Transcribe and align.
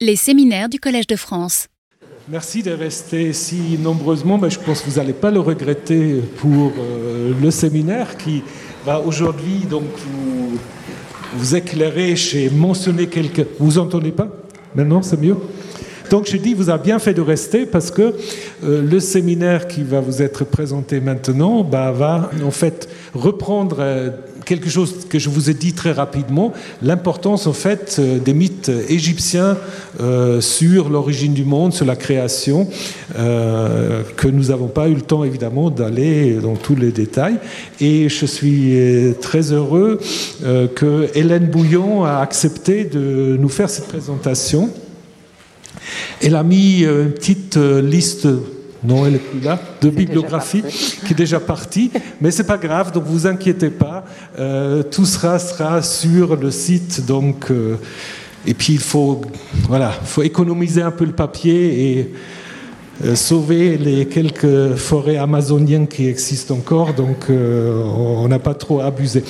Les 0.00 0.14
séminaires 0.14 0.68
du 0.68 0.78
Collège 0.78 1.08
de 1.08 1.16
France. 1.16 1.66
Merci 2.28 2.62
de 2.62 2.70
rester 2.70 3.32
si 3.32 3.76
nombreusement, 3.80 4.38
mais 4.38 4.48
je 4.48 4.60
pense 4.60 4.80
que 4.80 4.88
vous 4.88 5.00
n'allez 5.00 5.12
pas 5.12 5.32
le 5.32 5.40
regretter 5.40 6.22
pour 6.36 6.72
euh, 6.78 7.32
le 7.42 7.50
séminaire 7.50 8.16
qui 8.16 8.44
va 8.86 9.00
aujourd'hui 9.00 9.66
donc 9.68 9.82
vous, 11.34 11.56
éclairer 11.56 12.14
chez 12.14 12.48
mentionner 12.48 13.08
quelques. 13.08 13.44
Vous 13.58 13.78
entendez 13.78 14.12
pas? 14.12 14.28
Maintenant, 14.76 15.02
c'est 15.02 15.20
mieux? 15.20 15.36
Donc 16.10 16.28
je 16.30 16.36
dis, 16.36 16.54
vous 16.54 16.70
avez 16.70 16.84
bien 16.84 17.00
fait 17.00 17.12
de 17.12 17.20
rester 17.20 17.66
parce 17.66 17.90
que 17.90 18.14
euh, 18.62 18.80
le 18.80 19.00
séminaire 19.00 19.66
qui 19.66 19.82
va 19.82 20.00
vous 20.00 20.22
être 20.22 20.44
présenté 20.44 21.00
maintenant 21.00 21.64
bah, 21.64 21.90
va 21.90 22.30
en 22.44 22.52
fait 22.52 22.88
reprendre 23.14 23.78
euh, 23.80 24.10
quelque 24.48 24.70
chose 24.70 25.06
que 25.10 25.18
je 25.18 25.28
vous 25.28 25.50
ai 25.50 25.54
dit 25.54 25.74
très 25.74 25.92
rapidement, 25.92 26.54
l'importance 26.82 27.46
en 27.46 27.52
fait 27.52 27.96
euh, 27.98 28.18
des 28.18 28.32
mythes 28.32 28.70
égyptiens 28.88 29.58
euh, 30.00 30.40
sur 30.40 30.88
l'origine 30.88 31.34
du 31.34 31.44
monde, 31.44 31.74
sur 31.74 31.84
la 31.84 31.96
création, 31.96 32.66
euh, 33.18 34.02
que 34.16 34.26
nous 34.26 34.44
n'avons 34.44 34.68
pas 34.68 34.88
eu 34.88 34.94
le 34.94 35.02
temps 35.02 35.22
évidemment 35.22 35.68
d'aller 35.68 36.36
dans 36.36 36.56
tous 36.56 36.74
les 36.74 36.92
détails. 36.92 37.36
Et 37.78 38.08
je 38.08 38.24
suis 38.24 38.74
très 39.20 39.52
heureux 39.52 40.00
que 40.74 41.08
Hélène 41.14 41.46
Bouillon 41.46 42.04
a 42.04 42.18
accepté 42.18 42.84
de 42.84 43.36
nous 43.38 43.48
faire 43.48 43.68
cette 43.68 43.88
présentation. 43.88 44.70
Elle 46.22 46.36
a 46.36 46.42
mis 46.42 46.84
une 46.84 47.10
petite 47.10 47.56
liste 47.56 48.26
non, 48.84 49.06
elle 49.06 49.16
est 49.16 49.18
plus 49.18 49.40
là, 49.40 49.58
de 49.80 49.90
bibliographie, 49.90 50.62
qui 50.62 51.12
est 51.12 51.16
déjà 51.16 51.40
partie, 51.40 51.90
mais 52.20 52.30
c'est 52.30 52.44
pas 52.44 52.58
grave, 52.58 52.92
donc 52.92 53.04
vous 53.06 53.26
inquiétez 53.26 53.70
pas, 53.70 54.04
euh, 54.38 54.84
tout 54.84 55.04
sera, 55.04 55.38
sera 55.40 55.82
sur 55.82 56.36
le 56.36 56.50
site, 56.52 57.04
donc, 57.04 57.50
euh, 57.50 57.76
et 58.46 58.54
puis 58.54 58.74
il 58.74 58.78
faut, 58.78 59.20
voilà, 59.68 59.90
faut 59.90 60.22
économiser 60.22 60.80
un 60.80 60.92
peu 60.92 61.04
le 61.04 61.12
papier 61.12 61.98
et 61.98 62.12
euh, 63.04 63.16
sauver 63.16 63.78
les 63.78 64.06
quelques 64.06 64.76
forêts 64.76 65.16
amazoniennes 65.16 65.88
qui 65.88 66.06
existent 66.06 66.54
encore, 66.54 66.94
donc 66.94 67.30
on 67.30 68.28
n'a 68.28 68.38
pas 68.38 68.54
trop 68.54 68.80
abusé. 68.80 69.24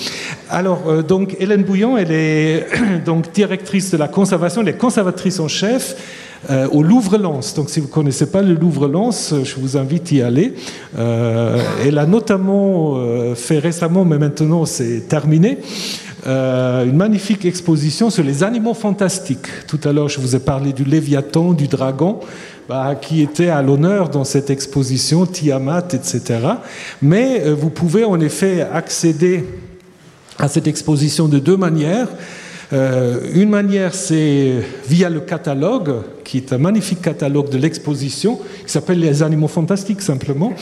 Alors, 0.51 1.03
donc, 1.03 1.37
Hélène 1.41 1.63
Bouillon, 1.63 1.97
elle 1.97 2.13
est 2.13 2.67
donc 3.07 3.33
directrice 3.33 3.91
de 3.93 3.97
la 3.97 4.09
conservation, 4.09 4.61
elle 4.61 4.69
est 4.69 4.79
conservatrice 4.79 5.41
en 5.41 5.49
chef 5.49 5.97
euh, 6.51 6.69
au 6.71 6.85
Louvre-Lens. 6.85 7.55
Donc 7.55 7.69
si 7.69 7.81
vous 7.81 7.89
ne 7.89 7.93
connaissez 7.93 8.27
pas 8.27 8.43
le 8.43 8.55
Louvre-Lens, 8.55 9.35
je 9.43 9.57
vous 9.57 9.77
invite 9.77 10.13
à 10.13 10.15
y 10.15 10.23
aller. 10.23 10.55
Euh, 10.97 11.61
elle 11.85 11.99
a 11.99 12.07
notamment 12.07 12.95
euh, 12.97 13.35
fait 13.35 13.59
récemment, 13.59 14.05
mais 14.05 14.19
maintenant 14.19 14.65
c'est 14.65 15.09
terminé, 15.09 15.59
une 16.27 16.97
magnifique 16.97 17.45
exposition 17.45 18.11
sur 18.11 18.23
les 18.23 18.45
animaux 18.45 18.75
fantastiques. 18.75 19.49
Tout 19.67 19.81
à 19.85 19.93
l'heure, 19.93 20.09
je 20.09 20.21
vous 20.21 20.37
ai 20.37 20.39
parlé 20.39 20.73
du 20.73 20.85
Léviathan, 20.85 21.53
du 21.53 21.69
dragon. 21.69 22.21
Bah, 22.69 22.95
qui 23.01 23.23
était 23.23 23.49
à 23.49 23.63
l'honneur 23.63 24.11
dans 24.11 24.25
cette 24.25 24.51
exposition, 24.51 25.25
Tiamat, 25.25 25.87
etc. 25.95 26.39
Mais 27.01 27.51
vous 27.53 27.71
pouvez 27.71 28.05
en 28.05 28.21
effet 28.21 28.61
accéder 28.61 29.43
à 30.39 30.49
cette 30.49 30.67
exposition 30.67 31.29
de 31.29 31.39
deux 31.39 31.57
manières. 31.57 32.09
Euh, 32.73 33.21
une 33.35 33.49
manière, 33.49 33.95
c'est 33.95 34.53
via 34.87 35.09
le 35.09 35.21
catalogue, 35.21 36.03
qui 36.25 36.39
est 36.39 36.53
un 36.53 36.59
magnifique 36.59 37.01
catalogue 37.01 37.49
de 37.51 37.59
l'exposition, 37.59 38.39
qui 38.67 38.73
s'appelle 38.73 39.01
Les 39.01 39.23
animaux 39.23 39.49
fantastiques 39.49 40.03
simplement, 40.03 40.53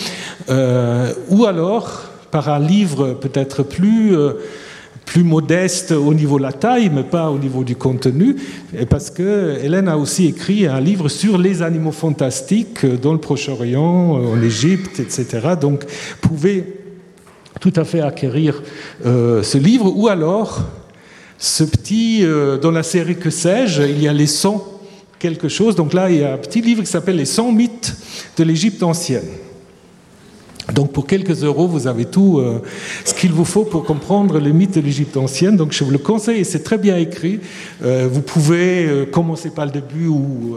euh, 0.48 1.12
ou 1.30 1.46
alors 1.46 2.04
par 2.30 2.48
un 2.48 2.58
livre 2.58 3.14
peut-être 3.14 3.62
plus... 3.62 4.16
Euh, 4.16 4.34
plus 5.04 5.22
modeste 5.22 5.92
au 5.92 6.12
niveau 6.12 6.36
de 6.36 6.42
la 6.42 6.52
taille, 6.52 6.90
mais 6.92 7.04
pas 7.04 7.30
au 7.30 7.38
niveau 7.38 7.62
du 7.62 7.76
contenu, 7.76 8.34
parce 8.90 9.08
que 9.08 9.56
Hélène 9.62 9.86
a 9.86 9.96
aussi 9.96 10.26
écrit 10.26 10.66
un 10.66 10.80
livre 10.80 11.08
sur 11.08 11.38
les 11.38 11.62
animaux 11.62 11.92
fantastiques 11.92 12.84
dans 12.84 13.12
le 13.12 13.20
Proche-Orient, 13.20 13.84
en 13.84 14.42
Égypte, 14.42 14.98
etc. 14.98 15.54
Donc, 15.60 15.84
vous 15.84 16.28
pouvez 16.28 16.64
tout 17.60 17.72
à 17.76 17.84
fait 17.84 18.00
acquérir 18.00 18.60
ce 19.04 19.58
livre, 19.58 19.96
ou 19.96 20.08
alors 20.08 20.64
ce 21.38 21.64
petit, 21.64 22.20
euh, 22.22 22.58
dans 22.58 22.70
la 22.70 22.82
série 22.82 23.16
Que 23.16 23.30
sais-je, 23.30 23.82
il 23.82 24.02
y 24.02 24.08
a 24.08 24.12
les 24.12 24.26
100 24.26 24.64
quelque 25.18 25.48
chose. 25.48 25.74
Donc 25.74 25.92
là, 25.92 26.10
il 26.10 26.18
y 26.18 26.24
a 26.24 26.34
un 26.34 26.38
petit 26.38 26.60
livre 26.60 26.82
qui 26.82 26.90
s'appelle 26.90 27.16
Les 27.16 27.24
100 27.24 27.52
mythes 27.52 27.96
de 28.36 28.44
l'Égypte 28.44 28.82
ancienne. 28.82 29.26
Donc 30.74 30.92
pour 30.92 31.06
quelques 31.06 31.44
euros, 31.44 31.68
vous 31.68 31.86
avez 31.86 32.06
tout 32.06 32.38
euh, 32.38 32.60
ce 33.04 33.14
qu'il 33.14 33.32
vous 33.32 33.44
faut 33.44 33.64
pour 33.64 33.84
comprendre 33.84 34.40
les 34.40 34.52
mythes 34.52 34.74
de 34.74 34.80
l'Égypte 34.80 35.16
ancienne. 35.16 35.56
Donc 35.56 35.72
je 35.72 35.84
vous 35.84 35.92
le 35.92 35.98
conseille, 35.98 36.44
c'est 36.44 36.64
très 36.64 36.78
bien 36.78 36.96
écrit. 36.96 37.40
Euh, 37.84 38.08
vous 38.10 38.22
pouvez 38.22 39.06
commencer 39.12 39.50
par 39.50 39.66
le 39.66 39.72
début 39.72 40.08
ou 40.08 40.56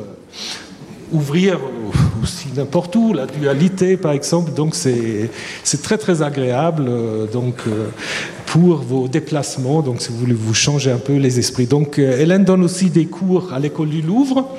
ouvrir 1.12 1.60
aussi 2.22 2.48
n'importe 2.56 2.96
où, 2.96 3.14
la 3.14 3.26
dualité 3.26 3.98
par 3.98 4.12
exemple. 4.12 4.54
Donc 4.54 4.76
c'est 4.76 5.30
très 5.82 5.98
très 5.98 6.22
agréable. 6.22 6.90
Donc 7.32 7.56
pour 8.50 8.78
vos 8.78 9.08
déplacements, 9.08 9.82
donc 9.82 10.02
si 10.02 10.10
vous 10.10 10.18
voulez 10.18 10.34
vous 10.34 10.56
changer 10.56 10.92
un 10.92 10.98
peu 10.98 11.18
les 11.18 11.38
esprits. 11.38 11.68
Donc 11.68 12.00
euh, 12.00 12.20
Hélène 12.20 12.44
donne 12.44 12.64
aussi 12.64 12.90
des 12.90 13.06
cours 13.06 13.54
à 13.54 13.60
l'école 13.60 13.90
du 13.90 14.02
Louvre 14.02 14.50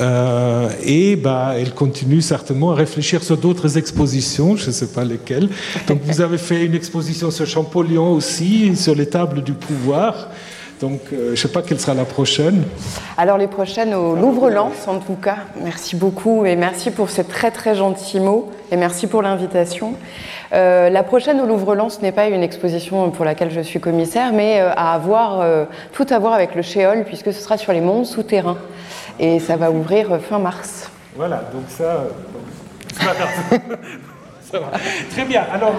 euh, 0.00 0.70
et 0.82 1.16
bah, 1.16 1.52
elle 1.54 1.74
continue 1.74 2.22
certainement 2.22 2.72
à 2.72 2.76
réfléchir 2.76 3.22
sur 3.22 3.36
d'autres 3.36 3.76
expositions, 3.76 4.56
je 4.56 4.68
ne 4.68 4.72
sais 4.72 4.86
pas 4.86 5.04
lesquelles. 5.04 5.50
Donc 5.86 6.00
vous 6.02 6.22
avez 6.22 6.38
fait 6.38 6.64
une 6.64 6.74
exposition 6.74 7.30
sur 7.30 7.46
Champollion 7.46 8.10
aussi, 8.12 8.74
sur 8.74 8.94
les 8.94 9.06
tables 9.06 9.42
du 9.42 9.52
pouvoir. 9.52 10.30
Donc, 10.80 11.00
euh, 11.12 11.26
je 11.26 11.30
ne 11.32 11.36
sais 11.36 11.48
pas 11.48 11.60
quelle 11.60 11.78
sera 11.78 11.92
la 11.92 12.06
prochaine. 12.06 12.62
Alors, 13.18 13.36
les 13.36 13.48
prochaines 13.48 13.92
au 13.92 14.14
Louvre-Lens, 14.14 14.88
en 14.88 14.98
tout 14.98 15.14
cas. 15.14 15.36
Merci 15.62 15.94
beaucoup 15.94 16.46
et 16.46 16.56
merci 16.56 16.90
pour 16.90 17.10
ces 17.10 17.24
très 17.24 17.50
très 17.50 17.74
gentils 17.74 18.18
mots 18.18 18.50
et 18.72 18.76
merci 18.76 19.06
pour 19.06 19.20
l'invitation. 19.20 19.92
Euh, 20.54 20.88
la 20.88 21.02
prochaine 21.02 21.38
au 21.38 21.46
Louvre-Lens 21.46 22.00
n'est 22.00 22.12
pas 22.12 22.28
une 22.28 22.42
exposition 22.42 23.10
pour 23.10 23.26
laquelle 23.26 23.50
je 23.50 23.60
suis 23.60 23.78
commissaire, 23.78 24.32
mais 24.32 24.62
euh, 24.62 24.70
à 24.74 24.94
avoir, 24.94 25.44
tout 25.92 26.06
à 26.08 26.18
voir 26.18 26.32
avec 26.32 26.54
le 26.54 26.62
Chéol, 26.62 27.04
puisque 27.04 27.34
ce 27.34 27.42
sera 27.42 27.58
sur 27.58 27.74
les 27.74 27.82
mondes 27.82 28.06
souterrains. 28.06 28.56
Et 29.18 29.38
ça 29.38 29.56
va 29.56 29.70
ouvrir 29.70 30.18
fin 30.18 30.38
mars. 30.38 30.90
Voilà, 31.14 31.42
donc 31.52 31.64
ça. 31.68 32.06
Très 35.12 35.24
bien. 35.26 35.44
Alors, 35.52 35.74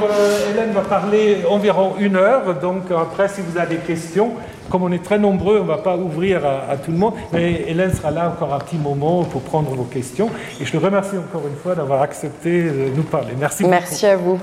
Hélène 0.49 0.71
va 0.71 0.81
parler 0.81 1.39
environ 1.49 1.95
une 1.99 2.15
heure. 2.15 2.55
Donc, 2.61 2.83
après, 2.91 3.27
si 3.27 3.41
vous 3.41 3.57
avez 3.57 3.75
des 3.75 3.81
questions, 3.81 4.35
comme 4.71 4.83
on 4.83 4.91
est 4.91 5.03
très 5.03 5.19
nombreux, 5.19 5.59
on 5.59 5.63
ne 5.63 5.67
va 5.67 5.77
pas 5.77 5.97
ouvrir 5.97 6.41
à, 6.45 6.77
tout 6.77 6.91
le 6.91 6.97
monde, 6.97 7.13
mais 7.33 7.65
Hélène 7.67 7.93
sera 7.93 8.09
là 8.09 8.29
encore 8.29 8.53
un 8.53 8.59
petit 8.59 8.77
moment 8.77 9.23
pour 9.25 9.41
prendre 9.41 9.69
vos 9.71 9.83
questions. 9.83 10.29
Et 10.59 10.65
je 10.65 10.73
le 10.73 10.79
remercie 10.79 11.17
encore 11.17 11.45
une 11.47 11.57
fois 11.57 11.75
d'avoir 11.75 12.01
accepté 12.01 12.63
de 12.63 12.95
nous 12.95 13.03
parler. 13.03 13.33
Merci. 13.37 13.65
Merci 13.65 14.05
à 14.05 14.15
vous. 14.15 14.39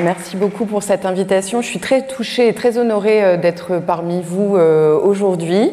Merci 0.00 0.36
beaucoup 0.36 0.64
pour 0.64 0.82
cette 0.82 1.04
invitation. 1.04 1.60
Je 1.60 1.66
suis 1.66 1.78
très 1.78 2.06
touchée 2.06 2.48
et 2.48 2.54
très 2.54 2.78
honorée 2.78 3.22
euh, 3.22 3.36
d'être 3.36 3.78
parmi 3.78 4.22
vous 4.22 4.56
euh, 4.56 4.98
aujourd'hui. 4.98 5.70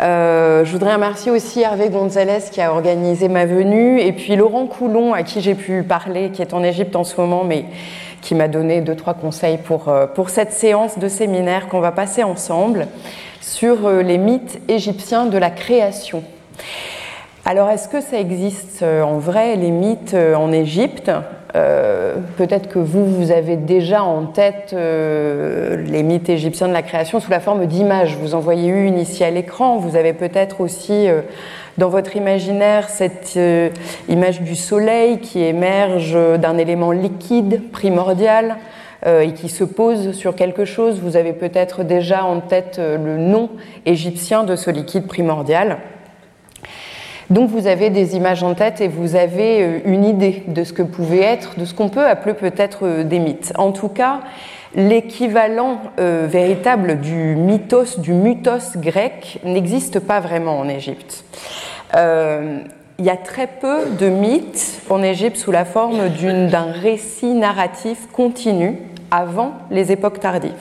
Euh, 0.00 0.64
je 0.64 0.72
voudrais 0.72 0.94
remercier 0.94 1.30
aussi 1.30 1.60
Hervé 1.60 1.88
Gonzalez 1.88 2.40
qui 2.50 2.60
a 2.60 2.72
organisé 2.72 3.28
ma 3.28 3.46
venue 3.46 4.00
et 4.00 4.12
puis 4.12 4.34
Laurent 4.34 4.66
Coulon 4.66 5.12
à 5.14 5.22
qui 5.22 5.40
j'ai 5.40 5.54
pu 5.54 5.84
parler, 5.84 6.30
qui 6.30 6.42
est 6.42 6.52
en 6.52 6.64
Égypte 6.64 6.96
en 6.96 7.04
ce 7.04 7.20
moment, 7.20 7.44
mais 7.44 7.66
qui 8.22 8.34
m'a 8.34 8.48
donné 8.48 8.80
deux, 8.80 8.96
trois 8.96 9.14
conseils 9.14 9.58
pour, 9.58 9.92
pour 10.14 10.30
cette 10.30 10.52
séance 10.52 10.98
de 10.98 11.08
séminaire 11.08 11.68
qu'on 11.68 11.80
va 11.80 11.92
passer 11.92 12.24
ensemble 12.24 12.88
sur 13.40 13.88
les 13.90 14.16
mythes 14.16 14.58
égyptiens 14.66 15.26
de 15.26 15.36
la 15.36 15.50
création. 15.50 16.24
Alors, 17.44 17.68
est-ce 17.68 17.86
que 17.86 18.00
ça 18.00 18.18
existe 18.18 18.82
en 18.82 19.18
vrai, 19.18 19.56
les 19.56 19.70
mythes 19.70 20.16
en 20.34 20.50
Égypte? 20.50 21.10
Euh, 21.56 22.16
peut-être 22.36 22.68
que 22.68 22.80
vous, 22.80 23.06
vous 23.06 23.30
avez 23.30 23.56
déjà 23.56 24.02
en 24.02 24.26
tête 24.26 24.72
euh, 24.72 25.76
les 25.76 26.02
mythes 26.02 26.28
égyptiens 26.28 26.66
de 26.66 26.72
la 26.72 26.82
création 26.82 27.20
sous 27.20 27.30
la 27.30 27.38
forme 27.38 27.66
d'images. 27.66 28.16
Vous 28.16 28.34
en 28.34 28.40
voyez 28.40 28.68
une 28.68 28.98
ici 28.98 29.22
à 29.22 29.30
l'écran. 29.30 29.78
Vous 29.78 29.94
avez 29.94 30.14
peut-être 30.14 30.60
aussi 30.60 31.08
euh, 31.08 31.20
dans 31.78 31.88
votre 31.88 32.16
imaginaire 32.16 32.88
cette 32.88 33.38
image 34.08 34.42
du 34.42 34.56
soleil 34.56 35.18
qui 35.18 35.42
émerge 35.42 36.16
d'un 36.38 36.56
élément 36.56 36.92
liquide 36.92 37.70
primordial 37.72 38.56
et 39.04 39.32
qui 39.32 39.48
se 39.48 39.64
pose 39.64 40.12
sur 40.12 40.36
quelque 40.36 40.64
chose. 40.64 41.00
Vous 41.00 41.16
avez 41.16 41.32
peut-être 41.32 41.82
déjà 41.82 42.24
en 42.24 42.38
tête 42.38 42.78
le 42.80 43.18
nom 43.18 43.50
égyptien 43.86 44.44
de 44.44 44.54
ce 44.54 44.70
liquide 44.70 45.08
primordial. 45.08 45.78
Donc 47.30 47.48
vous 47.50 47.66
avez 47.66 47.90
des 47.90 48.16
images 48.16 48.42
en 48.42 48.54
tête 48.54 48.80
et 48.80 48.88
vous 48.88 49.16
avez 49.16 49.62
euh, 49.62 49.78
une 49.84 50.04
idée 50.04 50.42
de 50.46 50.64
ce 50.64 50.72
que 50.72 50.82
pouvait 50.82 51.22
être, 51.22 51.58
de 51.58 51.64
ce 51.64 51.74
qu'on 51.74 51.88
peut 51.88 52.04
appeler 52.04 52.34
peut-être 52.34 52.80
euh, 52.86 53.04
des 53.04 53.18
mythes. 53.18 53.52
En 53.56 53.72
tout 53.72 53.88
cas, 53.88 54.20
l'équivalent 54.74 55.78
euh, 55.98 56.26
véritable 56.28 57.00
du 57.00 57.36
mythos, 57.36 57.98
du 57.98 58.12
mutos 58.12 58.76
grec 58.76 59.38
n'existe 59.44 60.00
pas 60.00 60.20
vraiment 60.20 60.58
en 60.58 60.68
Égypte. 60.68 61.24
il 61.94 63.04
y 63.04 63.10
a 63.10 63.16
très 63.16 63.46
peu 63.46 63.86
de 63.98 64.08
mythes 64.08 64.82
en 64.90 65.02
Égypte 65.02 65.36
sous 65.36 65.50
la 65.52 65.64
forme 65.64 66.08
d'un 66.50 66.72
récit 66.72 67.34
narratif 67.34 68.08
continu 68.12 68.78
avant 69.10 69.52
les 69.70 69.92
époques 69.92 70.20
tardives. 70.20 70.52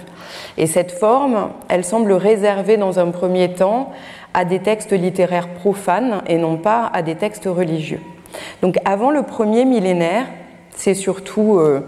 Et 0.58 0.68
cette 0.68 0.92
forme, 0.92 1.50
elle 1.70 1.84
semble 1.84 2.14
réservée 2.14 2.78
dans 2.78 3.00
un 3.00 3.10
premier 3.10 3.54
temps 3.54 3.92
à 4.34 4.46
des 4.46 4.60
textes 4.60 4.92
littéraires 4.92 5.50
profanes 5.50 6.22
et 6.28 6.38
non 6.38 6.58
pas 6.58 6.90
à 6.94 7.02
des 7.02 7.16
textes 7.16 7.46
religieux. 7.46 8.02
Donc 8.62 8.78
avant 8.86 9.12
le 9.12 9.24
premier 9.24 9.66
millénaire, 9.66 10.26
c'est 10.76 10.96
surtout, 10.96 11.60
euh, 11.60 11.82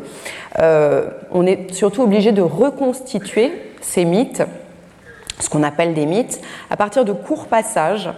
euh, 0.60 1.10
on 1.32 1.46
est 1.46 1.74
surtout 1.74 2.04
obligé 2.04 2.32
de 2.32 2.42
reconstituer 2.42 3.52
ces 3.82 4.06
mythes, 4.06 4.44
ce 5.40 5.50
qu'on 5.50 5.64
appelle 5.64 5.94
des 5.94 6.06
mythes, 6.06 6.40
à 6.70 6.78
partir 6.78 7.04
de 7.04 7.12
courts 7.12 7.48
passages 7.48 8.10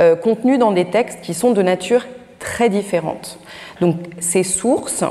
euh, 0.00 0.16
contenus 0.16 0.58
dans 0.58 0.72
des 0.72 0.86
textes 0.86 1.20
qui 1.22 1.34
sont 1.34 1.50
de 1.50 1.62
nature 1.62 2.06
très 2.38 2.68
différente. 2.68 3.38
Donc 3.80 3.96
ces 4.20 4.42
sources, 4.42 5.04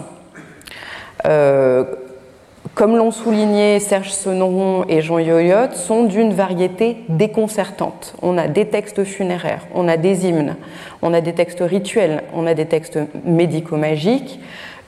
comme 2.76 2.96
l'ont 2.96 3.12
souligné 3.12 3.80
Serge 3.80 4.12
Sonoron 4.12 4.86
et 4.88 5.02
Jean 5.02 5.20
Yoyot, 5.20 5.74
sont 5.74 6.04
d'une 6.04 6.34
variété 6.34 6.98
déconcertante. 7.10 8.16
On 8.22 8.38
a 8.38 8.48
des 8.48 8.68
textes 8.68 9.04
funéraires, 9.04 9.68
on 9.74 9.88
a 9.88 9.98
des 9.98 10.28
hymnes, 10.28 10.56
on 11.02 11.14
a 11.14 11.22
des 11.22 11.34
textes 11.34 11.62
rituels, 11.62 12.24
on 12.34 12.48
a 12.48 12.54
des 12.54 12.66
textes 12.66 13.00
médico-magiques. 13.26 14.40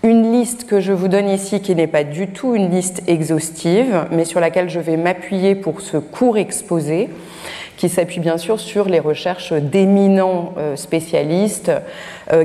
Une 0.04 0.34
liste 0.34 0.66
que 0.66 0.80
je 0.82 0.92
vous 0.92 1.08
donne 1.08 1.30
ici 1.30 1.62
qui 1.62 1.76
n'est 1.76 1.88
pas 1.88 2.04
du 2.04 2.28
tout 2.28 2.56
une 2.56 2.70
liste 2.70 3.04
exhaustive, 3.08 4.06
mais 4.12 4.26
sur 4.26 4.40
laquelle 4.40 4.70
je 4.70 4.80
vais 4.80 4.98
m'appuyer 4.98 5.56
pour 5.56 5.82
ce 5.82 5.98
court 5.98 6.38
exposé, 6.38 7.10
qui 7.78 7.90
s'appuie 7.90 8.20
bien 8.20 8.38
sûr 8.38 8.60
sur 8.60 8.88
les 8.88 9.00
recherches 9.00 9.54
d'éminents 9.54 10.54
euh, 10.58 10.76
spécialistes 10.76 11.72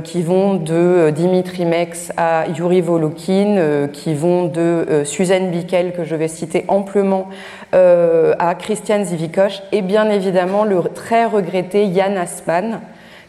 qui 0.05 0.23
vont 0.23 0.55
de 0.55 0.75
euh, 0.75 1.11
Dimitri 1.11 1.65
Mex 1.65 2.13
à 2.17 2.47
Yuri 2.49 2.81
Volokin, 2.81 3.89
qui 3.93 4.15
vont 4.15 4.47
de 4.47 5.03
Suzanne 5.05 5.51
Bickel, 5.51 5.93
que 5.93 6.05
je 6.05 6.17
vais 6.17 6.29
citer 6.29 6.65
amplement, 6.69 7.29
à 7.73 8.55
Christiane 8.59 9.05
Zivikoch, 9.05 9.63
et 9.73 9.83
bien 9.83 10.11
évidemment 10.11 10.65
le 10.65 10.83
très 10.95 11.27
regretté 11.27 11.85
Yann 11.85 12.17
Asman, 12.17 12.81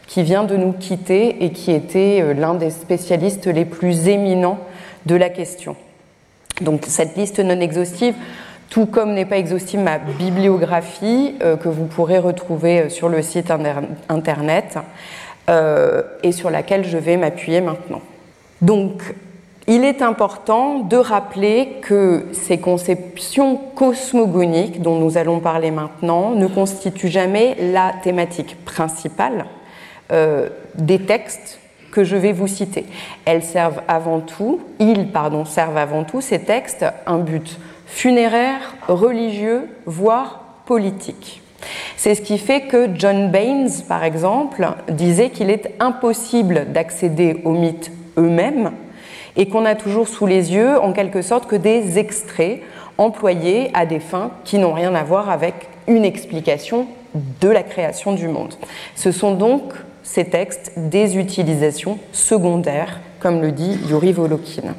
qui 0.06 0.22
vient 0.22 0.44
de 0.44 0.56
nous 0.56 0.72
quitter 0.72 1.44
et 1.44 1.50
qui 1.50 1.72
était 1.72 2.34
l'un 2.34 2.54
des 2.54 2.70
spécialistes 2.70 3.46
les 3.46 3.64
plus 3.64 4.08
éminents 4.08 4.58
de 5.06 5.14
la 5.14 5.28
question. 5.28 5.76
Donc 6.60 6.84
cette 6.86 7.16
liste 7.16 7.40
non 7.40 7.60
exhaustive, 7.60 8.14
tout 8.70 8.86
comme 8.86 9.14
n'est 9.14 9.24
pas 9.24 9.38
exhaustive 9.38 9.80
ma 9.80 9.98
bibliographie 9.98 11.34
euh, 11.42 11.56
que 11.56 11.68
vous 11.68 11.86
pourrez 11.86 12.18
retrouver 12.18 12.82
euh, 12.82 12.88
sur 12.88 13.08
le 13.08 13.20
site 13.20 13.52
internet 14.08 14.76
euh, 14.76 14.80
et 16.22 16.32
sur 16.32 16.50
laquelle 16.50 16.84
je 16.84 16.96
vais 16.96 17.16
m'appuyer 17.16 17.60
maintenant. 17.60 18.02
Donc, 18.62 19.02
il 19.66 19.84
est 19.84 20.02
important 20.02 20.80
de 20.80 20.96
rappeler 20.96 21.78
que 21.82 22.26
ces 22.32 22.58
conceptions 22.58 23.56
cosmogoniques 23.74 24.80
dont 24.80 24.96
nous 24.98 25.18
allons 25.18 25.40
parler 25.40 25.70
maintenant 25.70 26.30
ne 26.30 26.46
constituent 26.46 27.08
jamais 27.08 27.56
la 27.72 27.92
thématique 28.02 28.64
principale 28.64 29.46
des 30.76 30.98
textes 31.00 31.60
que 31.90 32.04
je 32.04 32.16
vais 32.16 32.32
vous 32.32 32.46
citer. 32.46 32.86
Elles 33.24 33.44
servent 33.44 33.82
avant 33.88 34.20
tout, 34.20 34.60
ils 34.78 35.08
pardon, 35.08 35.44
servent 35.44 35.76
avant 35.76 36.04
tout 36.04 36.20
ces 36.20 36.40
textes 36.40 36.84
un 37.06 37.18
but 37.18 37.58
funéraire, 37.86 38.76
religieux, 38.88 39.68
voire 39.86 40.44
politique. 40.66 41.42
C'est 41.96 42.14
ce 42.14 42.22
qui 42.22 42.38
fait 42.38 42.62
que 42.62 42.88
John 42.94 43.30
Baines, 43.30 43.70
par 43.88 44.04
exemple, 44.04 44.66
disait 44.88 45.30
qu'il 45.30 45.50
est 45.50 45.74
impossible 45.80 46.72
d'accéder 46.72 47.40
aux 47.44 47.52
mythes 47.52 47.90
eux-mêmes 48.16 48.72
et 49.36 49.46
qu'on 49.46 49.64
a 49.64 49.74
toujours 49.74 50.08
sous 50.08 50.26
les 50.26 50.52
yeux, 50.52 50.78
en 50.80 50.92
quelque 50.92 51.22
sorte, 51.22 51.46
que 51.46 51.56
des 51.56 51.98
extraits 51.98 52.60
employés 52.98 53.70
à 53.74 53.86
des 53.86 54.00
fins 54.00 54.32
qui 54.44 54.58
n'ont 54.58 54.72
rien 54.72 54.94
à 54.94 55.04
voir 55.04 55.30
avec 55.30 55.54
une 55.86 56.04
explication 56.04 56.86
de 57.14 57.48
la 57.48 57.62
création 57.62 58.12
du 58.12 58.28
monde. 58.28 58.54
Ce 58.94 59.12
sont 59.12 59.34
donc 59.34 59.72
ces 60.02 60.24
textes 60.24 60.72
des 60.76 61.18
utilisations 61.18 61.98
secondaires, 62.12 63.00
comme 63.20 63.40
le 63.40 63.52
dit 63.52 63.78
Yuri 63.88 64.12
Volokin. 64.12 64.74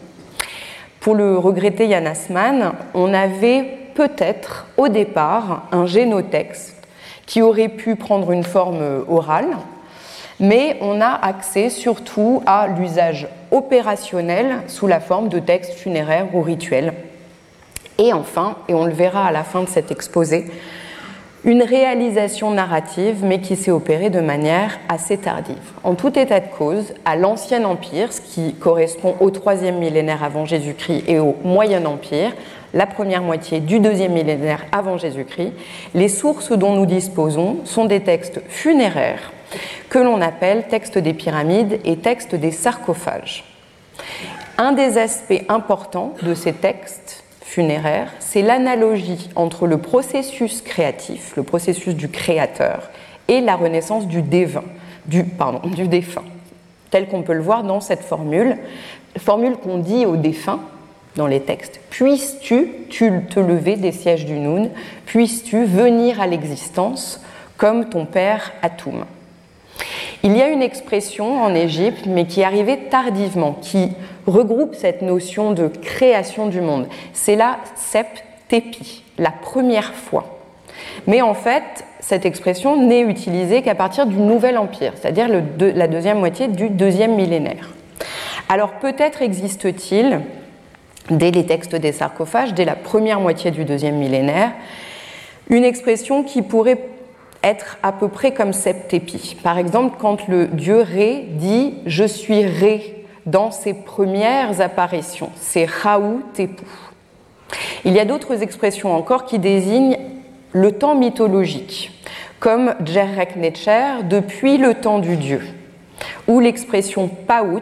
Pour 1.00 1.16
le 1.16 1.38
regretter 1.38 1.88
Yann 1.88 2.06
Asman, 2.06 2.74
on 2.94 3.13
avait 3.13 3.81
peut-être 4.01 4.65
au 4.77 4.88
départ 4.88 5.68
un 5.71 5.86
génotexte 5.86 6.75
qui 7.27 7.44
aurait 7.44 7.69
pu 7.69 7.95
prendre 7.95 8.31
une 8.31 8.44
forme 8.44 8.81
orale, 9.07 9.57
mais 10.39 10.77
on 10.81 11.00
a 11.01 11.19
accès 11.21 11.69
surtout 11.69 12.42
à 12.48 12.65
l'usage 12.65 13.27
opérationnel 13.51 14.63
sous 14.65 14.88
la 14.88 15.00
forme 15.00 15.30
de 15.30 15.38
textes 15.38 15.74
funéraires 15.74 16.33
ou 16.33 16.42
rituels. 16.42 16.94
Et 18.00 18.12
enfin, 18.12 18.56
et 18.68 18.74
on 18.74 18.86
le 18.86 18.92
verra 18.92 19.27
à 19.27 19.31
la 19.31 19.44
fin 19.44 19.62
de 19.62 19.69
cet 19.69 19.92
exposé, 19.92 20.45
une 21.44 21.62
réalisation 21.62 22.50
narrative, 22.50 23.24
mais 23.24 23.39
qui 23.39 23.56
s'est 23.56 23.69
opérée 23.69 24.09
de 24.09 24.19
manière 24.19 24.80
assez 24.89 25.18
tardive. 25.18 25.57
En 25.83 25.94
tout 25.94 26.18
état 26.18 26.39
de 26.39 26.47
cause, 26.47 26.94
à 27.06 27.15
l'Ancien 27.15 27.65
Empire, 27.65 28.12
ce 28.13 28.21
qui 28.21 28.56
correspond 28.56 29.15
au 29.19 29.30
troisième 29.30 29.77
millénaire 29.77 30.24
avant 30.24 30.45
Jésus-Christ 30.45 31.04
et 31.07 31.19
au 31.19 31.36
Moyen 31.44 31.86
Empire, 31.86 32.31
la 32.73 32.85
première 32.85 33.21
moitié 33.21 33.59
du 33.59 33.79
deuxième 33.79 34.13
millénaire 34.13 34.65
avant 34.71 34.97
Jésus-Christ, 34.97 35.53
les 35.94 36.07
sources 36.07 36.51
dont 36.51 36.73
nous 36.73 36.85
disposons 36.85 37.57
sont 37.65 37.85
des 37.85 38.01
textes 38.01 38.41
funéraires 38.47 39.31
que 39.89 40.00
l'on 40.00 40.21
appelle 40.21 40.68
textes 40.69 40.97
des 40.97 41.13
pyramides 41.13 41.79
et 41.83 41.97
textes 41.97 42.35
des 42.35 42.51
sarcophages. 42.51 43.44
Un 44.57 44.71
des 44.71 44.97
aspects 44.97 45.44
importants 45.50 46.13
de 46.21 46.33
ces 46.33 46.53
textes 46.53 47.23
funéraire, 47.41 48.13
c'est 48.19 48.41
l'analogie 48.41 49.29
entre 49.35 49.68
le 49.68 49.77
processus 49.77 50.62
créatif, 50.62 51.33
le 51.35 51.44
processus 51.44 51.95
du 51.95 52.07
créateur, 52.07 52.89
et 53.27 53.41
la 53.41 53.57
renaissance 53.57 54.07
du, 54.07 54.21
défunt, 54.21 54.63
du, 55.06 55.25
pardon, 55.25 55.68
du 55.68 55.89
défunt, 55.89 56.23
tel 56.91 57.09
qu'on 57.09 57.23
peut 57.23 57.33
le 57.33 57.41
voir 57.41 57.63
dans 57.63 57.81
cette 57.81 58.03
formule, 58.03 58.57
formule 59.18 59.57
qu'on 59.57 59.79
dit 59.79 60.06
au 60.06 60.15
défunt 60.15 60.62
dans 61.15 61.27
les 61.27 61.41
textes. 61.41 61.79
Puisses-tu 61.89 62.71
te 62.89 63.39
lever 63.39 63.75
des 63.75 63.91
sièges 63.91 64.25
du 64.25 64.39
Noun, 64.39 64.69
puisses-tu 65.05 65.65
venir 65.65 66.21
à 66.21 66.27
l'existence 66.27 67.21
comme 67.57 67.89
ton 67.89 68.05
père 68.05 68.53
Atoum 68.61 69.05
il 70.23 70.37
y 70.37 70.41
a 70.43 70.49
une 70.49 70.61
expression 70.61 71.41
en 71.41 71.55
Égypte, 71.55 72.05
mais 72.05 72.25
qui 72.25 72.41
est 72.41 72.43
arrivée 72.43 72.77
tardivement, 72.91 73.53
qui 73.53 73.89
regroupe 74.27 74.75
cette 74.75 75.01
notion 75.01 75.51
de 75.51 75.67
création 75.67 76.45
du 76.45 76.61
monde. 76.61 76.87
C'est 77.11 77.35
la 77.35 77.57
septépi, 77.75 79.03
la 79.17 79.31
première 79.31 79.93
fois. 79.93 80.39
Mais 81.07 81.23
en 81.23 81.33
fait, 81.33 81.85
cette 81.99 82.25
expression 82.25 82.77
n'est 82.77 83.01
utilisée 83.01 83.63
qu'à 83.63 83.73
partir 83.73 84.06
du 84.06 84.18
Nouvel 84.18 84.59
Empire, 84.59 84.94
c'est-à-dire 84.95 85.27
la 85.27 85.87
deuxième 85.87 86.19
moitié 86.19 86.47
du 86.47 86.69
deuxième 86.69 87.15
millénaire. 87.15 87.71
Alors 88.47 88.73
peut-être 88.73 89.23
existe-t-il, 89.23 90.21
dès 91.09 91.31
les 91.31 91.45
textes 91.45 91.75
des 91.75 91.91
sarcophages, 91.91 92.53
dès 92.53 92.65
la 92.65 92.75
première 92.75 93.19
moitié 93.19 93.51
du 93.51 93.65
deuxième 93.65 93.95
millénaire, 93.95 94.51
une 95.49 95.63
expression 95.63 96.23
qui 96.23 96.41
pourrait 96.41 96.79
être 97.43 97.77
à 97.83 97.91
peu 97.91 98.07
près 98.07 98.33
comme 98.33 98.53
septépi. 98.53 99.35
Par 99.43 99.57
exemple, 99.57 99.97
quand 99.99 100.27
le 100.27 100.47
dieu 100.47 100.81
Ré 100.81 101.25
dit 101.31 101.75
Je 101.85 102.03
suis 102.03 102.45
Ré 102.45 103.05
dans 103.25 103.51
ses 103.51 103.73
premières 103.73 104.61
apparitions, 104.61 105.29
c'est 105.35 105.65
Raou 105.65 106.21
Tepu. 106.33 106.65
Il 107.83 107.93
y 107.93 107.99
a 107.99 108.05
d'autres 108.05 108.41
expressions 108.41 108.95
encore 108.95 109.25
qui 109.25 109.39
désignent 109.39 109.97
le 110.53 110.71
temps 110.71 110.95
mythologique, 110.95 111.91
comme 112.39 112.73
Djerek 112.83 113.35
Netcher, 113.35 114.03
depuis 114.09 114.57
le 114.57 114.73
temps 114.73 114.99
du 114.99 115.17
dieu, 115.17 115.41
ou 116.27 116.39
l'expression 116.39 117.07
Paout, 117.07 117.61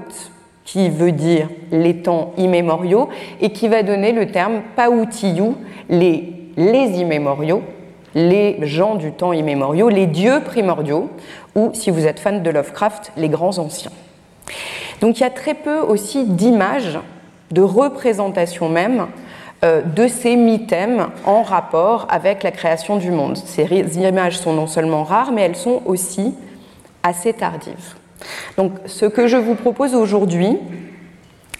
qui 0.71 0.89
veut 0.89 1.11
dire 1.11 1.49
les 1.71 2.03
temps 2.03 2.31
immémoriaux, 2.37 3.09
et 3.41 3.49
qui 3.49 3.67
va 3.67 3.81
donner 3.81 4.11
le 4.11 4.27
terme 4.27 4.61
Paoutiyu, 4.75 5.53
les, 5.89 6.31
les 6.57 6.99
immémoriaux, 6.99 7.63
les 8.13 8.59
gens 8.61 8.93
du 8.93 9.11
temps 9.11 9.33
immémoriaux, 9.33 9.89
les 9.89 10.05
dieux 10.05 10.41
primordiaux, 10.45 11.09
ou, 11.55 11.71
si 11.73 11.89
vous 11.89 12.05
êtes 12.05 12.19
fan 12.19 12.43
de 12.43 12.49
Lovecraft, 12.51 13.13
les 13.17 13.29
grands 13.29 13.57
anciens. 13.57 13.91
Donc 15.01 15.17
il 15.17 15.21
y 15.21 15.25
a 15.25 15.31
très 15.31 15.55
peu 15.55 15.79
aussi 15.79 16.25
d'images, 16.25 16.99
de 17.49 17.61
représentations 17.61 18.69
même, 18.69 19.07
euh, 19.65 19.81
de 19.81 20.07
ces 20.07 20.35
mythèmes 20.35 21.07
en 21.25 21.41
rapport 21.41 22.05
avec 22.11 22.43
la 22.43 22.51
création 22.51 22.97
du 22.97 23.09
monde. 23.09 23.37
Ces 23.37 23.65
images 23.97 24.37
sont 24.37 24.53
non 24.53 24.67
seulement 24.67 25.03
rares, 25.03 25.31
mais 25.31 25.41
elles 25.41 25.55
sont 25.55 25.81
aussi 25.87 26.35
assez 27.01 27.33
tardives. 27.33 27.95
Donc 28.57 28.73
ce 28.85 29.05
que 29.05 29.27
je 29.27 29.37
vous 29.37 29.55
propose 29.55 29.95
aujourd'hui, 29.95 30.57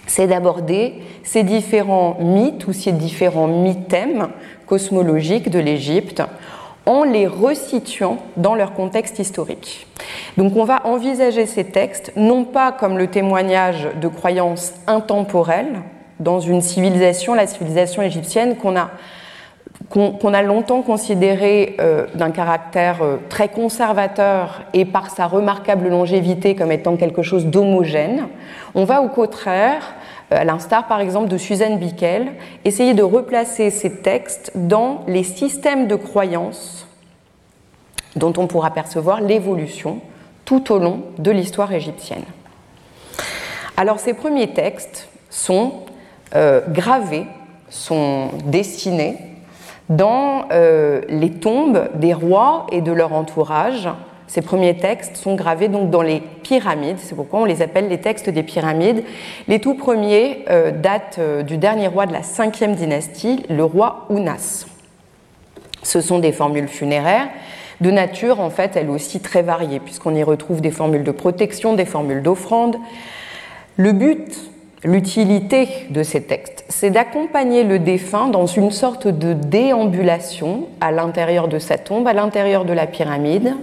c'est 0.06 0.26
d'aborder 0.26 0.94
ces 1.22 1.42
différents 1.42 2.16
mythes 2.20 2.66
ou 2.66 2.72
ces 2.72 2.92
différents 2.92 3.46
mythèmes 3.46 4.28
cosmologiques 4.66 5.50
de 5.50 5.58
l'Égypte 5.58 6.22
en 6.86 7.04
les 7.04 7.26
resituant 7.26 8.18
dans 8.36 8.54
leur 8.54 8.74
contexte 8.74 9.18
historique. 9.18 9.86
Donc 10.36 10.56
on 10.56 10.64
va 10.64 10.86
envisager 10.86 11.46
ces 11.46 11.64
textes 11.64 12.12
non 12.16 12.44
pas 12.44 12.72
comme 12.72 12.98
le 12.98 13.06
témoignage 13.06 13.88
de 14.00 14.08
croyances 14.08 14.74
intemporelles 14.86 15.80
dans 16.18 16.40
une 16.40 16.60
civilisation, 16.60 17.34
la 17.34 17.46
civilisation 17.46 18.02
égyptienne 18.02 18.56
qu'on 18.56 18.76
a 18.76 18.90
qu'on 19.90 20.34
a 20.34 20.42
longtemps 20.42 20.82
considéré 20.82 21.74
euh, 21.80 22.06
d'un 22.14 22.30
caractère 22.30 23.02
euh, 23.02 23.16
très 23.28 23.48
conservateur 23.48 24.62
et 24.72 24.84
par 24.84 25.10
sa 25.10 25.26
remarquable 25.26 25.88
longévité 25.88 26.54
comme 26.54 26.70
étant 26.70 26.96
quelque 26.96 27.22
chose 27.22 27.46
d'homogène, 27.46 28.28
on 28.76 28.84
va 28.84 29.02
au 29.02 29.08
contraire, 29.08 29.94
euh, 30.32 30.36
à 30.36 30.44
l'instar 30.44 30.86
par 30.86 31.00
exemple 31.00 31.28
de 31.28 31.36
Suzanne 31.36 31.78
Bickel, 31.78 32.28
essayer 32.64 32.94
de 32.94 33.02
replacer 33.02 33.70
ces 33.70 33.90
textes 33.90 34.52
dans 34.54 35.02
les 35.08 35.24
systèmes 35.24 35.88
de 35.88 35.96
croyances 35.96 36.86
dont 38.14 38.32
on 38.36 38.46
pourra 38.46 38.70
percevoir 38.70 39.20
l'évolution 39.20 40.00
tout 40.44 40.72
au 40.72 40.78
long 40.78 41.02
de 41.18 41.32
l'histoire 41.32 41.72
égyptienne. 41.72 42.24
Alors 43.76 43.98
ces 43.98 44.14
premiers 44.14 44.52
textes 44.52 45.08
sont 45.30 45.72
gravés, 46.32 47.26
sont 47.70 48.28
dessinés 48.44 49.29
dans 49.90 50.46
euh, 50.52 51.02
les 51.08 51.30
tombes 51.30 51.88
des 51.94 52.14
rois 52.14 52.66
et 52.72 52.80
de 52.80 52.92
leur 52.92 53.12
entourage. 53.12 53.88
Ces 54.28 54.42
premiers 54.42 54.76
textes 54.76 55.16
sont 55.16 55.34
gravés 55.34 55.66
donc 55.66 55.90
dans 55.90 56.02
les 56.02 56.20
pyramides, 56.20 56.98
c'est 57.00 57.16
pourquoi 57.16 57.40
on 57.40 57.44
les 57.44 57.62
appelle 57.62 57.88
les 57.88 57.98
textes 57.98 58.30
des 58.30 58.44
pyramides. 58.44 59.02
Les 59.48 59.58
tout 59.58 59.74
premiers 59.74 60.44
euh, 60.48 60.70
datent 60.70 61.16
euh, 61.18 61.42
du 61.42 61.58
dernier 61.58 61.88
roi 61.88 62.06
de 62.06 62.12
la 62.12 62.20
5e 62.20 62.76
dynastie, 62.76 63.44
le 63.50 63.64
roi 63.64 64.06
Ounas. 64.08 64.66
Ce 65.82 66.00
sont 66.00 66.20
des 66.20 66.32
formules 66.32 66.68
funéraires 66.68 67.28
de 67.80 67.90
nature 67.90 68.40
en 68.40 68.50
fait 68.50 68.76
elle 68.76 68.90
aussi 68.90 69.20
très 69.20 69.42
variée, 69.42 69.80
puisqu'on 69.80 70.14
y 70.14 70.22
retrouve 70.22 70.60
des 70.60 70.70
formules 70.70 71.04
de 71.04 71.10
protection, 71.10 71.74
des 71.74 71.86
formules 71.86 72.22
d'offrande. 72.22 72.76
Le 73.76 73.92
but 73.92 74.49
L'utilité 74.82 75.68
de 75.90 76.02
ces 76.02 76.22
textes, 76.22 76.64
c'est 76.70 76.88
d'accompagner 76.88 77.64
le 77.64 77.78
défunt 77.78 78.28
dans 78.28 78.46
une 78.46 78.70
sorte 78.70 79.08
de 79.08 79.34
déambulation 79.34 80.68
à 80.80 80.90
l'intérieur 80.90 81.48
de 81.48 81.58
sa 81.58 81.76
tombe, 81.76 82.08
à 82.08 82.14
l'intérieur 82.14 82.64
de 82.64 82.72
la 82.72 82.86
pyramide, 82.86 83.54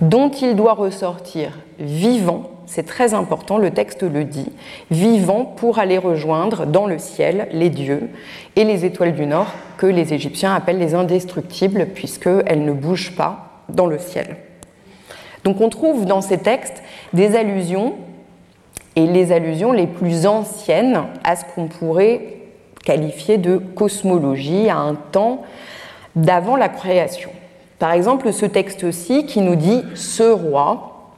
dont 0.00 0.30
il 0.30 0.56
doit 0.56 0.72
ressortir 0.72 1.58
vivant, 1.78 2.52
c'est 2.64 2.86
très 2.86 3.12
important, 3.12 3.58
le 3.58 3.70
texte 3.70 4.02
le 4.02 4.24
dit, 4.24 4.50
vivant 4.90 5.44
pour 5.44 5.78
aller 5.78 5.98
rejoindre 5.98 6.64
dans 6.64 6.86
le 6.86 6.98
ciel 6.98 7.48
les 7.52 7.68
dieux 7.68 8.08
et 8.56 8.64
les 8.64 8.86
étoiles 8.86 9.14
du 9.14 9.26
Nord 9.26 9.52
que 9.76 9.86
les 9.86 10.14
Égyptiens 10.14 10.54
appellent 10.54 10.78
les 10.78 10.94
indestructibles 10.94 11.88
puisqu'elles 11.94 12.64
ne 12.64 12.72
bougent 12.72 13.14
pas 13.14 13.64
dans 13.68 13.86
le 13.86 13.98
ciel. 13.98 14.36
Donc 15.44 15.60
on 15.60 15.68
trouve 15.68 16.06
dans 16.06 16.22
ces 16.22 16.38
textes 16.38 16.82
des 17.12 17.36
allusions 17.36 17.94
et 18.96 19.06
les 19.06 19.32
allusions 19.32 19.72
les 19.72 19.86
plus 19.86 20.26
anciennes 20.26 21.02
à 21.24 21.36
ce 21.36 21.44
qu'on 21.44 21.66
pourrait 21.66 22.36
qualifier 22.84 23.38
de 23.38 23.56
cosmologie, 23.56 24.68
à 24.68 24.76
un 24.76 24.94
temps 24.94 25.42
d'avant 26.16 26.56
la 26.56 26.68
création. 26.68 27.30
Par 27.78 27.92
exemple, 27.92 28.32
ce 28.32 28.46
texte-ci 28.46 29.26
qui 29.26 29.40
nous 29.40 29.56
dit 29.56 29.82
Ce 29.94 30.22
roi 30.22 31.10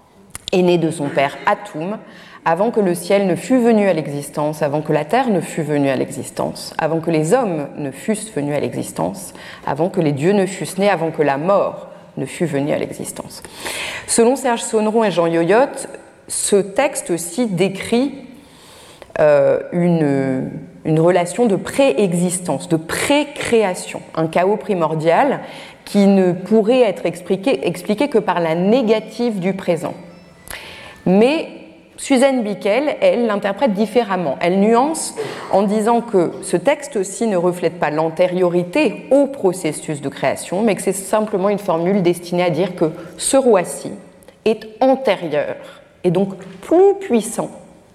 est 0.52 0.62
né 0.62 0.78
de 0.78 0.90
son 0.90 1.08
père 1.08 1.36
Atum, 1.46 1.98
avant 2.44 2.70
que 2.70 2.80
le 2.80 2.94
ciel 2.94 3.26
ne 3.26 3.34
fût 3.34 3.58
venu 3.58 3.88
à 3.88 3.92
l'existence, 3.92 4.62
avant 4.62 4.82
que 4.82 4.92
la 4.92 5.04
terre 5.04 5.30
ne 5.30 5.40
fût 5.40 5.62
venue 5.62 5.88
à 5.88 5.96
l'existence, 5.96 6.74
avant 6.78 7.00
que 7.00 7.10
les 7.10 7.32
hommes 7.32 7.68
ne 7.76 7.90
fussent 7.90 8.32
venus 8.32 8.54
à 8.54 8.60
l'existence, 8.60 9.32
avant 9.66 9.88
que 9.88 10.00
les 10.00 10.12
dieux 10.12 10.32
ne 10.32 10.46
fussent 10.46 10.78
nés, 10.78 10.90
avant 10.90 11.10
que 11.10 11.22
la 11.22 11.38
mort 11.38 11.88
ne 12.16 12.26
fût 12.26 12.46
venue 12.46 12.72
à 12.72 12.78
l'existence. 12.78 13.42
Selon 14.06 14.36
Serge 14.36 14.62
Sonneron 14.62 15.04
et 15.04 15.10
Jean 15.10 15.26
Yoyotte, 15.26 15.88
ce 16.28 16.56
texte-ci 16.56 17.46
décrit 17.46 18.14
euh, 19.20 19.60
une, 19.72 21.00
relation 21.00 21.46
de 21.46 21.56
préexistence, 21.56 22.68
de 22.68 22.76
pré-création, 22.76 24.02
un 24.16 24.26
chaos 24.26 24.56
primordial 24.56 25.40
qui 25.84 26.06
ne 26.06 26.32
pourrait 26.32 26.80
être 26.80 27.06
expliqué, 27.06 27.66
expliqué, 27.66 28.08
que 28.08 28.18
par 28.18 28.40
la 28.40 28.54
négative 28.54 29.38
du 29.38 29.54
présent. 29.54 29.94
Mais 31.06 31.48
Suzanne 31.96 32.42
Bickel, 32.42 32.96
elle, 33.00 33.26
l'interprète 33.26 33.72
différemment. 33.72 34.36
Elle 34.40 34.58
nuance 34.58 35.14
en 35.52 35.62
disant 35.62 36.00
que 36.00 36.32
ce 36.42 36.56
texte-ci 36.56 37.26
ne 37.28 37.36
reflète 37.36 37.78
pas 37.78 37.90
l'antériorité 37.90 39.06
au 39.10 39.26
processus 39.26 40.00
de 40.00 40.08
création, 40.08 40.62
mais 40.62 40.74
que 40.74 40.82
c'est 40.82 40.92
simplement 40.92 41.50
une 41.50 41.58
formule 41.58 42.02
destinée 42.02 42.42
à 42.42 42.50
dire 42.50 42.74
que 42.74 42.90
ce 43.16 43.36
roi-ci 43.36 43.92
est 44.44 44.68
antérieur 44.80 45.83
et 46.04 46.10
donc 46.10 46.36
plus 46.60 46.94
puissant 47.00 47.50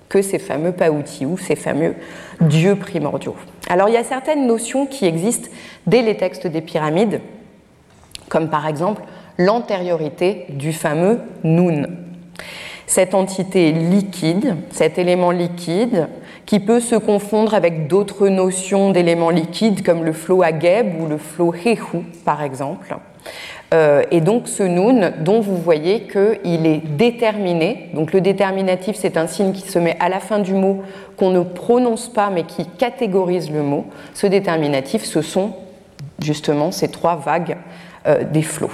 que 0.10 0.22
ces 0.22 0.40
fameux 0.40 0.72
paoutis 0.72 1.26
ou 1.26 1.38
ces 1.38 1.56
fameux 1.56 1.96
dieux 2.42 2.76
primordiaux. 2.76 3.36
Alors 3.70 3.88
il 3.88 3.94
y 3.94 3.98
a 3.98 4.04
certaines 4.04 4.48
notions 4.48 4.88
qui 4.88 5.06
existent 5.06 5.50
dès 5.86 6.02
les 6.02 6.18
textes 6.18 6.48
des 6.48 6.62
pyramides, 6.62 7.22
comme 8.28 8.50
par 8.50 8.68
exemple 8.68 9.04
l'antériorité 9.38 10.48
du 10.50 10.74
fameux 10.74 11.20
Nun. 11.44 11.88
Cette 12.88 13.14
entité 13.14 13.72
liquide, 13.72 14.56
cet 14.72 14.98
élément 14.98 15.30
liquide, 15.30 16.08
qui 16.48 16.60
peut 16.60 16.80
se 16.80 16.96
confondre 16.96 17.54
avec 17.54 17.86
d'autres 17.86 18.28
notions 18.28 18.92
d'éléments 18.92 19.30
liquides 19.30 19.86
comme 19.86 20.04
le 20.04 20.14
flot 20.14 20.42
Ageb 20.42 21.00
ou 21.00 21.06
le 21.06 21.20
flot 21.20 21.54
Hehu, 21.54 22.04
par 22.26 22.42
exemple, 22.42 22.98
euh, 23.72 24.04
et 24.10 24.20
donc 24.20 24.48
ce 24.48 24.64
noun 24.64 25.12
dont 25.20 25.42
vous 25.42 25.58
voyez 25.58 26.02
qu'il 26.02 26.66
est 26.66 26.82
déterminé, 26.98 27.90
donc 27.94 28.14
le 28.14 28.22
déterminatif 28.22 28.96
c'est 28.96 29.16
un 29.16 29.28
signe 29.28 29.52
qui 29.52 29.70
se 29.70 29.78
met 29.78 29.96
à 30.00 30.10
la 30.10 30.20
fin 30.20 30.40
du 30.40 30.54
mot 30.54 30.82
qu'on 31.18 31.30
ne 31.30 31.42
prononce 31.42 32.08
pas 32.08 32.32
mais 32.32 32.44
qui 32.44 32.66
catégorise 32.66 33.52
le 33.52 33.62
mot, 33.62 33.86
ce 34.16 34.26
déterminatif 34.26 35.04
ce 35.04 35.22
sont 35.22 35.54
justement 36.20 36.72
ces 36.72 36.90
trois 36.90 37.16
vagues 37.16 37.58
euh, 38.08 38.24
des 38.24 38.42
flots. 38.42 38.72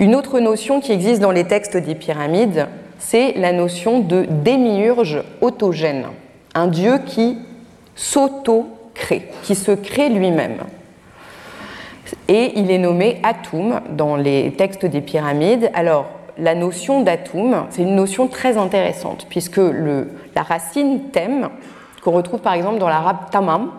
Une 0.00 0.16
autre 0.16 0.40
notion 0.40 0.80
qui 0.80 0.90
existe 0.90 1.20
dans 1.20 1.30
les 1.30 1.44
textes 1.44 1.76
des 1.76 1.94
pyramides, 1.94 2.66
c'est 2.98 3.34
la 3.34 3.52
notion 3.52 4.00
de 4.00 4.26
démiurge 4.28 5.22
autogène, 5.40 6.06
un 6.54 6.66
dieu 6.66 6.98
qui 7.06 7.38
s'auto-crée, 7.94 9.28
qui 9.44 9.54
se 9.54 9.70
crée 9.70 10.08
lui-même. 10.08 10.56
Et 12.28 12.58
il 12.58 12.70
est 12.70 12.78
nommé 12.78 13.20
Atum 13.22 13.80
dans 13.90 14.16
les 14.16 14.52
textes 14.52 14.86
des 14.86 15.00
pyramides. 15.00 15.70
Alors, 15.74 16.06
la 16.38 16.54
notion 16.54 17.02
d'atum, 17.02 17.66
c'est 17.70 17.82
une 17.82 17.94
notion 17.94 18.28
très 18.28 18.56
intéressante, 18.56 19.26
puisque 19.28 19.58
la 19.58 20.42
racine 20.42 21.10
tem, 21.10 21.50
qu'on 22.02 22.12
retrouve 22.12 22.40
par 22.40 22.54
exemple 22.54 22.78
dans 22.78 22.88
l'arabe 22.88 23.30
tamam, 23.30 23.70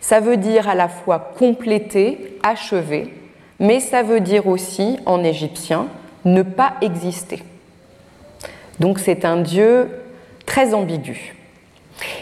ça 0.00 0.20
veut 0.20 0.36
dire 0.36 0.68
à 0.68 0.74
la 0.74 0.88
fois 0.88 1.32
compléter, 1.38 2.38
achever, 2.42 3.14
mais 3.58 3.80
ça 3.80 4.02
veut 4.02 4.20
dire 4.20 4.46
aussi, 4.46 4.98
en 5.06 5.22
égyptien, 5.22 5.86
ne 6.24 6.42
pas 6.42 6.74
exister. 6.80 7.42
Donc 8.78 8.98
c'est 8.98 9.24
un 9.24 9.36
dieu 9.36 9.88
très 10.46 10.74
ambigu. 10.74 11.36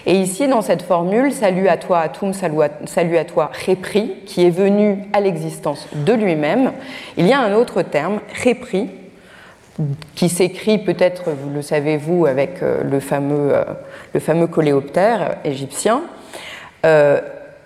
Et 0.06 0.14
ici, 0.14 0.49
dans 0.49 0.62
cette 0.62 0.82
formule, 0.82 1.32
salut 1.32 1.68
à 1.68 1.76
toi 1.76 2.00
Atum, 2.00 2.32
salut 2.32 3.16
à 3.16 3.25
toi 3.25 3.50
Répri, 3.66 4.12
qui 4.26 4.47
est 4.47 4.50
venu 4.50 5.04
à 5.12 5.20
l'existence 5.20 5.87
de 5.92 6.12
lui-même, 6.12 6.73
il 7.16 7.26
y 7.26 7.32
a 7.32 7.40
un 7.40 7.54
autre 7.54 7.82
terme, 7.82 8.20
Répri, 8.42 8.88
qui 10.14 10.28
s'écrit 10.28 10.78
peut-être, 10.78 11.30
vous 11.30 11.50
le 11.50 11.62
savez 11.62 11.97
vous, 11.97 12.26
avec 12.26 12.62
euh, 12.62 12.82
le 12.82 13.00
fameux, 13.00 13.54
euh, 13.54 13.64
le 14.12 14.47
coléoptère 14.47 15.37
égyptien. 15.44 16.02
Euh, 16.85 17.20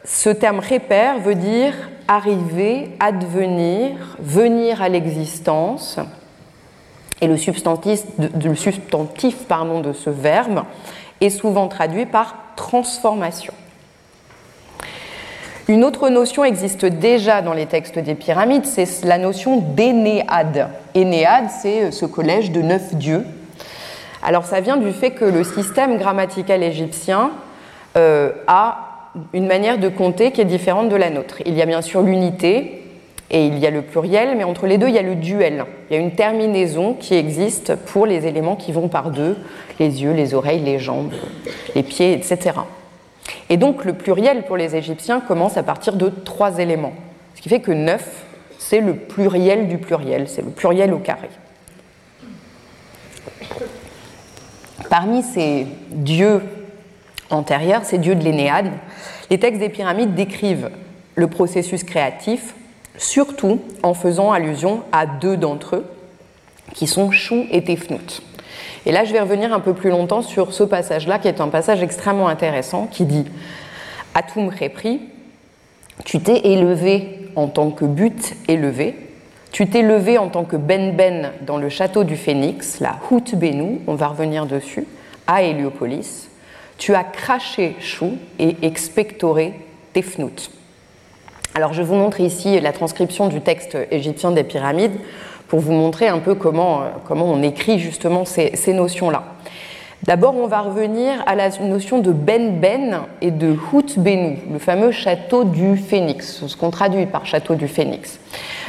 ce 0.04 0.30
terme 0.30 0.58
répère 0.58 1.18
veut 1.18 1.34
dire 1.34 1.72
arriver, 2.08 2.90
advenir, 3.00 4.16
venir 4.18 4.82
à 4.82 4.88
l'existence. 4.88 5.98
Et 7.20 7.28
le 7.28 7.36
substantif, 7.36 8.02
le 8.18 8.54
substantif 8.56 9.44
pardon, 9.46 9.80
de 9.80 9.92
ce 9.92 10.10
verbe 10.10 10.64
est 11.22 11.30
souvent 11.30 11.68
traduit 11.68 12.06
par 12.06 12.36
transformation. 12.56 13.54
Une 15.68 15.84
autre 15.84 16.08
notion 16.08 16.44
existe 16.44 16.84
déjà 16.84 17.40
dans 17.40 17.52
les 17.52 17.66
textes 17.66 17.98
des 17.98 18.14
pyramides, 18.14 18.66
c'est 18.66 19.04
la 19.04 19.16
notion 19.16 19.58
d'énéade. 19.58 20.68
Énéade, 20.94 21.46
c'est 21.50 21.84
euh, 21.84 21.90
ce 21.92 22.04
collège 22.04 22.50
de 22.50 22.60
neuf 22.60 22.94
dieux. 22.94 23.24
Alors 24.22 24.44
ça 24.44 24.60
vient 24.60 24.76
du 24.76 24.92
fait 24.92 25.12
que 25.12 25.24
le 25.24 25.44
système 25.44 25.98
grammatical 25.98 26.62
égyptien 26.62 27.30
euh, 27.96 28.32
a 28.48 29.10
une 29.32 29.46
manière 29.46 29.78
de 29.78 29.88
compter 29.88 30.32
qui 30.32 30.40
est 30.40 30.46
différente 30.46 30.88
de 30.88 30.96
la 30.96 31.10
nôtre. 31.10 31.36
Il 31.46 31.54
y 31.54 31.62
a 31.62 31.66
bien 31.66 31.82
sûr 31.82 32.02
l'unité, 32.02 32.81
et 33.32 33.46
il 33.46 33.58
y 33.58 33.66
a 33.66 33.70
le 33.70 33.80
pluriel, 33.80 34.36
mais 34.36 34.44
entre 34.44 34.66
les 34.66 34.76
deux, 34.76 34.88
il 34.88 34.94
y 34.94 34.98
a 34.98 35.02
le 35.02 35.14
duel. 35.14 35.64
Il 35.88 35.94
y 35.94 35.96
a 35.96 36.00
une 36.00 36.14
terminaison 36.14 36.92
qui 36.92 37.14
existe 37.14 37.74
pour 37.74 38.04
les 38.04 38.26
éléments 38.26 38.56
qui 38.56 38.72
vont 38.72 38.88
par 38.88 39.10
deux, 39.10 39.38
les 39.80 40.02
yeux, 40.02 40.12
les 40.12 40.34
oreilles, 40.34 40.60
les 40.60 40.78
jambes, 40.78 41.12
les 41.74 41.82
pieds, 41.82 42.12
etc. 42.12 42.52
Et 43.48 43.56
donc 43.56 43.86
le 43.86 43.94
pluriel 43.94 44.44
pour 44.44 44.58
les 44.58 44.76
Égyptiens 44.76 45.20
commence 45.20 45.56
à 45.56 45.62
partir 45.62 45.94
de 45.94 46.10
trois 46.10 46.58
éléments. 46.58 46.92
Ce 47.34 47.40
qui 47.40 47.48
fait 47.48 47.60
que 47.60 47.72
neuf, 47.72 48.24
c'est 48.58 48.80
le 48.80 48.94
pluriel 48.94 49.66
du 49.66 49.78
pluriel, 49.78 50.28
c'est 50.28 50.42
le 50.42 50.50
pluriel 50.50 50.92
au 50.92 50.98
carré. 50.98 51.30
Parmi 54.90 55.22
ces 55.22 55.66
dieux 55.90 56.42
antérieurs, 57.30 57.84
ces 57.84 57.96
dieux 57.96 58.14
de 58.14 58.22
l'Énéade, 58.22 58.70
les 59.30 59.38
textes 59.38 59.60
des 59.60 59.70
pyramides 59.70 60.14
décrivent 60.14 60.70
le 61.14 61.26
processus 61.28 61.82
créatif, 61.82 62.54
surtout 62.96 63.60
en 63.82 63.94
faisant 63.94 64.32
allusion 64.32 64.82
à 64.92 65.06
deux 65.06 65.36
d'entre 65.36 65.76
eux, 65.76 65.86
qui 66.74 66.86
sont 66.86 67.10
Chou 67.10 67.46
et 67.50 67.62
Tefnout. 67.64 68.22
Et 68.86 68.92
là, 68.92 69.04
je 69.04 69.12
vais 69.12 69.20
revenir 69.20 69.52
un 69.52 69.60
peu 69.60 69.74
plus 69.74 69.90
longtemps 69.90 70.22
sur 70.22 70.52
ce 70.52 70.64
passage-là, 70.64 71.18
qui 71.18 71.28
est 71.28 71.40
un 71.40 71.48
passage 71.48 71.82
extrêmement 71.82 72.28
intéressant, 72.28 72.86
qui 72.90 73.04
dit 73.04 73.24
Atum 74.14 74.48
Repri, 74.48 75.00
tu 76.04 76.20
t'es 76.20 76.40
élevé 76.48 77.28
en 77.36 77.48
tant 77.48 77.70
que 77.70 77.84
but 77.84 78.34
élevé, 78.48 78.96
tu 79.52 79.68
t'es 79.68 79.82
levé 79.82 80.18
en 80.18 80.28
tant 80.28 80.44
que 80.44 80.56
Ben 80.56 80.96
Ben 80.96 81.32
dans 81.42 81.58
le 81.58 81.68
château 81.68 82.04
du 82.04 82.16
Phénix, 82.16 82.80
la 82.80 82.96
Hout 83.10 83.36
Benou, 83.36 83.80
on 83.86 83.94
va 83.94 84.08
revenir 84.08 84.46
dessus, 84.46 84.86
à 85.26 85.42
Héliopolis. 85.42 86.28
Tu 86.78 86.94
as 86.94 87.04
craché 87.04 87.76
Chou 87.78 88.16
et 88.38 88.56
expectoré 88.62 89.54
Tefnout. 89.92 90.50
Alors 91.54 91.74
je 91.74 91.82
vous 91.82 91.94
montre 91.94 92.20
ici 92.20 92.58
la 92.60 92.72
transcription 92.72 93.28
du 93.28 93.42
texte 93.42 93.76
égyptien 93.90 94.30
des 94.30 94.42
pyramides 94.42 94.96
pour 95.48 95.60
vous 95.60 95.72
montrer 95.72 96.08
un 96.08 96.18
peu 96.18 96.34
comment, 96.34 96.80
euh, 96.80 96.86
comment 97.06 97.26
on 97.26 97.42
écrit 97.42 97.78
justement 97.78 98.24
ces, 98.24 98.56
ces 98.56 98.72
notions-là. 98.72 99.22
D'abord, 100.02 100.34
on 100.34 100.46
va 100.46 100.62
revenir 100.62 101.22
à 101.26 101.34
la 101.34 101.50
notion 101.60 101.98
de 101.98 102.10
Ben 102.10 102.58
Ben 102.58 103.02
et 103.20 103.30
de 103.30 103.54
Hout 103.72 103.98
Benou, 103.98 104.36
le 104.50 104.58
fameux 104.58 104.92
château 104.92 105.44
du 105.44 105.76
Phénix, 105.76 106.46
ce 106.46 106.56
qu'on 106.56 106.70
traduit 106.70 107.04
par 107.04 107.26
château 107.26 107.54
du 107.54 107.68
Phénix. 107.68 108.18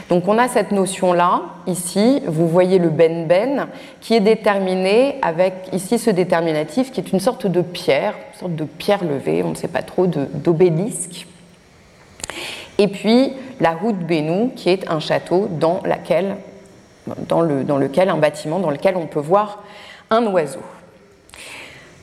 Donc 0.10 0.28
on 0.28 0.38
a 0.38 0.50
cette 0.50 0.72
notion-là, 0.72 1.42
ici, 1.66 2.22
vous 2.28 2.50
voyez 2.50 2.80
le 2.80 2.90
Ben 2.90 3.26
Ben, 3.28 3.70
qui 4.02 4.14
est 4.14 4.20
déterminé 4.20 5.16
avec 5.22 5.70
ici 5.72 5.98
ce 5.98 6.10
déterminatif 6.10 6.92
qui 6.92 7.00
est 7.00 7.14
une 7.14 7.22
sorte 7.22 7.48
de 7.48 7.62
pierre, 7.62 8.14
une 8.34 8.40
sorte 8.40 8.56
de 8.56 8.66
pierre 8.66 9.06
levée, 9.06 9.42
on 9.44 9.52
ne 9.52 9.56
sait 9.56 9.70
pas 9.70 9.82
trop, 9.84 10.06
d'obélisque. 10.06 11.28
Et 12.78 12.88
puis 12.88 13.34
la 13.60 13.76
Hout 13.82 13.94
Benou, 13.94 14.52
qui 14.56 14.70
est 14.70 14.90
un 14.90 15.00
château 15.00 15.48
dans, 15.50 15.82
lequel, 15.84 16.36
un 18.10 18.18
bâtiment 18.18 18.60
dans 18.60 18.70
lequel 18.70 18.98
on 18.98 19.06
peut 19.06 19.20
voir 19.20 19.64
un 20.10 20.26
oiseau. 20.28 20.62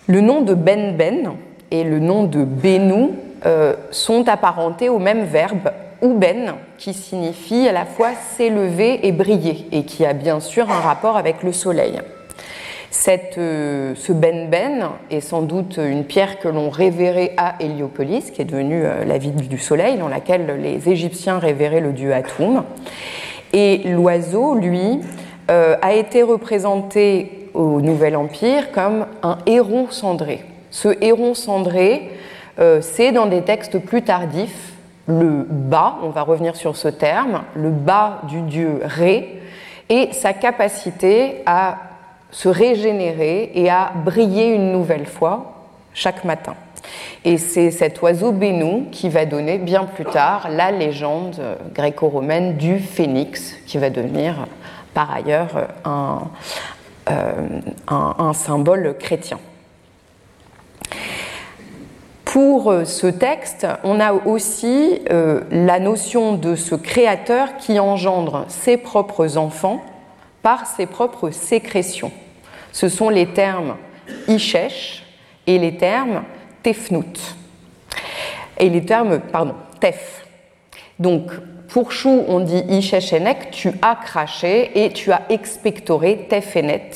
Le 0.06 0.20
nom 0.20 0.40
de 0.42 0.54
Ben 0.54 0.96
Ben 0.96 1.34
et 1.70 1.84
le 1.84 1.98
nom 1.98 2.24
de 2.24 2.44
Benou 2.44 3.16
euh, 3.46 3.74
sont 3.90 4.28
apparentés 4.28 4.88
au 4.88 4.98
même 4.98 5.24
verbe 5.24 5.70
ben 6.02 6.54
qui 6.78 6.94
signifie 6.94 7.68
à 7.68 7.72
la 7.72 7.84
fois 7.84 8.10
s'élever 8.36 9.06
et 9.06 9.12
briller, 9.12 9.66
et 9.72 9.84
qui 9.84 10.06
a 10.06 10.12
bien 10.12 10.40
sûr 10.40 10.70
un 10.70 10.80
rapport 10.80 11.16
avec 11.16 11.42
le 11.42 11.52
soleil. 11.52 12.00
Euh, 13.38 13.94
ce 13.94 14.12
Ben 14.12 14.48
Ben 14.50 14.90
est 15.10 15.20
sans 15.20 15.42
doute 15.42 15.78
une 15.78 16.04
pierre 16.04 16.38
que 16.38 16.48
l'on 16.48 16.70
révérait 16.70 17.32
à 17.36 17.54
Héliopolis, 17.60 18.30
qui 18.32 18.42
est 18.42 18.44
devenue 18.44 18.82
euh, 18.84 19.04
la 19.04 19.18
ville 19.18 19.48
du 19.48 19.58
soleil, 19.58 19.96
dans 19.96 20.08
laquelle 20.08 20.58
les 20.60 20.88
Égyptiens 20.88 21.38
révéraient 21.38 21.80
le 21.80 21.92
dieu 21.92 22.12
Atum. 22.12 22.64
Et 23.52 23.82
l'oiseau, 23.84 24.54
lui, 24.54 25.00
euh, 25.50 25.76
a 25.82 25.94
été 25.94 26.22
représenté 26.22 27.48
au 27.54 27.80
Nouvel 27.80 28.16
Empire 28.16 28.72
comme 28.72 29.06
un 29.22 29.38
héron 29.46 29.86
cendré. 29.90 30.44
Ce 30.70 30.88
héron 31.00 31.34
cendré, 31.34 32.10
c'est 32.80 33.10
dans 33.10 33.26
des 33.26 33.42
textes 33.42 33.78
plus 33.78 34.02
tardifs 34.02 34.74
le 35.08 35.44
bas, 35.48 35.96
on 36.04 36.10
va 36.10 36.22
revenir 36.22 36.54
sur 36.54 36.76
ce 36.76 36.86
terme, 36.86 37.42
le 37.54 37.70
bas 37.70 38.20
du 38.28 38.42
dieu 38.42 38.80
Ré, 38.84 39.40
et 39.88 40.10
sa 40.12 40.32
capacité 40.32 41.42
à 41.46 41.89
se 42.30 42.48
régénérer 42.48 43.52
et 43.54 43.70
à 43.70 43.92
briller 44.04 44.54
une 44.54 44.72
nouvelle 44.72 45.06
fois 45.06 45.66
chaque 45.94 46.24
matin. 46.24 46.54
Et 47.24 47.36
c'est 47.36 47.70
cet 47.70 48.00
oiseau 48.02 48.32
Bénou 48.32 48.86
qui 48.90 49.08
va 49.08 49.26
donner 49.26 49.58
bien 49.58 49.84
plus 49.84 50.04
tard 50.04 50.48
la 50.50 50.70
légende 50.70 51.40
gréco-romaine 51.74 52.56
du 52.56 52.78
phénix, 52.78 53.54
qui 53.66 53.78
va 53.78 53.90
devenir 53.90 54.46
par 54.94 55.12
ailleurs 55.12 55.68
un, 55.84 56.22
euh, 57.10 57.60
un 57.88 58.32
symbole 58.32 58.96
chrétien. 58.98 59.38
Pour 62.24 62.70
euh, 62.70 62.84
ce 62.84 63.08
texte, 63.08 63.66
on 63.82 63.98
a 63.98 64.12
aussi 64.12 65.00
euh, 65.10 65.40
la 65.50 65.80
notion 65.80 66.34
de 66.34 66.54
ce 66.54 66.76
créateur 66.76 67.56
qui 67.56 67.80
engendre 67.80 68.44
ses 68.46 68.76
propres 68.76 69.36
enfants 69.36 69.82
par 70.42 70.66
ses 70.66 70.86
propres 70.86 71.30
sécrétions. 71.30 72.12
Ce 72.72 72.88
sont 72.88 73.08
les 73.08 73.26
termes 73.26 73.76
Ishesh 74.28 75.04
et 75.46 75.58
les 75.58 75.76
termes 75.76 76.22
Tefnout. 76.62 77.36
Et 78.58 78.68
les 78.68 78.84
termes, 78.84 79.20
pardon, 79.20 79.54
Tef. 79.80 80.24
Donc, 80.98 81.30
pour 81.68 81.92
Chou, 81.92 82.24
on 82.28 82.40
dit 82.40 82.62
Ishesh 82.68 83.12
Enek, 83.12 83.50
tu 83.50 83.70
as 83.80 83.96
craché 83.96 84.84
et 84.84 84.92
tu 84.92 85.12
as 85.12 85.22
expectoré 85.30 86.26
Tefenet. 86.28 86.90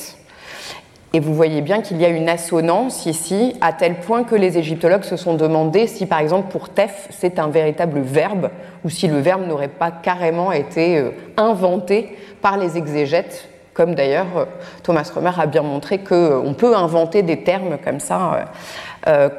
Et 1.15 1.21
vous 1.21 1.33
voyez 1.33 1.61
bien 1.61 1.81
qu'il 1.81 1.95
y 2.01 2.03
a 2.03 2.09
une 2.09 2.27
assonance 2.27 3.05
ici, 3.05 3.55
à 3.61 3.71
tel 3.71 4.01
point 4.01 4.25
que 4.25 4.35
les 4.35 4.57
égyptologues 4.57 5.05
se 5.05 5.15
sont 5.15 5.35
demandé 5.35 5.87
si, 5.87 6.07
par 6.07 6.19
exemple, 6.19 6.51
pour 6.51 6.67
tef, 6.67 7.07
c'est 7.09 7.39
un 7.39 7.47
véritable 7.47 8.01
verbe, 8.01 8.49
ou 8.83 8.89
si 8.89 9.07
le 9.07 9.19
verbe 9.19 9.47
n'aurait 9.47 9.69
pas 9.69 9.91
carrément 9.91 10.51
été 10.51 10.97
euh, 10.97 11.11
inventé 11.37 12.17
par 12.45 12.57
les 12.57 12.77
exégètes, 12.77 13.49
comme 13.73 13.95
d'ailleurs 13.95 14.37
euh, 14.37 14.45
Thomas 14.83 15.09
Romer 15.11 15.31
a 15.35 15.47
bien 15.47 15.63
montré 15.63 15.97
qu'on 15.97 16.13
euh, 16.13 16.53
peut 16.53 16.75
inventer 16.75 17.23
des 17.23 17.43
termes 17.43 17.79
comme 17.83 17.99
ça 17.99 18.45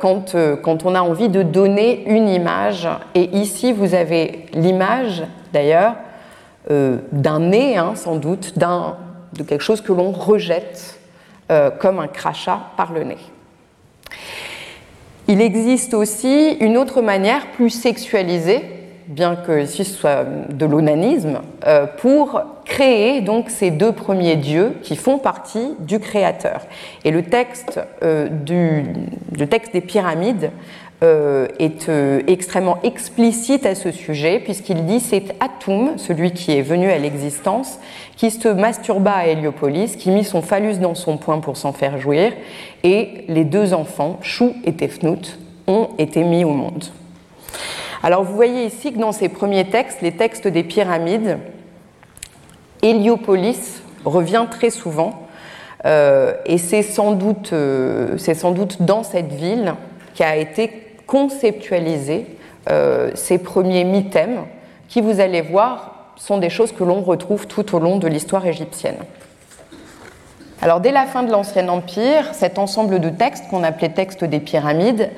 quand, 0.00 0.36
quand 0.62 0.84
on 0.84 0.94
a 0.94 1.00
envie 1.00 1.28
de 1.28 1.42
donner 1.42 2.04
une 2.08 2.28
image. 2.28 2.88
Et 3.14 3.36
ici, 3.36 3.72
vous 3.72 3.94
avez 3.94 4.46
l'image, 4.52 5.24
d'ailleurs, 5.52 5.94
d'un 6.70 7.40
nez, 7.40 7.76
hein, 7.76 7.94
sans 7.96 8.14
doute, 8.14 8.56
de 8.58 9.42
quelque 9.42 9.62
chose 9.62 9.80
que 9.80 9.92
l'on 9.92 10.12
rejette 10.12 10.98
euh, 11.52 11.70
comme 11.70 12.00
un 12.00 12.08
crachat 12.08 12.58
par 12.76 12.92
le 12.92 13.04
nez. 13.04 13.18
Il 15.28 15.40
existe 15.40 15.94
aussi 15.94 16.56
une 16.58 16.76
autre 16.76 17.02
manière 17.02 17.52
plus 17.52 17.70
sexualisée, 17.70 18.62
bien 19.06 19.36
que 19.36 19.62
ici 19.62 19.84
ce 19.84 19.94
soit 19.94 20.24
de 20.24 20.66
l'onanisme, 20.66 21.38
euh, 21.64 21.86
pour 21.86 22.42
créer 22.66 23.20
donc 23.22 23.48
ces 23.48 23.70
deux 23.70 23.92
premiers 23.92 24.36
dieux 24.36 24.74
qui 24.82 24.96
font 24.96 25.18
partie 25.18 25.74
du 25.78 25.98
Créateur. 25.98 26.60
Et 27.04 27.10
le 27.10 27.22
texte, 27.22 27.80
euh, 28.02 28.28
du, 28.28 28.84
texte 29.48 29.72
des 29.72 29.80
pyramides 29.80 30.50
euh, 31.02 31.46
est 31.58 31.88
euh, 31.88 32.22
extrêmement 32.26 32.78
explicite 32.82 33.64
à 33.66 33.74
ce 33.74 33.92
sujet, 33.92 34.40
puisqu'il 34.40 34.84
dit 34.84 35.00
c'est 35.00 35.36
Atum, 35.40 35.96
celui 35.96 36.32
qui 36.32 36.52
est 36.52 36.62
venu 36.62 36.90
à 36.90 36.98
l'existence, 36.98 37.78
qui 38.16 38.30
se 38.30 38.48
masturba 38.48 39.12
à 39.12 39.26
Héliopolis, 39.26 39.96
qui 39.96 40.10
mit 40.10 40.24
son 40.24 40.42
phallus 40.42 40.78
dans 40.78 40.94
son 40.94 41.16
poing 41.16 41.38
pour 41.38 41.56
s'en 41.56 41.72
faire 41.72 41.98
jouir, 41.98 42.32
et 42.82 43.24
les 43.28 43.44
deux 43.44 43.74
enfants, 43.74 44.18
Chou 44.22 44.54
et 44.64 44.72
Tefnout, 44.72 45.38
ont 45.66 45.90
été 45.98 46.24
mis 46.24 46.44
au 46.44 46.50
monde. 46.50 46.84
Alors 48.02 48.24
vous 48.24 48.34
voyez 48.34 48.66
ici 48.66 48.92
que 48.92 48.98
dans 48.98 49.12
ces 49.12 49.28
premiers 49.28 49.64
textes, 49.64 50.00
les 50.00 50.12
textes 50.12 50.48
des 50.48 50.62
pyramides, 50.62 51.38
Héliopolis 52.82 53.82
revient 54.04 54.46
très 54.50 54.70
souvent, 54.70 55.26
euh, 55.84 56.34
et 56.46 56.58
c'est 56.58 56.82
sans, 56.82 57.12
doute, 57.12 57.52
c'est 58.18 58.34
sans 58.34 58.52
doute 58.52 58.82
dans 58.82 59.02
cette 59.02 59.32
ville 59.32 59.74
qui 60.14 60.22
a 60.22 60.36
été 60.36 60.86
conceptualiser 61.06 62.26
euh, 62.70 63.10
ces 63.14 63.38
premiers 63.38 63.84
mythèmes 63.84 64.40
qui, 64.88 65.00
vous 65.00 65.20
allez 65.20 65.42
voir, 65.42 66.12
sont 66.16 66.38
des 66.38 66.50
choses 66.50 66.72
que 66.72 66.84
l'on 66.84 67.02
retrouve 67.02 67.46
tout 67.46 67.74
au 67.74 67.78
long 67.78 67.98
de 67.98 68.08
l'histoire 68.08 68.46
égyptienne. 68.46 68.96
Alors 70.62 70.80
dès 70.80 70.90
la 70.90 71.04
fin 71.04 71.22
de 71.22 71.30
l'Ancien 71.30 71.68
Empire, 71.68 72.30
cet 72.32 72.58
ensemble 72.58 72.98
de 72.98 73.10
textes 73.10 73.46
qu'on 73.48 73.62
appelait 73.62 73.90
textes 73.90 74.24
des 74.24 74.40
pyramides 74.40 75.10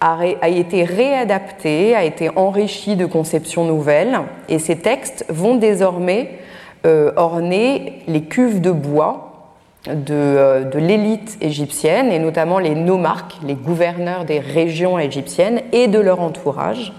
a, 0.00 0.48
été 0.48 0.84
réadapté, 0.84 1.96
a 1.96 2.04
été 2.04 2.30
enrichi 2.36 2.96
de 2.96 3.06
conceptions 3.06 3.64
nouvelles, 3.64 4.20
et 4.48 4.58
ces 4.58 4.76
textes 4.76 5.24
vont 5.28 5.56
désormais 5.56 6.38
euh, 6.84 7.12
orner 7.16 8.02
les 8.06 8.22
cuves 8.22 8.60
de 8.60 8.70
bois 8.70 9.26
euh, 9.88 10.64
de, 10.64 10.78
l'élite 10.78 11.38
égyptienne, 11.40 12.10
et 12.10 12.18
notamment 12.18 12.58
les 12.58 12.74
nomarques, 12.74 13.36
les 13.44 13.54
gouverneurs 13.54 14.24
des 14.24 14.40
régions 14.40 14.98
égyptiennes 14.98 15.62
et 15.72 15.86
de 15.86 16.00
leur 16.00 16.20
entourage, 16.20 16.92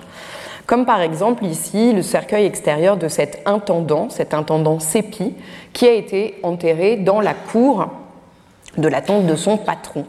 comme 0.66 0.86
par 0.86 1.02
exemple 1.02 1.46
ici 1.46 1.92
le 1.92 2.02
cercueil 2.02 2.46
extérieur 2.46 2.96
de 2.96 3.10
cet 3.10 3.42
intendant, 3.46 4.10
cet 4.10 4.34
intendant 4.34 4.80
Sépi, 4.80 5.36
qui 5.74 5.86
a 5.86 5.94
été 5.94 6.36
enterré 6.44 6.96
dans 6.96 7.20
la 7.20 7.34
cour 7.34 7.88
de 8.78 8.88
la 8.88 9.02
tombe 9.02 9.26
de 9.26 9.36
son 9.36 9.58
patron. 9.58 10.06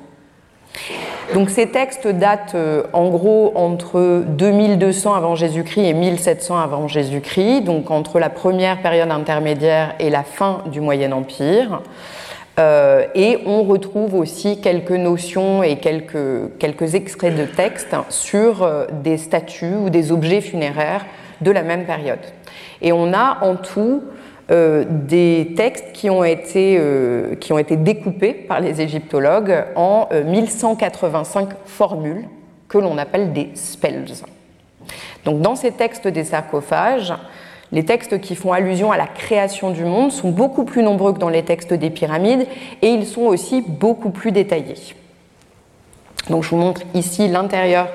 Donc 1.34 1.50
ces 1.50 1.68
textes 1.68 2.06
datent 2.06 2.54
euh, 2.54 2.84
en 2.92 3.08
gros 3.08 3.52
entre 3.54 4.24
2200 4.26 5.14
avant 5.14 5.34
Jésus-Christ 5.34 5.84
et 5.84 5.92
1700 5.92 6.58
avant 6.58 6.88
Jésus-Christ, 6.88 7.62
donc 7.62 7.90
entre 7.90 8.18
la 8.18 8.30
première 8.30 8.80
période 8.80 9.10
intermédiaire 9.10 9.94
et 9.98 10.08
la 10.10 10.22
fin 10.22 10.62
du 10.66 10.80
Moyen 10.80 11.12
Empire. 11.12 11.82
et 13.14 13.38
on 13.46 13.62
retrouve 13.62 14.14
aussi 14.14 14.60
quelques 14.60 14.90
notions 14.90 15.62
et 15.62 15.76
quelques, 15.76 16.58
quelques 16.58 16.94
extraits 16.94 17.36
de 17.36 17.44
textes 17.44 17.94
sur 18.08 18.68
des 18.90 19.16
statues 19.16 19.76
ou 19.76 19.90
des 19.90 20.10
objets 20.10 20.40
funéraires 20.40 21.04
de 21.40 21.50
la 21.52 21.62
même 21.62 21.84
période. 21.84 22.18
Et 22.82 22.92
on 22.92 23.12
a 23.12 23.38
en 23.42 23.56
tout 23.56 24.02
euh, 24.50 24.84
des 24.88 25.52
textes 25.56 25.92
qui 25.92 26.08
ont, 26.08 26.24
été, 26.24 26.78
euh, 26.78 27.34
qui 27.34 27.52
ont 27.52 27.58
été 27.58 27.76
découpés 27.76 28.32
par 28.32 28.60
les 28.60 28.80
égyptologues 28.80 29.66
en 29.76 30.08
1185 30.10 31.50
euh, 31.50 31.54
formules 31.66 32.24
que 32.66 32.78
l'on 32.78 32.96
appelle 32.96 33.34
des 33.34 33.50
spells. 33.54 34.24
Donc 35.26 35.42
dans 35.42 35.54
ces 35.54 35.72
textes 35.72 36.08
des 36.08 36.24
sarcophages, 36.24 37.12
les 37.72 37.84
textes 37.84 38.22
qui 38.22 38.34
font 38.34 38.54
allusion 38.54 38.90
à 38.90 38.96
la 38.96 39.06
création 39.06 39.70
du 39.70 39.84
monde 39.84 40.12
sont 40.12 40.30
beaucoup 40.30 40.64
plus 40.64 40.82
nombreux 40.82 41.12
que 41.12 41.18
dans 41.18 41.28
les 41.28 41.42
textes 41.42 41.74
des 41.74 41.90
pyramides 41.90 42.46
et 42.80 42.88
ils 42.88 43.04
sont 43.04 43.26
aussi 43.26 43.60
beaucoup 43.60 44.08
plus 44.08 44.32
détaillés. 44.32 44.94
Donc 46.30 46.44
je 46.44 46.48
vous 46.48 46.56
montre 46.56 46.80
ici 46.94 47.28
l'intérieur 47.28 47.88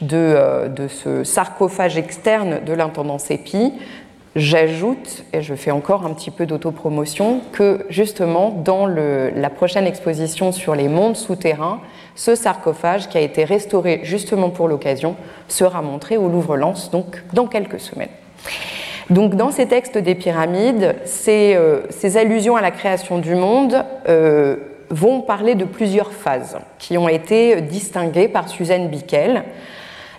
de, 0.00 0.66
de, 0.74 0.88
ce 0.88 1.22
sarcophage 1.22 1.98
externe 1.98 2.64
de 2.64 2.72
l'intendance 2.72 3.30
épi 3.30 3.74
J'ajoute, 4.36 5.24
et 5.32 5.42
je 5.42 5.54
fais 5.56 5.72
encore 5.72 6.06
un 6.06 6.14
petit 6.14 6.30
peu 6.30 6.46
d'autopromotion, 6.46 7.40
que 7.50 7.84
justement 7.88 8.50
dans 8.50 8.86
la 8.86 9.50
prochaine 9.50 9.88
exposition 9.88 10.52
sur 10.52 10.76
les 10.76 10.86
mondes 10.86 11.16
souterrains, 11.16 11.80
ce 12.14 12.36
sarcophage 12.36 13.08
qui 13.08 13.18
a 13.18 13.22
été 13.22 13.42
restauré 13.42 14.00
justement 14.04 14.50
pour 14.50 14.68
l'occasion 14.68 15.16
sera 15.48 15.82
montré 15.82 16.16
au 16.16 16.28
Louvre-Lens, 16.28 16.92
donc 16.92 17.24
dans 17.32 17.48
quelques 17.48 17.80
semaines. 17.80 18.10
Donc 19.10 19.34
dans 19.34 19.50
ces 19.50 19.66
textes 19.66 19.98
des 19.98 20.14
pyramides, 20.14 20.94
ces, 21.04 21.54
euh, 21.56 21.82
allusions 22.14 22.54
à 22.54 22.60
la 22.60 22.70
création 22.70 23.18
du 23.18 23.34
monde 23.34 23.84
euh, 24.08 24.56
vont 24.90 25.22
parler 25.22 25.56
de 25.56 25.64
plusieurs 25.64 26.12
phases 26.12 26.58
qui 26.78 26.96
ont 26.96 27.08
été 27.08 27.60
distinguées 27.62 28.28
par 28.28 28.48
Suzanne 28.48 28.88
Bickel. 28.88 29.42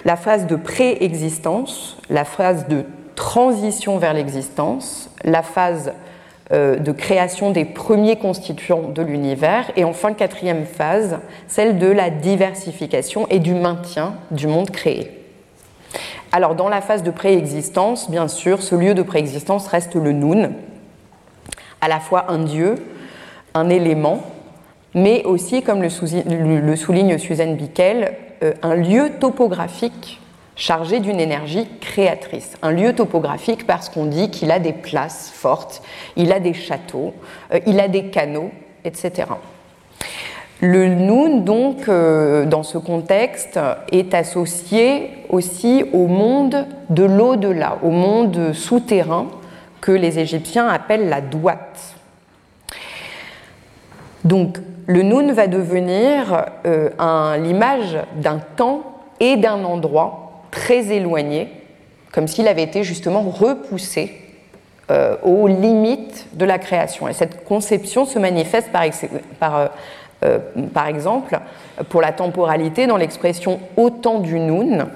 La 0.03 0.17
phase 0.17 0.47
de 0.47 0.57
préexistence, 0.57 1.97
la 2.09 2.25
phase 2.25 2.67
de 2.67 2.83
transition 3.21 3.99
vers 3.99 4.15
l'existence, 4.15 5.11
la 5.23 5.43
phase 5.43 5.93
euh, 6.51 6.77
de 6.77 6.91
création 6.91 7.51
des 7.51 7.65
premiers 7.65 8.15
constituants 8.15 8.89
de 8.89 9.03
l'univers, 9.03 9.69
et 9.75 9.83
enfin 9.83 10.13
quatrième 10.13 10.65
phase, 10.65 11.19
celle 11.47 11.77
de 11.77 11.85
la 11.85 12.09
diversification 12.09 13.27
et 13.29 13.37
du 13.37 13.53
maintien 13.53 14.15
du 14.31 14.47
monde 14.47 14.71
créé. 14.71 15.23
Alors 16.31 16.55
dans 16.55 16.67
la 16.67 16.81
phase 16.81 17.03
de 17.03 17.11
préexistence, 17.11 18.09
bien 18.09 18.27
sûr, 18.27 18.63
ce 18.63 18.73
lieu 18.73 18.95
de 18.95 19.03
préexistence 19.03 19.67
reste 19.67 19.93
le 19.93 20.13
Noun, 20.13 20.53
à 21.79 21.87
la 21.87 21.99
fois 21.99 22.25
un 22.31 22.39
dieu, 22.39 22.73
un 23.53 23.69
élément, 23.69 24.23
mais 24.95 25.23
aussi, 25.25 25.61
comme 25.61 25.83
le 25.83 26.75
souligne 26.75 27.19
Suzanne 27.19 27.55
Bickel, 27.55 28.13
euh, 28.41 28.53
un 28.63 28.73
lieu 28.73 29.11
topographique 29.19 30.19
chargé 30.55 30.99
d'une 30.99 31.19
énergie 31.19 31.67
créatrice. 31.79 32.57
Un 32.61 32.71
lieu 32.71 32.93
topographique 32.93 33.65
parce 33.65 33.89
qu'on 33.89 34.05
dit 34.05 34.29
qu'il 34.29 34.51
a 34.51 34.59
des 34.59 34.73
places 34.73 35.31
fortes, 35.33 35.81
il 36.15 36.31
a 36.31 36.39
des 36.39 36.53
châteaux, 36.53 37.13
euh, 37.53 37.59
il 37.65 37.79
a 37.79 37.87
des 37.87 38.05
canaux, 38.05 38.51
etc. 38.83 39.27
Le 40.63 40.87
Noun, 40.89 41.43
donc, 41.43 41.89
euh, 41.89 42.45
dans 42.45 42.61
ce 42.61 42.77
contexte, 42.77 43.59
est 43.91 44.13
associé 44.13 45.09
aussi 45.29 45.85
au 45.91 46.05
monde 46.05 46.67
de 46.89 47.03
l'au-delà, 47.03 47.79
au 47.81 47.89
monde 47.89 48.53
souterrain 48.53 49.25
que 49.79 49.91
les 49.91 50.19
Égyptiens 50.19 50.67
appellent 50.67 51.09
la 51.09 51.21
douate. 51.21 51.95
Donc, 54.23 54.59
le 54.85 55.01
Noun 55.01 55.31
va 55.31 55.47
devenir 55.47 56.45
euh, 56.67 56.89
l'image 57.37 57.97
d'un 58.17 58.39
temps 58.55 58.83
et 59.19 59.37
d'un 59.37 59.63
endroit 59.63 60.20
très 60.51 60.91
éloigné, 60.93 61.47
comme 62.11 62.27
s'il 62.27 62.47
avait 62.47 62.63
été 62.63 62.83
justement 62.83 63.21
repoussé 63.21 64.21
euh, 64.91 65.15
aux 65.23 65.47
limites 65.47 66.27
de 66.33 66.43
la 66.43 66.59
création. 66.59 67.07
Et 67.07 67.13
cette 67.13 67.45
conception 67.45 68.05
se 68.05 68.19
manifeste 68.19 68.71
par, 68.71 69.55
euh, 69.57 69.67
euh, 70.25 70.39
par, 70.73 70.87
exemple 70.87 71.39
pour 71.87 72.01
la 72.01 72.11
temporalité 72.11 72.87
dans 72.87 72.97
l'expression 72.97 73.61
autant 73.77 74.19
du 74.19 74.37
noun, 74.39 74.87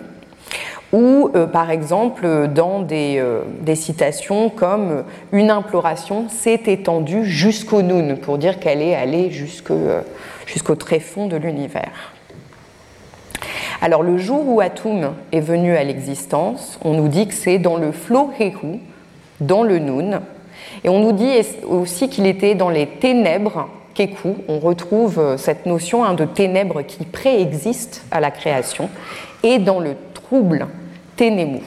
ou 0.91 1.29
par 1.51 1.71
exemple 1.71 2.47
dans 2.47 2.81
des, 2.81 3.23
des 3.61 3.75
citations 3.75 4.49
comme 4.49 5.03
une 5.31 5.49
imploration 5.49 6.29
s'est 6.29 6.63
étendue 6.67 7.25
jusqu'au 7.25 7.81
noun, 7.81 8.17
pour 8.17 8.37
dire 8.37 8.59
qu'elle 8.59 8.81
est 8.81 8.95
allée 8.95 9.29
jusqu'au 9.29 10.75
tréfonds 10.75 11.27
de 11.27 11.37
l'univers. 11.37 12.14
Alors 13.85 14.01
le 14.01 14.17
jour 14.17 14.47
où 14.47 14.61
Atum 14.61 15.13
est 15.31 15.39
venu 15.39 15.75
à 15.75 15.83
l'existence, 15.83 16.79
on 16.83 16.93
nous 16.93 17.07
dit 17.07 17.27
que 17.27 17.35
c'est 17.35 17.59
dans 17.59 17.77
le 17.77 17.91
flot 17.91 18.31
Hehu, 18.39 18.79
dans 19.41 19.61
le 19.61 19.77
Nun, 19.77 20.23
et 20.83 20.89
on 20.89 20.97
nous 20.97 21.11
dit 21.11 21.31
aussi 21.67 22.09
qu'il 22.09 22.25
était 22.25 22.55
dans 22.55 22.71
les 22.71 22.87
ténèbres 22.87 23.69
Keku. 23.93 24.37
On 24.47 24.57
retrouve 24.57 25.19
euh, 25.19 25.37
cette 25.37 25.67
notion 25.67 26.03
hein, 26.03 26.15
de 26.15 26.25
ténèbres 26.25 26.81
qui 26.81 27.05
préexistent 27.05 28.03
à 28.09 28.19
la 28.21 28.31
création, 28.31 28.89
et 29.43 29.59
dans 29.59 29.79
le 29.79 29.95
trouble 30.15 30.65
Ténémou. 31.15 31.61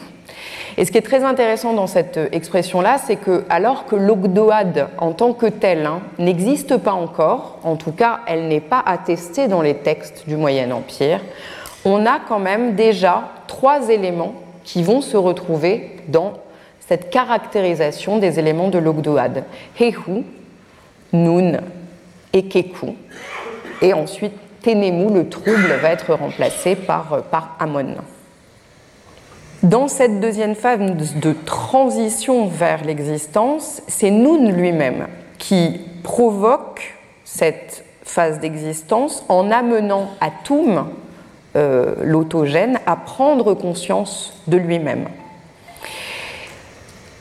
Et 0.77 0.85
ce 0.85 0.91
qui 0.91 0.99
est 0.99 1.03
très 1.03 1.23
intéressant 1.23 1.73
dans 1.73 1.87
cette 1.87 2.17
euh, 2.17 2.29
expression-là, 2.33 2.99
c'est 2.99 3.15
que 3.15 3.45
alors 3.49 3.87
que 3.87 3.95
l'Ogdoad 3.95 4.89
en 4.99 5.13
tant 5.13 5.35
que 5.35 5.47
telle 5.47 5.87
hein, 5.87 6.01
n'existe 6.19 6.79
pas 6.79 6.95
encore, 6.95 7.61
en 7.63 7.77
tout 7.77 7.93
cas 7.93 8.23
elle 8.27 8.49
n'est 8.49 8.59
pas 8.59 8.83
attestée 8.85 9.47
dans 9.47 9.63
les 9.63 9.75
textes 9.75 10.25
du 10.27 10.37
Moyen 10.37 10.73
Empire, 10.73 11.21
on 11.89 12.07
a 12.07 12.19
quand 12.27 12.39
même 12.39 12.75
déjà 12.75 13.25
trois 13.47 13.89
éléments 13.89 14.35
qui 14.65 14.83
vont 14.83 15.01
se 15.01 15.17
retrouver 15.17 15.97
dans 16.09 16.35
cette 16.81 17.11
caractérisation 17.11 18.19
des 18.19 18.39
éléments 18.39 18.69
de 18.69 18.79
l'Ogdoad. 18.79 19.45
Hehu, 19.79 20.25
Nun 21.13 21.61
et 22.33 22.45
Keku. 22.45 22.95
Et 23.83 23.93
ensuite, 23.93 24.35
Tenemu, 24.63 25.13
le 25.13 25.29
trouble, 25.29 25.79
va 25.81 25.91
être 25.91 26.15
remplacé 26.15 26.75
par, 26.75 27.23
par 27.31 27.57
Amon. 27.61 27.97
Dans 29.63 29.89
cette 29.89 30.21
deuxième 30.21 30.55
phase 30.55 30.81
de 31.17 31.33
transition 31.45 32.47
vers 32.47 32.85
l'existence, 32.85 33.83
c'est 33.87 34.11
Nun 34.11 34.51
lui-même 34.51 35.09
qui 35.39 35.81
provoque 36.03 36.97
cette 37.25 37.85
phase 38.03 38.41
d'existence 38.41 39.25
en 39.29 39.51
amenant 39.51 40.09
Atum 40.21 40.87
euh, 41.59 41.95
l'autogène 42.03 42.79
à 42.87 42.95
prendre 42.95 43.53
conscience 43.55 44.33
de 44.47 44.57
lui-même. 44.57 45.09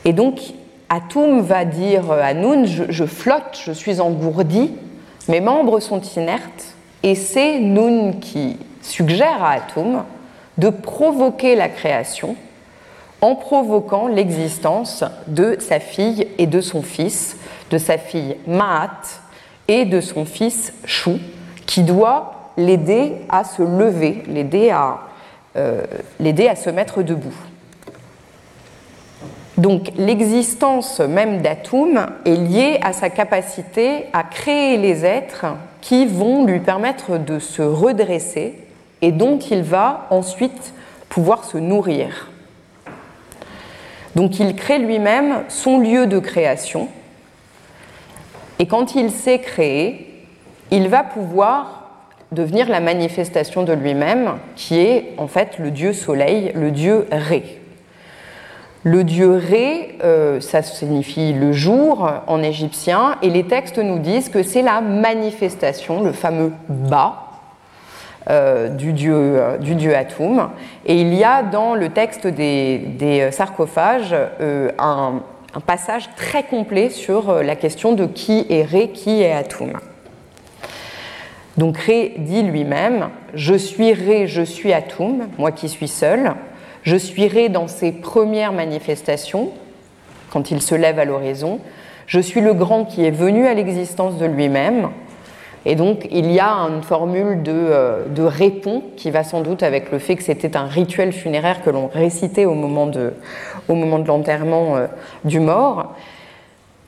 Et 0.04 0.12
donc, 0.12 0.38
Atum 0.88 1.40
va 1.40 1.64
dire 1.64 2.12
à 2.12 2.34
Noun 2.34 2.64
je, 2.64 3.04
flotte, 3.04 3.60
je 3.64 3.72
suis 3.72 4.00
engourdi, 4.00 4.70
mes 5.26 5.40
membres 5.40 5.80
sont 5.80 6.00
inertes, 6.16 6.76
et 7.02 7.16
c'est 7.16 7.58
Noun 7.58 8.20
qui 8.20 8.56
suggère 8.80 9.42
à 9.42 9.54
Atum 9.54 10.04
de 10.56 10.70
provoquer 10.70 11.56
la 11.56 11.68
création 11.68 12.36
en 13.20 13.34
provoquant 13.34 14.06
l'existence 14.06 15.02
de 15.26 15.56
sa 15.58 15.80
fille 15.80 16.28
et 16.38 16.46
de 16.46 16.60
son 16.60 16.82
fils, 16.82 17.36
de 17.72 17.78
sa 17.78 17.98
fille 17.98 18.36
Maat 18.46 19.02
et 19.66 19.84
de 19.84 20.00
son 20.00 20.24
fils 20.24 20.72
Chou, 20.84 21.18
qui 21.66 21.82
doit 21.82 22.37
l'aider 22.58 23.14
à 23.30 23.44
se 23.44 23.62
lever, 23.62 24.22
l'aider 24.26 24.70
à, 24.70 24.98
euh, 25.56 25.82
se 26.18 26.70
mettre 26.70 27.02
debout. 27.02 27.34
Donc 29.56 29.92
l'existence 29.96 31.00
même 31.00 31.40
d'Atum 31.40 32.06
est 32.24 32.36
liée 32.36 32.78
à 32.82 32.92
sa 32.92 33.10
capacité 33.10 34.06
à 34.12 34.22
créer 34.22 34.76
les 34.76 35.04
êtres 35.04 35.46
qui 35.80 36.06
vont 36.06 36.44
lui 36.44 36.60
permettre 36.60 37.18
de 37.18 37.38
se 37.38 37.62
redresser 37.62 38.54
et 39.00 39.10
dont 39.10 39.38
il 39.38 39.62
va 39.62 40.06
ensuite 40.10 40.74
pouvoir 41.08 41.44
se 41.44 41.58
nourrir. 41.58 42.28
Donc 44.14 44.38
il 44.38 44.54
crée 44.54 44.78
lui-même 44.78 45.44
son 45.48 45.78
lieu 45.78 46.06
de 46.06 46.18
création 46.18 46.88
et 48.58 48.66
quand 48.66 48.94
il 48.94 49.10
s'est 49.10 49.38
créé, 49.38 50.24
il 50.70 50.88
va 50.88 51.04
pouvoir 51.04 51.77
devenir 52.32 52.68
la 52.68 52.80
manifestation 52.80 53.62
de 53.62 53.72
lui-même, 53.72 54.34
qui 54.54 54.78
est 54.78 55.14
en 55.16 55.28
fait 55.28 55.58
le 55.58 55.70
dieu 55.70 55.92
soleil, 55.92 56.52
le 56.54 56.70
dieu 56.70 57.06
Ré. 57.10 57.60
Le 58.84 59.02
dieu 59.02 59.32
Ré, 59.34 59.96
euh, 60.04 60.40
ça 60.40 60.62
signifie 60.62 61.32
le 61.32 61.52
jour 61.52 62.10
en 62.26 62.42
égyptien, 62.42 63.16
et 63.22 63.30
les 63.30 63.44
textes 63.44 63.78
nous 63.78 63.98
disent 63.98 64.28
que 64.28 64.42
c'est 64.42 64.62
la 64.62 64.80
manifestation, 64.80 66.02
le 66.02 66.12
fameux 66.12 66.52
Ba, 66.68 67.24
euh, 68.30 68.68
du, 68.68 68.92
dieu, 68.92 69.14
euh, 69.14 69.56
du 69.56 69.74
dieu 69.74 69.96
Atum. 69.96 70.50
Et 70.86 71.00
il 71.00 71.14
y 71.14 71.24
a 71.24 71.42
dans 71.42 71.74
le 71.74 71.88
texte 71.88 72.26
des, 72.26 73.28
sarcophages 73.32 74.14
un, 74.78 75.22
un, 75.54 75.60
passage 75.60 76.08
très 76.14 76.44
complet 76.44 76.90
sur 76.90 77.42
la 77.42 77.56
question 77.56 77.94
de 77.94 78.04
qui 78.06 78.46
est 78.48 78.62
Ré, 78.62 78.90
qui 78.90 79.22
est 79.22 79.32
Atum. 79.32 79.72
Donc 81.58 81.76
Ré 81.76 82.14
dit 82.18 82.42
lui-même 82.42 83.08
Je 83.34 83.54
suis 83.54 83.92
Ré, 83.92 84.28
je 84.28 84.42
suis 84.42 84.72
Atum, 84.72 85.26
moi 85.38 85.50
qui 85.50 85.68
suis 85.68 85.88
seul. 85.88 86.34
Je 86.84 86.94
suis 86.94 87.26
Ré 87.26 87.48
dans 87.48 87.66
ses 87.66 87.90
premières 87.90 88.52
manifestations, 88.52 89.50
quand 90.30 90.52
il 90.52 90.62
se 90.62 90.76
lève 90.76 91.00
à 91.00 91.04
l'horizon. 91.04 91.58
Je 92.06 92.20
suis 92.20 92.40
le 92.40 92.54
grand 92.54 92.84
qui 92.84 93.04
est 93.04 93.10
venu 93.10 93.48
à 93.48 93.54
l'existence 93.54 94.18
de 94.18 94.24
lui-même. 94.24 94.90
Et 95.66 95.74
donc 95.74 96.06
il 96.12 96.30
y 96.30 96.38
a 96.38 96.48
une 96.48 96.82
formule 96.82 97.42
de, 97.42 97.52
euh, 97.52 98.04
de 98.06 98.22
répond 98.22 98.84
qui 98.96 99.10
va 99.10 99.24
sans 99.24 99.40
doute 99.40 99.64
avec 99.64 99.90
le 99.90 99.98
fait 99.98 100.14
que 100.14 100.22
c'était 100.22 100.56
un 100.56 100.66
rituel 100.66 101.12
funéraire 101.12 101.62
que 101.64 101.70
l'on 101.70 101.88
récitait 101.88 102.44
au 102.44 102.54
moment 102.54 102.86
de, 102.86 103.14
au 103.68 103.74
moment 103.74 103.98
de 103.98 104.06
l'enterrement 104.06 104.76
euh, 104.76 104.86
du 105.24 105.40
mort. 105.40 105.96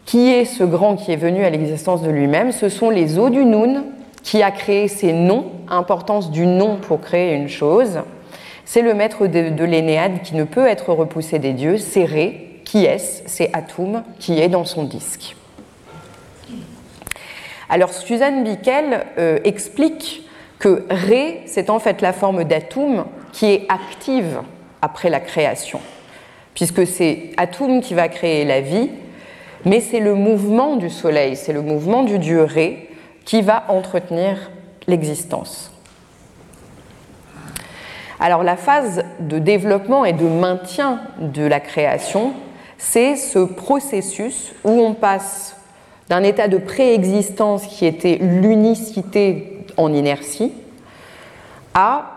Qui 0.06 0.30
est 0.30 0.44
ce 0.44 0.62
grand 0.62 0.94
qui 0.94 1.12
est 1.12 1.16
venu 1.16 1.44
à 1.44 1.50
l'existence 1.50 2.02
de 2.02 2.10
lui-même? 2.10 2.52
Ce 2.52 2.68
sont 2.68 2.88
les 2.88 3.18
eaux 3.18 3.30
du 3.30 3.44
Noun 3.44 3.82
qui 4.22 4.42
a 4.42 4.50
créé 4.50 4.88
ces 4.88 5.12
noms, 5.12 5.52
importance 5.68 6.30
du 6.30 6.46
nom 6.46 6.76
pour 6.76 7.00
créer 7.00 7.34
une 7.34 7.48
chose. 7.48 8.00
C'est 8.64 8.82
le 8.82 8.94
maître 8.94 9.26
de, 9.26 9.50
de 9.50 9.64
l'Énéade 9.64 10.22
qui 10.22 10.34
ne 10.34 10.44
peut 10.44 10.66
être 10.66 10.92
repoussé 10.92 11.38
des 11.38 11.52
dieux, 11.52 11.78
c'est 11.78 12.04
Ré, 12.04 12.60
qui 12.64 12.84
est-ce? 12.84 13.22
C'est 13.26 13.50
Atum, 13.52 14.04
qui 14.18 14.40
est 14.40 14.48
dans 14.48 14.64
son 14.64 14.84
disque. 14.84 15.34
Alors 17.68 17.92
Suzanne 17.92 18.44
Bickel 18.44 19.06
euh, 19.18 19.38
explique 19.44 20.28
que 20.58 20.84
Ré, 20.90 21.42
c'est 21.46 21.70
en 21.70 21.78
fait 21.78 22.02
la 22.02 22.12
forme 22.12 22.44
d'Atum 22.44 23.06
qui 23.32 23.46
est 23.46 23.66
active 23.68 24.40
après 24.82 25.08
la 25.08 25.20
création, 25.20 25.80
puisque 26.54 26.86
c'est 26.86 27.30
Atum 27.36 27.80
qui 27.80 27.94
va 27.94 28.08
créer 28.08 28.44
la 28.44 28.60
vie, 28.60 28.90
mais 29.64 29.80
c'est 29.80 30.00
le 30.00 30.14
mouvement 30.14 30.76
du 30.76 30.90
Soleil, 30.90 31.36
c'est 31.36 31.52
le 31.52 31.62
mouvement 31.62 32.02
du 32.02 32.18
dieu 32.18 32.42
Ré 32.42 32.89
qui 33.24 33.42
va 33.42 33.64
entretenir 33.68 34.50
l'existence. 34.86 35.70
Alors 38.18 38.42
la 38.42 38.56
phase 38.56 39.02
de 39.18 39.38
développement 39.38 40.04
et 40.04 40.12
de 40.12 40.26
maintien 40.26 41.00
de 41.18 41.44
la 41.44 41.58
création, 41.58 42.34
c'est 42.76 43.16
ce 43.16 43.38
processus 43.38 44.52
où 44.64 44.70
on 44.70 44.92
passe 44.92 45.56
d'un 46.08 46.22
état 46.22 46.48
de 46.48 46.58
préexistence 46.58 47.66
qui 47.66 47.86
était 47.86 48.18
l'unicité 48.20 49.64
en 49.76 49.92
inertie 49.92 50.52
à 51.72 52.10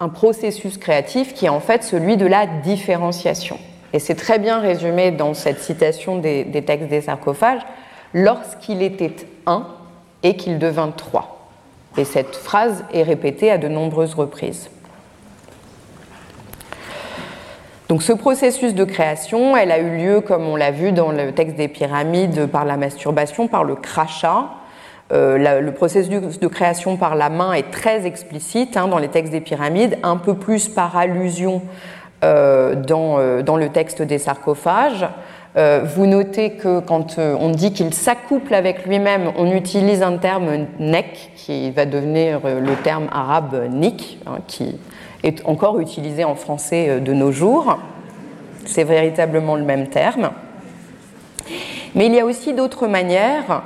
un 0.00 0.08
processus 0.08 0.78
créatif 0.78 1.34
qui 1.34 1.46
est 1.46 1.50
en 1.50 1.60
fait 1.60 1.82
celui 1.82 2.16
de 2.16 2.26
la 2.26 2.46
différenciation. 2.46 3.58
Et 3.92 3.98
c'est 3.98 4.14
très 4.14 4.38
bien 4.38 4.60
résumé 4.60 5.10
dans 5.10 5.34
cette 5.34 5.60
citation 5.60 6.18
des, 6.18 6.44
des 6.44 6.62
textes 6.62 6.88
des 6.88 7.00
sarcophages, 7.00 7.62
lorsqu'il 8.12 8.82
était 8.82 9.16
un 9.46 9.66
et 10.22 10.36
qu'il 10.36 10.58
devint 10.58 10.90
trois. 10.90 11.50
Et 11.96 12.04
cette 12.04 12.36
phrase 12.36 12.84
est 12.92 13.02
répétée 13.02 13.50
à 13.50 13.58
de 13.58 13.68
nombreuses 13.68 14.14
reprises. 14.14 14.70
Donc 17.88 18.02
ce 18.02 18.12
processus 18.12 18.74
de 18.74 18.84
création, 18.84 19.56
elle 19.56 19.72
a 19.72 19.78
eu 19.78 19.96
lieu, 19.96 20.20
comme 20.20 20.46
on 20.46 20.56
l'a 20.56 20.70
vu 20.70 20.92
dans 20.92 21.10
le 21.10 21.32
texte 21.32 21.56
des 21.56 21.68
pyramides, 21.68 22.46
par 22.46 22.66
la 22.66 22.76
masturbation, 22.76 23.48
par 23.48 23.64
le 23.64 23.76
crachat. 23.76 24.50
Euh, 25.10 25.60
le 25.62 25.72
processus 25.72 26.38
de 26.38 26.48
création 26.48 26.98
par 26.98 27.14
la 27.14 27.30
main 27.30 27.54
est 27.54 27.70
très 27.70 28.04
explicite 28.04 28.76
hein, 28.76 28.88
dans 28.88 28.98
les 28.98 29.08
textes 29.08 29.32
des 29.32 29.40
pyramides, 29.40 29.96
un 30.02 30.18
peu 30.18 30.34
plus 30.34 30.68
par 30.68 30.98
allusion 30.98 31.62
euh, 32.24 32.74
dans, 32.74 33.18
euh, 33.18 33.40
dans, 33.40 33.56
le 33.56 33.70
texte 33.70 34.02
des 34.02 34.18
sarcophages. 34.18 35.06
Euh, 35.58 35.80
vous 35.82 36.06
notez 36.06 36.50
que 36.50 36.78
quand 36.78 37.18
euh, 37.18 37.36
on 37.40 37.50
dit 37.50 37.72
qu'il 37.72 37.92
s'accouple 37.92 38.54
avec 38.54 38.86
lui-même, 38.86 39.32
on 39.36 39.50
utilise 39.50 40.02
un 40.02 40.16
terme 40.16 40.66
nek, 40.78 41.32
qui 41.34 41.72
va 41.72 41.84
devenir 41.84 42.42
euh, 42.44 42.60
le 42.60 42.76
terme 42.76 43.08
arabe 43.10 43.66
nik, 43.68 44.20
hein, 44.26 44.38
qui 44.46 44.76
est 45.24 45.44
encore 45.44 45.80
utilisé 45.80 46.22
en 46.22 46.36
français 46.36 47.00
de 47.00 47.12
nos 47.12 47.32
jours. 47.32 47.76
C'est 48.66 48.84
véritablement 48.84 49.56
le 49.56 49.64
même 49.64 49.88
terme. 49.88 50.30
Mais 51.96 52.06
il 52.06 52.14
y 52.14 52.20
a 52.20 52.24
aussi 52.24 52.52
d'autres 52.52 52.86
manières, 52.86 53.62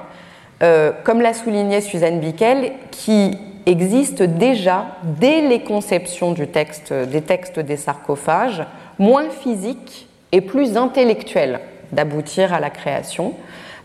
comme 1.03 1.21
l'a 1.21 1.35
souligné 1.35 1.81
Suzanne 1.81 2.21
Bickel, 2.21 2.73
qui 2.93 3.37
existent 3.67 4.25
déjà 4.27 4.87
dès 5.03 5.41
les 5.43 5.63
conceptions 5.63 6.33
du 6.33 6.47
texte, 6.47 6.93
des 6.93 7.21
textes 7.21 7.59
des 7.59 7.77
sarcophages, 7.77 8.65
moins 8.99 9.29
physiques 9.29 10.07
et 10.31 10.41
plus 10.41 10.77
intellectuels 10.77 11.61
d'aboutir 11.93 12.53
à 12.53 12.61
la 12.61 12.71
création, 12.71 13.35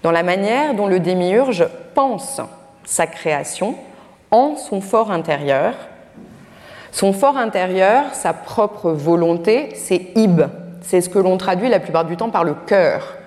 dans 0.04 0.12
la 0.12 0.24
manière 0.24 0.74
dont 0.74 0.88
le 0.88 1.00
démiurge 1.00 1.68
pense 1.94 2.42
sa 2.86 3.08
création 3.08 3.76
en 4.32 4.56
son 4.56 4.82
fort 4.82 5.12
intérieur, 5.12 5.74
son 6.92 7.14
fort 7.14 7.38
intérieur, 7.38 8.06
sa 8.14 8.34
propre 8.34 8.92
volonté, 8.92 9.70
c'est 9.76 10.08
ib. 10.16 10.42
C'est 10.82 11.02
ce 11.02 11.10
que 11.10 11.20
l'on 11.20 11.38
traduit 11.38 11.70
la 11.70 11.80
plupart 11.80 12.06
du 12.06 12.18
temps 12.18 12.30
par 12.30 12.44
le 12.44 12.54
cœur. 12.54 13.18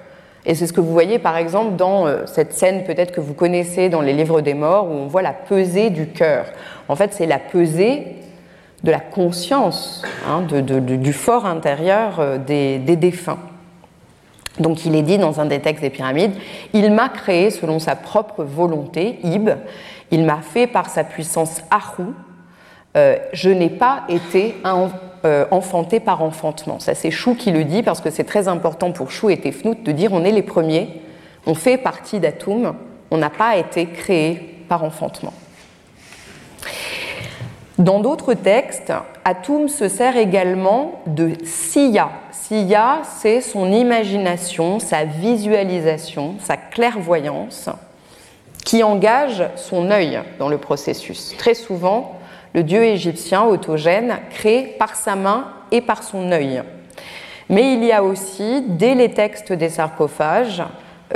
Et 0.46 0.54
c'est 0.54 0.66
ce 0.66 0.72
que 0.72 0.80
vous 0.80 0.92
voyez 0.92 1.18
par 1.18 1.36
exemple 1.36 1.76
dans 1.76 2.06
euh, 2.06 2.24
cette 2.26 2.54
scène 2.54 2.84
peut-être 2.84 3.12
que 3.12 3.20
vous 3.20 3.34
connaissez 3.34 3.90
dans 3.90 4.00
les 4.00 4.14
livres 4.14 4.40
des 4.40 4.54
morts 4.54 4.86
où 4.88 4.92
on 4.92 5.06
voit 5.06 5.22
la 5.22 5.34
pesée 5.34 5.90
du 5.90 6.08
cœur. 6.08 6.46
En 6.88 6.96
fait, 6.96 7.12
c'est 7.12 7.26
la 7.26 7.38
pesée 7.38 8.16
de 8.82 8.90
la 8.90 9.00
conscience, 9.00 10.02
hein, 10.26 10.42
du 10.42 11.12
fort 11.12 11.44
intérieur 11.44 12.18
euh, 12.18 12.38
des, 12.38 12.78
des, 12.78 12.96
défunts. 12.96 13.38
Donc 14.58 14.84
il 14.84 14.94
est 14.94 15.02
dit 15.02 15.18
dans 15.18 15.40
un 15.40 15.46
des 15.46 15.60
textes 15.60 15.82
des 15.82 15.90
pyramides, 15.90 16.32
il 16.72 16.92
m'a 16.92 17.08
créé 17.08 17.50
selon 17.50 17.78
sa 17.78 17.94
propre 17.96 18.42
volonté, 18.42 19.18
Ib, 19.22 19.50
il 20.10 20.24
m'a 20.24 20.40
fait 20.42 20.66
par 20.66 20.88
sa 20.90 21.04
puissance 21.04 21.62
Ahou, 21.70 22.14
euh, 22.96 23.16
je 23.32 23.50
n'ai 23.50 23.70
pas 23.70 24.02
été 24.08 24.56
euh, 25.24 25.44
enfanté 25.52 26.00
par 26.00 26.22
enfantement. 26.22 26.80
Ça, 26.80 26.94
c'est 26.94 27.12
Chou 27.12 27.36
qui 27.36 27.52
le 27.52 27.62
dit 27.64 27.84
parce 27.84 28.00
que 28.00 28.10
c'est 28.10 28.24
très 28.24 28.48
important 28.48 28.90
pour 28.90 29.12
Chou 29.12 29.30
et 29.30 29.36
Tefnout 29.36 29.80
de 29.84 29.92
dire 29.92 30.12
on 30.12 30.24
est 30.24 30.32
les 30.32 30.42
premiers, 30.42 31.00
on 31.46 31.54
fait 31.54 31.78
partie 31.78 32.18
d'Atoum, 32.18 32.74
on 33.12 33.16
n'a 33.16 33.30
pas 33.30 33.56
été 33.56 33.86
créé 33.86 34.64
par 34.68 34.82
enfantement. 34.82 35.32
Dans 37.80 38.00
d'autres 38.00 38.34
textes, 38.34 38.92
Atum 39.24 39.66
se 39.70 39.88
sert 39.88 40.18
également 40.18 41.00
de 41.06 41.30
Siya. 41.44 42.10
Siya, 42.30 43.00
c'est 43.16 43.40
son 43.40 43.72
imagination, 43.72 44.78
sa 44.78 45.04
visualisation, 45.04 46.34
sa 46.40 46.58
clairvoyance, 46.58 47.70
qui 48.66 48.82
engage 48.82 49.42
son 49.56 49.90
œil 49.90 50.20
dans 50.38 50.50
le 50.50 50.58
processus. 50.58 51.34
Très 51.38 51.54
souvent, 51.54 52.18
le 52.52 52.64
dieu 52.64 52.84
égyptien 52.84 53.44
autogène 53.44 54.18
crée 54.28 54.76
par 54.78 54.94
sa 54.94 55.16
main 55.16 55.46
et 55.70 55.80
par 55.80 56.02
son 56.02 56.32
œil. 56.32 56.62
Mais 57.48 57.72
il 57.72 57.82
y 57.82 57.92
a 57.92 58.04
aussi, 58.04 58.62
dès 58.68 58.94
les 58.94 59.14
textes 59.14 59.54
des 59.54 59.70
sarcophages, 59.70 60.62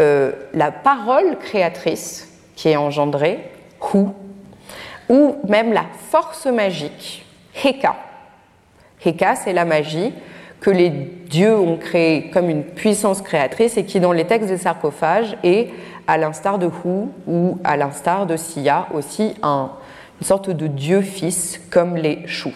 euh, 0.01 0.33
la 0.55 0.73
parole 0.73 1.37
créatrice 1.37 2.27
qui 2.57 2.71
est 2.71 2.77
engendrée, 2.77 3.51
Hu, 3.93 4.07
ou 5.09 5.37
même 5.49 5.73
la 5.73 5.85
force 6.11 6.47
magique, 6.47 7.25
Heka. 7.63 7.97
Heka, 9.05 9.37
c'est 9.37 9.53
la 9.53 9.65
magie 9.65 10.13
que 10.61 10.71
les 10.71 10.89
dieux 10.89 11.57
ont 11.57 11.77
créée 11.77 12.31
comme 12.31 12.49
une 12.49 12.65
puissance 12.65 13.21
créatrice 13.21 13.77
et 13.77 13.85
qui, 13.85 14.01
dans 14.01 14.13
les 14.13 14.25
textes 14.25 14.49
des 14.49 14.57
sarcophages, 14.57 15.37
est, 15.43 15.69
à 16.07 16.17
l'instar 16.17 16.59
de 16.59 16.67
Hu 16.67 17.09
ou 17.27 17.59
à 17.65 17.77
l'instar 17.77 18.27
de 18.27 18.37
Sia, 18.37 18.89
aussi 18.95 19.35
un, 19.43 19.71
une 20.21 20.27
sorte 20.27 20.51
de 20.51 20.67
Dieu 20.67 21.03
fils 21.03 21.61
comme 21.71 21.97
les 21.97 22.27
choux. 22.27 22.55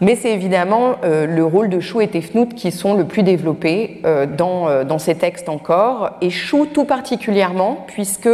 Mais 0.00 0.16
c'est 0.16 0.32
évidemment 0.32 0.96
euh, 1.04 1.26
le 1.26 1.44
rôle 1.44 1.68
de 1.68 1.78
Chou 1.78 2.00
et 2.00 2.08
Tefnout 2.08 2.52
qui 2.52 2.72
sont 2.72 2.94
le 2.94 3.04
plus 3.04 3.22
développés 3.22 4.02
euh, 4.04 4.26
dans, 4.26 4.68
euh, 4.68 4.84
dans, 4.84 4.98
ces 4.98 5.14
textes 5.14 5.48
encore, 5.48 6.10
et 6.20 6.30
Chou 6.30 6.66
tout 6.66 6.84
particulièrement, 6.84 7.84
puisque 7.86 8.28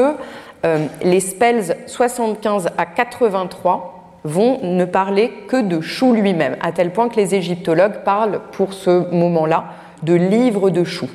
euh, 0.65 0.87
les 1.03 1.21
spells 1.21 1.77
75 1.87 2.69
à 2.77 2.87
83 2.87 4.19
vont 4.25 4.61
ne 4.63 4.85
parler 4.85 5.33
que 5.49 5.61
de 5.61 5.81
Chou 5.81 6.13
lui-même, 6.13 6.57
à 6.61 6.73
tel 6.73 6.93
point 6.93 7.09
que 7.09 7.17
les 7.17 7.35
égyptologues 7.35 8.05
parlent 8.05 8.41
pour 8.53 8.75
ce 8.75 9.13
moment-là 9.15 9.65
de 10.03 10.15
livre 10.15 10.71
de 10.71 10.85
Chou. 10.85 11.09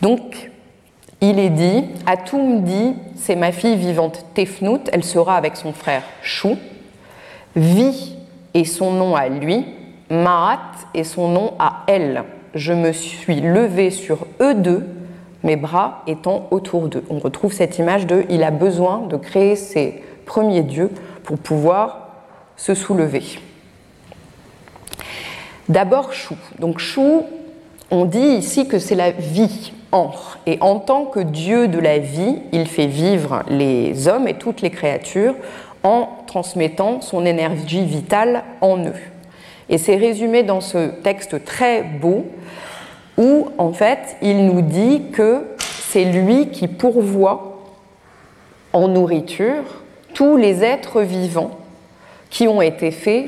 Donc, 0.00 0.50
il 1.20 1.38
est 1.38 1.50
dit, 1.50 1.84
Atum 2.06 2.62
dit, 2.62 2.94
c'est 3.16 3.36
ma 3.36 3.52
fille 3.52 3.76
vivante 3.76 4.24
Tefnout, 4.34 4.88
elle 4.92 5.04
sera 5.04 5.36
avec 5.36 5.56
son 5.56 5.72
frère 5.72 6.02
Chou. 6.22 6.56
Vi 7.54 8.16
est 8.54 8.64
son 8.64 8.92
nom 8.92 9.16
à 9.16 9.28
lui, 9.28 9.64
Maat 10.10 10.60
est 10.94 11.04
son 11.04 11.28
nom 11.28 11.54
à 11.58 11.84
elle. 11.86 12.24
Je 12.54 12.72
me 12.72 12.92
suis 12.92 13.40
levé 13.40 13.90
sur 13.90 14.26
eux 14.40 14.54
deux, 14.54 14.86
mes 15.46 15.56
bras 15.56 16.02
étant 16.06 16.48
autour 16.50 16.88
d'eux. 16.88 17.04
On 17.08 17.18
retrouve 17.18 17.52
cette 17.52 17.78
image 17.78 18.06
de 18.06 18.24
il 18.28 18.42
a 18.42 18.50
besoin 18.50 19.06
de 19.06 19.16
créer 19.16 19.56
ses 19.56 20.02
premiers 20.26 20.62
dieux 20.62 20.90
pour 21.22 21.38
pouvoir 21.38 22.08
se 22.56 22.74
soulever. 22.74 23.22
D'abord 25.68 26.12
Chou. 26.12 26.36
Donc 26.58 26.78
Chou, 26.78 27.22
on 27.90 28.04
dit 28.04 28.18
ici 28.18 28.66
que 28.66 28.78
c'est 28.78 28.94
la 28.96 29.12
vie 29.12 29.72
Ankh. 29.92 30.16
Et 30.46 30.58
en 30.60 30.80
tant 30.80 31.04
que 31.04 31.20
Dieu 31.20 31.68
de 31.68 31.78
la 31.78 31.98
vie, 31.98 32.40
il 32.52 32.66
fait 32.66 32.86
vivre 32.86 33.42
les 33.48 34.08
hommes 34.08 34.26
et 34.26 34.34
toutes 34.34 34.62
les 34.62 34.70
créatures 34.70 35.34
en 35.84 36.08
transmettant 36.26 37.00
son 37.00 37.24
énergie 37.24 37.84
vitale 37.84 38.42
en 38.60 38.78
eux. 38.78 39.00
Et 39.68 39.78
c'est 39.78 39.96
résumé 39.96 40.42
dans 40.42 40.60
ce 40.60 40.88
texte 40.88 41.44
très 41.44 41.82
beau 41.82 42.26
où 43.16 43.48
en 43.58 43.72
fait 43.72 44.16
il 44.22 44.46
nous 44.46 44.62
dit 44.62 45.04
que 45.12 45.44
c'est 45.58 46.04
lui 46.04 46.50
qui 46.50 46.68
pourvoit 46.68 47.62
en 48.72 48.88
nourriture 48.88 49.62
tous 50.14 50.36
les 50.36 50.62
êtres 50.62 51.02
vivants 51.02 51.58
qui 52.30 52.48
ont 52.48 52.60
été 52.60 52.90
faits 52.90 53.26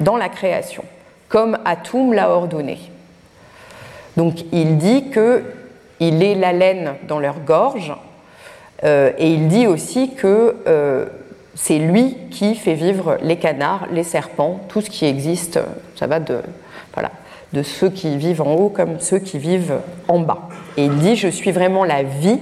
dans 0.00 0.16
la 0.16 0.28
création, 0.28 0.84
comme 1.28 1.58
Atum 1.64 2.12
l'a 2.12 2.30
ordonné. 2.30 2.78
Donc 4.16 4.44
il 4.52 4.76
dit 4.78 5.08
que 5.10 5.42
il 6.00 6.22
est 6.22 6.34
la 6.34 6.52
laine 6.52 6.94
dans 7.08 7.18
leur 7.18 7.40
gorge, 7.40 7.94
euh, 8.84 9.12
et 9.18 9.30
il 9.32 9.48
dit 9.48 9.66
aussi 9.66 10.14
que 10.14 10.56
euh, 10.66 11.06
c'est 11.54 11.78
lui 11.78 12.16
qui 12.30 12.54
fait 12.54 12.74
vivre 12.74 13.18
les 13.22 13.36
canards, 13.36 13.86
les 13.92 14.02
serpents, 14.02 14.60
tout 14.68 14.80
ce 14.80 14.90
qui 14.90 15.06
existe. 15.06 15.60
Ça 15.96 16.06
va 16.06 16.18
de, 16.18 16.40
voilà, 16.92 17.10
de 17.54 17.62
ceux 17.62 17.88
qui 17.88 18.18
vivent 18.18 18.42
en 18.42 18.54
haut 18.54 18.68
comme 18.68 19.00
ceux 19.00 19.18
qui 19.18 19.38
vivent 19.38 19.78
en 20.08 20.18
bas. 20.18 20.48
Et 20.76 20.84
il 20.84 20.96
dit, 20.98 21.16
je 21.16 21.28
suis 21.28 21.52
vraiment 21.52 21.84
la 21.84 22.02
vie 22.02 22.40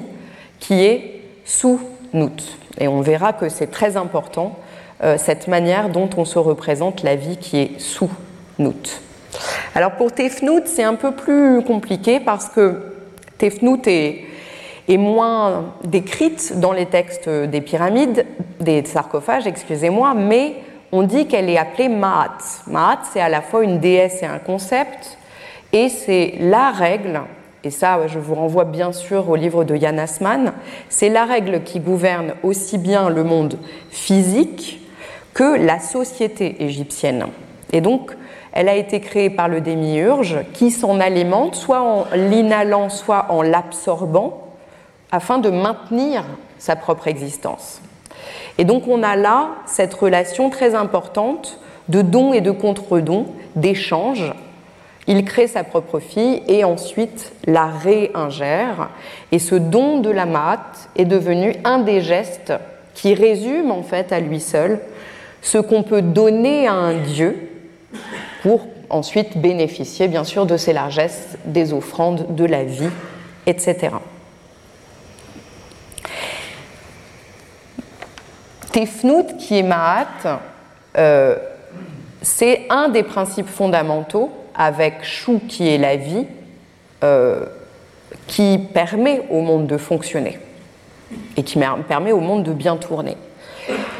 qui 0.59 0.85
est 0.85 1.21
sous 1.45 1.81
nous. 2.13 2.31
Et 2.79 2.89
on 2.89 3.01
verra 3.01 3.33
que 3.33 3.49
c'est 3.49 3.69
très 3.69 3.97
important, 3.97 4.59
euh, 5.05 5.17
cette 5.19 5.47
manière 5.47 5.91
dont 5.91 6.09
on 6.17 6.25
se 6.25 6.39
représente 6.39 7.03
la 7.03 7.15
vie 7.15 7.37
qui 7.37 7.59
est 7.59 7.81
sous 7.81 8.11
nous. 8.59 8.75
Alors 9.75 9.93
pour 9.93 10.13
Tefnout, 10.13 10.67
c'est 10.67 10.83
un 10.83 10.95
peu 10.95 11.13
plus 11.13 11.63
compliqué 11.63 12.21
parce 12.21 12.49
que 12.49 12.95
Tefnout 13.39 13.87
est, 13.87 14.25
est 14.89 14.97
moins 14.97 15.75
décrite 15.85 16.59
dans 16.59 16.73
les 16.73 16.87
textes 16.87 17.29
des 17.29 17.61
pyramides, 17.61 18.27
des 18.61 18.85
sarcophages, 18.85 19.47
excusez-moi, 19.47 20.15
mais 20.15 20.57
on 20.93 21.03
dit 21.03 21.27
qu'elle 21.27 21.49
est 21.49 21.59
appelée 21.59 21.89
Maat. 21.89 22.39
Maat, 22.67 23.01
c'est 23.13 23.21
à 23.21 23.31
la 23.31 23.41
fois 23.41 23.65
une 23.65 23.81
déesse 23.81 24.23
et 24.23 24.27
un 24.27 24.39
concept, 24.39 25.19
et 25.73 25.89
c'est 25.89 26.35
la 26.39 26.71
règle, 26.71 27.23
et 27.65 27.71
ça 27.71 28.07
je 28.07 28.19
vous 28.19 28.35
renvoie 28.35 28.67
bien 28.67 28.93
sûr 28.93 29.29
au 29.31 29.37
livre 29.37 29.65
de 29.65 29.75
Yann 29.75 29.99
Asman, 29.99 30.53
c'est 30.91 31.09
la 31.09 31.25
règle 31.25 31.63
qui 31.63 31.81
gouverne 31.81 32.35
aussi 32.43 32.77
bien 32.77 33.09
le 33.09 33.25
monde 33.25 33.59
physique 33.91 34.81
que 35.33 35.57
la 35.57 35.81
société 35.81 36.63
égyptienne. 36.63 37.27
Et 37.73 37.81
donc, 37.81 38.15
elle 38.53 38.69
a 38.69 38.75
été 38.75 39.01
créée 39.01 39.31
par 39.31 39.49
le 39.49 39.63
démiurge 39.63 40.41
qui 40.53 40.71
s'en 40.71 41.01
alimente 41.01 41.55
soit 41.55 41.81
en 41.81 42.05
l'inhalant, 42.15 42.91
soit 42.91 43.27
en 43.31 43.41
l'absorbant, 43.41 44.43
afin 45.11 45.39
de 45.39 45.49
maintenir 45.49 46.25
sa 46.59 46.77
propre 46.77 47.09
existence. 47.09 47.81
Et 48.59 48.65
donc 48.65 48.89
on 48.89 49.03
a 49.03 49.17
là 49.17 49.51
cette 49.67 49.95
relation 49.95 50.51
très 50.51 50.75
importante 50.75 51.59
de 51.89 52.03
don 52.03 52.33
et 52.33 52.41
de 52.41 52.51
contre-don, 52.51 53.27
d'échange. 53.57 54.33
Il 55.09 55.25
crée 55.25 55.49
sa 55.49 55.65
propre 55.65 55.99
fille 55.99 56.43
et 56.47 56.65
ensuite 56.65 57.33
la 57.47 57.67
réingère. 57.67 58.91
Et 59.33 59.39
ce 59.39 59.57
don 59.57 59.99
de 59.99 60.11
la 60.11 60.27
mat 60.27 60.89
est 60.97 61.05
devenu 61.05 61.55
un 61.65 61.81
des 61.81 62.01
gestes 62.01 62.53
qui 62.95 63.15
résume 63.15 63.71
en 63.71 63.83
fait 63.83 64.13
à 64.13 64.21
lui 64.21 64.41
seul 64.41 64.81
ce 65.41 65.59
qu'on 65.59 65.83
peut 65.83 66.03
donner 66.03 66.69
à 66.69 66.75
un 66.75 66.95
dieu 66.95 67.49
pour 68.43 68.67
ensuite 68.91 69.39
bénéficier 69.39 70.07
bien 70.07 70.25
sûr 70.25 70.47
de 70.47 70.57
ses 70.57 70.73
largesses, 70.73 71.37
des 71.47 71.73
offrandes, 71.73 72.37
de 72.37 72.45
la 72.45 72.63
vie, 72.63 72.91
etc. 73.47 73.91
Tefnout, 78.73 79.37
qui 79.39 79.59
est 79.59 79.63
Mahat, 79.63 80.41
euh, 80.97 81.37
c'est 82.23 82.63
un 82.71 82.89
des 82.89 83.03
principes 83.03 83.49
fondamentaux 83.49 84.31
avec 84.55 85.05
Chou, 85.05 85.41
qui 85.47 85.69
est 85.69 85.77
la 85.77 85.97
vie, 85.97 86.27
euh, 87.05 87.45
qui 88.27 88.59
permet 88.73 89.23
au 89.31 89.43
monde 89.43 89.67
de 89.67 89.77
fonctionner 89.77 90.39
et 91.37 91.43
qui 91.43 91.59
permet 91.87 92.13
au 92.13 92.21
monde 92.21 92.45
de 92.45 92.53
bien 92.53 92.77
tourner. 92.77 93.17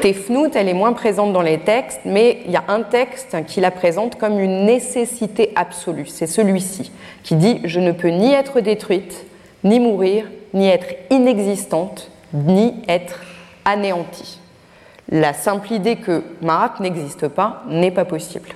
Tefnout, 0.01 0.55
elle 0.55 0.67
est 0.67 0.73
moins 0.73 0.93
présente 0.93 1.33
dans 1.33 1.41
les 1.41 1.59
textes, 1.59 2.01
mais 2.05 2.39
il 2.45 2.51
y 2.51 2.55
a 2.55 2.63
un 2.67 2.81
texte 2.81 3.37
qui 3.45 3.61
la 3.61 3.71
présente 3.71 4.17
comme 4.17 4.39
une 4.39 4.65
nécessité 4.65 5.53
absolue. 5.55 6.07
C'est 6.07 6.27
celui-ci, 6.27 6.91
qui 7.23 7.35
dit 7.35 7.61
Je 7.63 7.79
ne 7.79 7.91
peux 7.91 8.09
ni 8.09 8.33
être 8.33 8.59
détruite, 8.59 9.25
ni 9.63 9.79
mourir, 9.79 10.25
ni 10.53 10.67
être 10.67 10.95
inexistante, 11.11 12.09
ni 12.33 12.73
être 12.87 13.21
anéantie. 13.65 14.39
La 15.11 15.33
simple 15.33 15.73
idée 15.73 15.97
que 15.97 16.23
Marat 16.41 16.75
n'existe 16.79 17.27
pas 17.27 17.63
n'est 17.67 17.91
pas 17.91 18.05
possible. 18.05 18.49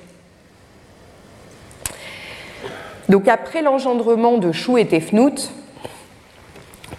Donc 3.09 3.27
après 3.27 3.61
l'engendrement 3.61 4.37
de 4.37 4.51
Chou 4.51 4.77
et 4.77 4.85
Tefnout, 4.85 5.51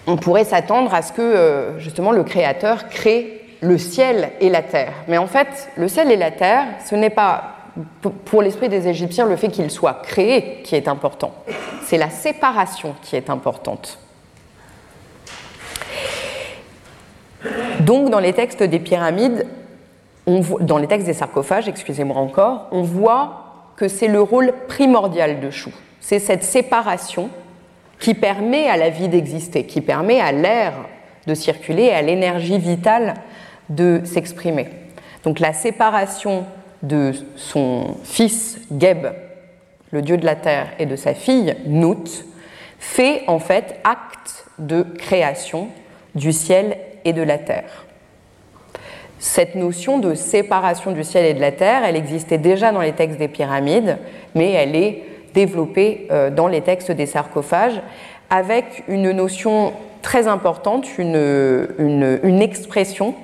on 0.06 0.16
pourrait 0.16 0.44
s'attendre 0.44 0.94
à 0.94 1.02
ce 1.02 1.12
que 1.12 1.20
euh, 1.20 1.78
justement 1.78 2.12
le 2.12 2.24
Créateur 2.24 2.88
crée 2.88 3.42
le 3.60 3.76
ciel 3.76 4.30
et 4.40 4.48
la 4.48 4.62
terre. 4.62 4.92
Mais 5.08 5.18
en 5.18 5.26
fait, 5.26 5.70
le 5.76 5.88
ciel 5.88 6.10
et 6.10 6.16
la 6.16 6.30
terre, 6.30 6.64
ce 6.88 6.94
n'est 6.94 7.10
pas 7.10 7.54
pour 8.24 8.42
l'esprit 8.42 8.68
des 8.68 8.88
Égyptiens 8.88 9.26
le 9.26 9.36
fait 9.36 9.48
qu'ils 9.48 9.70
soient 9.70 10.00
créés 10.02 10.62
qui 10.64 10.74
est 10.74 10.88
important, 10.88 11.32
c'est 11.84 11.98
la 11.98 12.10
séparation 12.10 12.94
qui 13.02 13.16
est 13.16 13.30
importante. 13.30 13.98
Donc 17.80 18.10
dans 18.10 18.18
les 18.18 18.32
textes 18.32 18.62
des 18.62 18.78
pyramides, 18.78 19.46
dans 20.26 20.78
les 20.78 20.86
textes 20.86 21.06
des 21.06 21.14
sarcophages, 21.14 21.68
excusez-moi 21.68 22.16
encore, 22.16 22.68
on 22.70 22.82
voit 22.82 23.72
que 23.76 23.88
c'est 23.88 24.08
le 24.08 24.20
rôle 24.20 24.52
primordial 24.66 25.40
de 25.40 25.50
Chou. 25.50 25.70
C'est 26.00 26.18
cette 26.18 26.42
séparation 26.42 27.30
qui 27.98 28.14
permet 28.14 28.68
à 28.68 28.76
la 28.76 28.90
vie 28.90 29.08
d'exister, 29.08 29.64
qui 29.64 29.80
permet 29.80 30.20
à 30.20 30.32
l'air 30.32 30.74
de 31.26 31.34
circuler, 31.34 31.90
à 31.90 32.02
l'énergie 32.02 32.58
vitale 32.58 33.14
de 33.68 34.00
s'exprimer. 34.04 34.68
Donc 35.24 35.40
la 35.40 35.52
séparation 35.52 36.44
de 36.82 37.12
son 37.36 37.96
fils 38.04 38.60
Geb, 38.76 39.06
le 39.90 40.02
dieu 40.02 40.16
de 40.16 40.24
la 40.24 40.36
terre, 40.36 40.68
et 40.78 40.86
de 40.86 40.96
sa 40.96 41.14
fille 41.14 41.56
Nout, 41.66 42.24
fait 42.78 43.22
en 43.26 43.38
fait 43.38 43.80
acte 43.84 44.46
de 44.58 44.82
création 44.82 45.68
du 46.14 46.32
ciel 46.32 46.76
et 47.04 47.12
de 47.12 47.22
la 47.22 47.38
terre. 47.38 47.86
Cette 49.18 49.56
notion 49.56 49.98
de 49.98 50.14
séparation 50.14 50.92
du 50.92 51.02
ciel 51.02 51.24
et 51.24 51.34
de 51.34 51.40
la 51.40 51.50
terre, 51.50 51.82
elle 51.84 51.96
existait 51.96 52.38
déjà 52.38 52.70
dans 52.70 52.80
les 52.80 52.92
textes 52.92 53.18
des 53.18 53.28
pyramides, 53.28 53.98
mais 54.34 54.52
elle 54.52 54.76
est 54.76 55.02
développée 55.34 56.06
euh, 56.10 56.30
dans 56.30 56.46
les 56.46 56.60
textes 56.60 56.92
des 56.92 57.06
sarcophages 57.06 57.80
avec 58.30 58.84
une 58.88 59.10
notion 59.10 59.72
très 60.02 60.28
importante, 60.28 60.98
une, 60.98 62.40
expression 62.40 63.14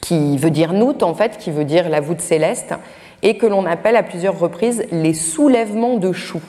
qui 0.00 0.36
veut 0.38 0.50
dire 0.50 0.72
Nout 0.72 1.02
en 1.02 1.14
fait, 1.14 1.38
qui 1.38 1.50
veut 1.50 1.64
dire 1.64 1.88
la 1.88 2.00
voûte 2.00 2.20
céleste, 2.20 2.74
et 3.22 3.36
que 3.38 3.46
l'on 3.46 3.64
appelle 3.64 3.96
à 3.96 4.02
plusieurs 4.02 4.38
reprises 4.38 4.84
les 4.92 5.14
soulèvements 5.14 5.96
de 5.96 6.12
Chou. 6.12 6.40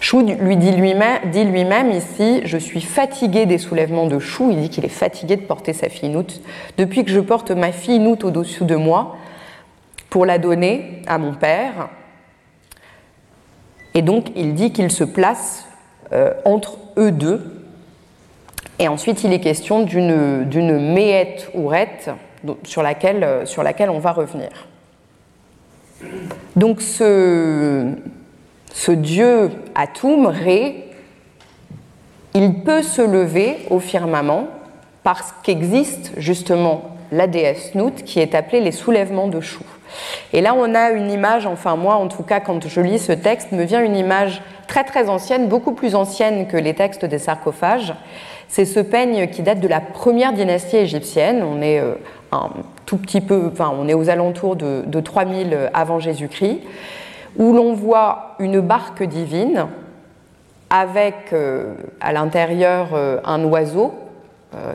Chou 0.00 0.20
lui 0.20 0.56
dit 0.56 0.72
lui-même 0.72 1.90
ici 1.90 2.40
Je 2.44 2.58
suis 2.58 2.80
fatigué 2.80 3.46
des 3.46 3.58
soulèvements 3.58 4.06
de 4.06 4.18
Chou. 4.18 4.50
Il 4.50 4.60
dit 4.60 4.68
qu'il 4.70 4.84
est 4.84 4.88
fatigué 4.88 5.36
de 5.36 5.42
porter 5.42 5.72
sa 5.72 5.88
fille 5.88 6.08
Nout. 6.08 6.40
Depuis 6.76 7.04
que 7.04 7.10
je 7.10 7.20
porte 7.20 7.50
ma 7.50 7.72
fille 7.72 7.98
Nout 7.98 8.24
au-dessus 8.24 8.64
de 8.64 8.76
moi 8.76 9.16
pour 10.10 10.24
la 10.24 10.38
donner 10.38 11.02
à 11.06 11.18
mon 11.18 11.34
père. 11.34 11.88
Et 13.94 14.02
donc 14.02 14.28
il 14.36 14.54
dit 14.54 14.72
qu'il 14.72 14.90
se 14.90 15.04
place 15.04 15.66
euh, 16.12 16.32
entre 16.44 16.78
eux 16.96 17.10
deux 17.10 17.58
et 18.78 18.88
ensuite, 18.88 19.24
il 19.24 19.32
est 19.32 19.40
question 19.40 19.82
d'une 19.82 20.92
méette 20.92 21.50
ou 21.54 21.66
rette 21.66 22.10
sur 22.62 22.82
laquelle, 22.82 23.46
sur 23.46 23.62
laquelle 23.62 23.90
on 23.90 23.98
va 23.98 24.12
revenir. 24.12 24.68
Donc 26.54 26.80
ce, 26.80 27.92
ce 28.72 28.92
dieu 28.92 29.50
Atum, 29.74 30.26
Ré, 30.26 30.84
il 32.34 32.62
peut 32.62 32.82
se 32.82 33.02
lever 33.02 33.56
au 33.70 33.80
firmament 33.80 34.48
parce 35.02 35.34
qu'existe 35.42 36.12
justement 36.16 36.82
la 37.10 37.26
déesse 37.26 37.74
Nout 37.74 38.04
qui 38.04 38.20
est 38.20 38.34
appelée 38.34 38.60
les 38.60 38.72
soulèvements 38.72 39.28
de 39.28 39.40
Chou. 39.40 39.64
Et 40.32 40.42
là, 40.42 40.54
on 40.54 40.74
a 40.74 40.90
une 40.90 41.10
image, 41.10 41.46
enfin 41.46 41.76
moi 41.76 41.94
en 41.94 42.08
tout 42.08 42.22
cas, 42.22 42.40
quand 42.40 42.68
je 42.68 42.80
lis 42.80 42.98
ce 42.98 43.12
texte, 43.12 43.52
me 43.52 43.64
vient 43.64 43.82
une 43.82 43.96
image 43.96 44.42
très 44.66 44.84
très 44.84 45.08
ancienne, 45.08 45.48
beaucoup 45.48 45.72
plus 45.72 45.94
ancienne 45.94 46.46
que 46.46 46.56
les 46.56 46.74
textes 46.74 47.04
des 47.04 47.18
sarcophages, 47.18 47.94
c'est 48.48 48.64
ce 48.64 48.80
peigne 48.80 49.28
qui 49.28 49.42
date 49.42 49.60
de 49.60 49.68
la 49.68 49.80
première 49.80 50.32
dynastie 50.32 50.76
égyptienne. 50.76 51.42
On 51.42 51.60
est 51.60 51.80
euh, 51.80 51.94
un 52.32 52.50
tout 52.86 52.96
petit 52.96 53.20
peu, 53.20 53.50
enfin, 53.52 53.72
on 53.78 53.88
est 53.88 53.94
aux 53.94 54.08
alentours 54.08 54.56
de, 54.56 55.00
3000 55.00 55.70
avant 55.74 55.98
Jésus-Christ, 55.98 56.60
où 57.36 57.52
l'on 57.52 57.74
voit 57.74 58.34
une 58.38 58.60
barque 58.60 59.02
divine 59.02 59.66
avec 60.70 61.34
à 62.00 62.12
l'intérieur 62.12 62.88
un 63.24 63.44
oiseau 63.44 63.94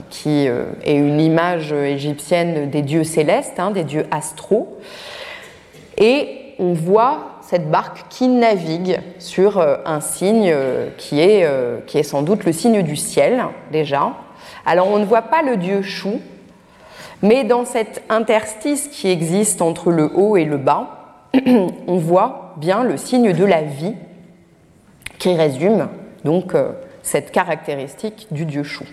qui 0.09 0.47
est 0.47 0.95
une 0.95 1.19
image 1.19 1.71
égyptienne 1.71 2.69
des 2.69 2.81
dieux 2.81 3.03
célestes, 3.03 3.59
hein, 3.59 3.71
des 3.71 3.83
dieux 3.83 4.05
astraux. 4.11 4.79
Et 5.97 6.43
on 6.59 6.73
voit 6.73 7.33
cette 7.41 7.69
barque 7.69 8.05
qui 8.09 8.27
navigue 8.27 8.99
sur 9.19 9.59
euh, 9.59 9.77
un 9.85 9.99
signe 9.99 10.49
euh, 10.51 10.89
qui 10.97 11.19
est, 11.19 11.43
euh, 11.43 11.79
qui 11.85 11.97
est 11.97 12.03
sans 12.03 12.21
doute 12.21 12.45
le 12.45 12.51
signe 12.51 12.81
du 12.81 12.95
ciel 12.95 13.43
déjà. 13.71 14.13
Alors 14.65 14.87
on 14.89 14.97
ne 14.97 15.05
voit 15.05 15.23
pas 15.23 15.41
le 15.41 15.57
dieu 15.57 15.81
Chou, 15.81 16.19
mais 17.21 17.43
dans 17.43 17.65
cet 17.65 18.03
interstice 18.09 18.87
qui 18.87 19.09
existe 19.09 19.61
entre 19.61 19.91
le 19.91 20.09
haut 20.15 20.37
et 20.37 20.45
le 20.45 20.57
bas, 20.57 21.02
on 21.87 21.97
voit 21.97 22.53
bien 22.57 22.83
le 22.83 22.97
signe 22.97 23.33
de 23.33 23.45
la 23.45 23.61
vie 23.61 23.93
qui 25.19 25.35
résume 25.35 25.87
donc 26.23 26.53
cette 27.01 27.31
caractéristique 27.31 28.27
du 28.31 28.45
dieu 28.45 28.63
Chou. 28.63 28.85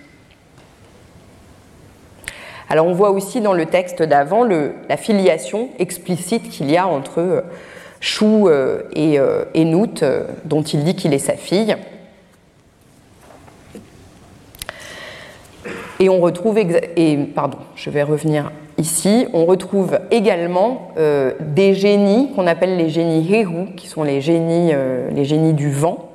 Alors 2.68 2.86
on 2.86 2.92
voit 2.92 3.10
aussi 3.10 3.40
dans 3.40 3.52
le 3.52 3.66
texte 3.66 4.02
d'avant 4.02 4.44
la 4.44 4.96
filiation 4.96 5.70
explicite 5.78 6.48
qu'il 6.50 6.70
y 6.70 6.76
a 6.76 6.86
entre 6.86 7.44
Chou 8.00 8.48
euh, 8.48 8.82
et, 8.94 9.18
euh, 9.18 9.44
Nout, 9.54 10.02
euh, 10.02 10.24
dont 10.44 10.62
il 10.62 10.84
dit 10.84 10.96
qu'il 10.96 11.12
est 11.12 11.18
sa 11.18 11.34
fille. 11.34 11.76
Et 15.98 16.08
on 16.08 16.18
retrouve, 16.18 16.58
et 16.58 17.18
pardon, 17.34 17.58
je 17.76 17.90
vais 17.90 18.02
revenir 18.02 18.50
ici, 18.80 19.28
on 19.32 19.44
retrouve 19.44 20.00
également 20.10 20.92
des 21.40 21.74
génies 21.74 22.32
qu'on 22.34 22.46
appelle 22.46 22.76
les 22.76 22.88
génies 22.88 23.32
Heru, 23.32 23.74
qui 23.76 23.86
sont 23.86 24.02
les 24.02 24.20
génies, 24.20 24.72
les 25.10 25.24
génies 25.24 25.54
du 25.54 25.70
vent, 25.70 26.10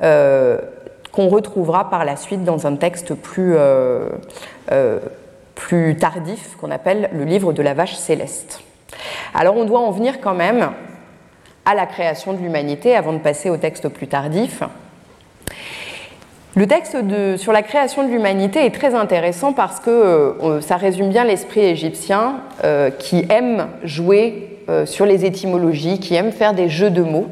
qu'on 0.00 1.28
retrouvera 1.28 1.90
par 1.90 2.04
la 2.04 2.16
suite 2.16 2.44
dans 2.44 2.66
un 2.66 2.76
texte 2.76 3.14
plus, 3.14 3.56
plus 5.54 5.96
tardif 5.96 6.56
qu'on 6.60 6.70
appelle 6.70 7.10
le 7.12 7.24
livre 7.24 7.52
de 7.52 7.62
la 7.62 7.74
vache 7.74 7.94
céleste. 7.94 8.62
Alors 9.34 9.56
on 9.56 9.64
doit 9.64 9.80
en 9.80 9.90
venir 9.90 10.20
quand 10.20 10.34
même 10.34 10.70
à 11.64 11.74
la 11.74 11.86
création 11.86 12.32
de 12.32 12.38
l'humanité 12.38 12.96
avant 12.96 13.12
de 13.12 13.18
passer 13.18 13.50
au 13.50 13.56
texte 13.56 13.88
plus 13.88 14.08
tardif. 14.08 14.62
Le 16.58 16.66
texte 16.66 16.96
sur 17.36 17.52
la 17.52 17.62
création 17.62 18.02
de 18.02 18.10
l'humanité 18.10 18.66
est 18.66 18.74
très 18.74 18.96
intéressant 18.96 19.52
parce 19.52 19.78
que 19.78 19.90
euh, 19.90 20.60
ça 20.60 20.74
résume 20.76 21.08
bien 21.08 21.22
l'esprit 21.22 21.60
égyptien 21.60 22.40
euh, 22.64 22.90
qui 22.90 23.24
aime 23.28 23.68
jouer 23.84 24.58
euh, 24.68 24.84
sur 24.84 25.06
les 25.06 25.24
étymologies, 25.24 26.00
qui 26.00 26.16
aime 26.16 26.32
faire 26.32 26.54
des 26.54 26.68
jeux 26.68 26.90
de 26.90 27.02
mots. 27.02 27.28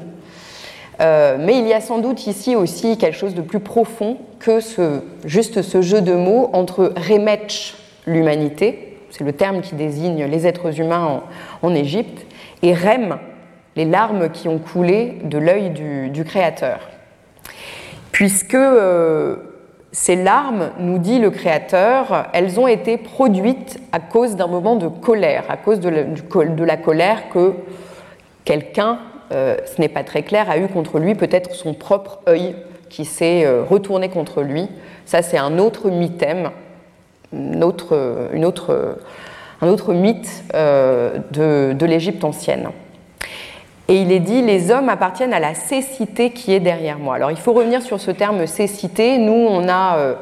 mais 1.00 1.58
il 1.58 1.66
y 1.66 1.72
a 1.72 1.80
sans 1.80 1.98
doute 1.98 2.28
ici 2.28 2.54
aussi 2.54 2.98
quelque 2.98 3.16
chose 3.16 3.34
de 3.34 3.40
plus 3.40 3.58
profond 3.58 4.16
que 4.38 4.60
ce, 4.60 5.00
juste 5.24 5.60
ce 5.60 5.82
jeu 5.82 6.02
de 6.02 6.14
mots 6.14 6.48
entre 6.52 6.94
Remetch, 6.96 7.74
l'humanité, 8.06 8.96
c'est 9.10 9.24
le 9.24 9.32
terme 9.32 9.60
qui 9.60 9.74
désigne 9.74 10.24
les 10.26 10.46
êtres 10.46 10.78
humains 10.78 11.22
en, 11.62 11.66
en 11.66 11.74
Égypte, 11.74 12.24
et 12.62 12.74
Rem, 12.74 13.18
les 13.74 13.86
larmes 13.86 14.30
qui 14.30 14.46
ont 14.46 14.58
coulé 14.58 15.18
de 15.24 15.36
l'œil 15.36 15.70
du, 15.70 16.22
Créateur. 16.22 16.78
Puisque 18.16 18.54
euh, 18.54 19.36
ces 19.92 20.16
larmes, 20.16 20.70
nous 20.78 20.96
dit 20.96 21.18
le 21.18 21.28
Créateur, 21.28 22.28
elles 22.32 22.58
ont 22.58 22.66
été 22.66 22.96
produites 22.96 23.78
à 23.92 24.00
cause 24.00 24.36
d'un 24.36 24.46
moment 24.46 24.76
de 24.76 24.88
colère, 24.88 25.44
à 25.50 25.58
cause 25.58 25.80
de 25.80 26.64
la, 26.64 26.76
colère 26.78 27.28
que 27.28 27.52
quelqu'un, 28.46 29.00
euh, 29.32 29.58
ce 29.66 29.78
n'est 29.82 29.90
pas 29.90 30.02
très 30.02 30.22
clair, 30.22 30.48
a 30.48 30.56
eu 30.56 30.66
contre 30.66 30.98
lui, 30.98 31.14
peut-être 31.14 31.54
son 31.54 31.74
propre 31.74 32.20
œil 32.26 32.56
qui 32.88 33.04
s'est 33.04 33.44
euh, 33.44 33.62
retourné 33.62 34.08
contre 34.08 34.40
lui. 34.40 34.66
Ça, 35.04 35.20
c'est 35.20 35.36
un 35.36 35.58
autre 35.58 35.90
mythème, 35.90 36.52
un 37.34 37.60
autre 37.60 37.92
mythe 39.92 40.42
de 40.54 41.84
l'Égypte 41.84 42.24
ancienne. 42.24 42.70
Et 43.88 44.02
il 44.02 44.10
est 44.10 44.20
dit, 44.20 44.42
les 44.42 44.72
hommes 44.72 44.88
appartiennent 44.88 45.32
à 45.32 45.38
la 45.38 45.54
cécité 45.54 46.30
qui 46.30 46.52
est 46.52 46.60
derrière 46.60 46.98
moi. 46.98 47.14
Alors 47.14 47.30
il 47.30 47.36
faut 47.36 47.52
revenir 47.52 47.82
sur 47.82 48.00
ce 48.00 48.10
terme 48.10 48.46
cécité. 48.46 49.18
Nous, 49.18 49.32
on 49.32 49.68
a 49.68 49.98
euh, 49.98 50.14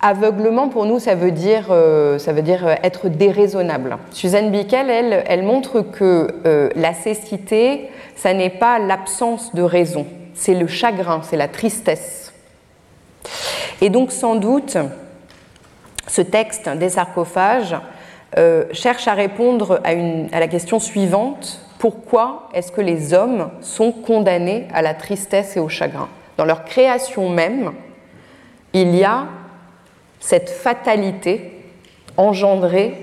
aveuglement, 0.00 0.68
pour 0.68 0.86
nous, 0.86 1.00
ça 1.00 1.16
veut 1.16 1.32
dire, 1.32 1.66
euh, 1.70 2.18
ça 2.18 2.32
veut 2.32 2.42
dire 2.42 2.64
euh, 2.66 2.74
être 2.84 3.08
déraisonnable. 3.08 3.96
Suzanne 4.12 4.52
Bickel, 4.52 4.90
elle, 4.90 5.24
elle 5.26 5.42
montre 5.42 5.80
que 5.80 6.28
la 6.76 6.94
cécité, 6.94 7.90
ça 8.14 8.32
n'est 8.32 8.50
pas 8.50 8.78
l'absence 8.78 9.54
de 9.54 9.62
raison, 9.62 10.06
c'est 10.34 10.54
le 10.54 10.68
chagrin, 10.68 11.20
c'est 11.22 11.36
la 11.36 11.48
tristesse. 11.48 12.32
Et 13.80 13.90
donc 13.90 14.12
sans 14.12 14.36
doute, 14.36 14.76
ce 16.06 16.22
texte 16.22 16.68
des 16.68 16.90
sarcophages 16.90 17.76
cherche 18.72 19.08
à 19.08 19.14
répondre 19.14 19.80
à, 19.82 19.94
une, 19.94 20.28
à 20.32 20.38
la 20.38 20.46
question 20.48 20.78
suivante 20.78 21.63
pourquoi 21.84 22.48
est-ce 22.54 22.72
que 22.72 22.80
les 22.80 23.12
hommes 23.12 23.50
sont 23.60 23.92
condamnés 23.92 24.66
à 24.72 24.80
la 24.80 24.94
tristesse 24.94 25.54
et 25.58 25.60
au 25.60 25.68
chagrin 25.68 26.08
Dans 26.38 26.46
leur 26.46 26.64
création 26.64 27.28
même, 27.28 27.72
il 28.72 28.96
y 28.96 29.04
a 29.04 29.26
cette 30.18 30.48
fatalité 30.48 31.52
engendrée 32.16 32.94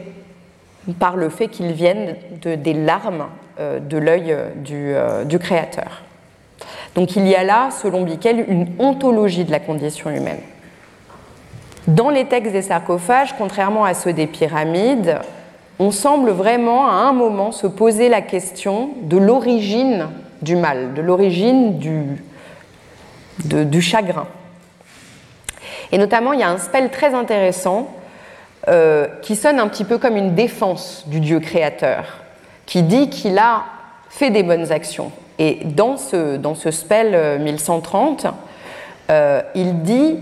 par 0.97 1.15
le 1.15 1.29
fait 1.29 1.47
qu'ils 1.47 1.73
viennent 1.73 2.15
de, 2.41 2.55
des 2.55 2.73
larmes 2.73 3.27
euh, 3.59 3.77
de 3.77 3.99
l'œil 3.99 4.31
euh, 4.31 4.47
euh, 4.71 5.25
du, 5.25 5.37
Créateur. 5.37 6.01
Donc 6.95 7.15
il 7.15 7.27
y 7.27 7.35
a 7.35 7.43
là, 7.43 7.69
selon 7.69 8.01
Bickel, 8.01 8.43
une 8.47 8.65
ontologie 8.79 9.45
de 9.45 9.51
la 9.51 9.59
condition 9.59 10.09
humaine. 10.09 10.41
Dans 11.85 12.09
les 12.09 12.25
textes 12.25 12.51
des 12.51 12.63
sarcophages, 12.63 13.35
contrairement 13.37 13.85
à 13.85 13.93
ceux 13.93 14.13
des 14.13 14.25
pyramides, 14.25 15.19
on 15.81 15.89
semble 15.89 16.29
vraiment 16.29 16.87
à 16.87 16.91
un 16.91 17.11
moment 17.11 17.51
se 17.51 17.65
poser 17.65 18.07
la 18.07 18.21
question 18.21 18.91
de 19.01 19.17
l'origine 19.17 20.09
du 20.43 20.55
mal, 20.55 20.93
de 20.93 21.01
l'origine 21.01 21.79
du, 21.79 22.21
chagrin. 23.81 24.27
Et 25.91 25.97
notamment, 25.97 26.33
il 26.33 26.39
y 26.39 26.43
a 26.43 26.49
un 26.49 26.59
spell 26.59 26.91
très 26.91 27.15
intéressant 27.15 27.87
euh, 28.67 29.07
qui 29.23 29.35
sonne 29.35 29.59
un 29.59 29.67
petit 29.67 29.83
peu 29.83 29.97
comme 29.97 30.17
une 30.17 30.35
défense 30.35 31.05
du 31.07 31.19
Dieu 31.19 31.39
créateur, 31.39 32.19
qui 32.67 32.83
dit 32.83 33.09
qu'il 33.09 33.39
a 33.39 33.63
fait 34.07 34.29
des 34.29 34.43
bonnes 34.43 34.71
actions. 34.71 35.11
Et 35.39 35.61
dans 35.65 35.97
ce, 35.97 36.37
dans 36.37 36.53
ce 36.53 36.69
spell 36.69 37.41
1130, 37.41 38.25
euh, 38.25 38.29
euh, 39.09 39.41
il 39.55 39.81
dit 39.81 40.19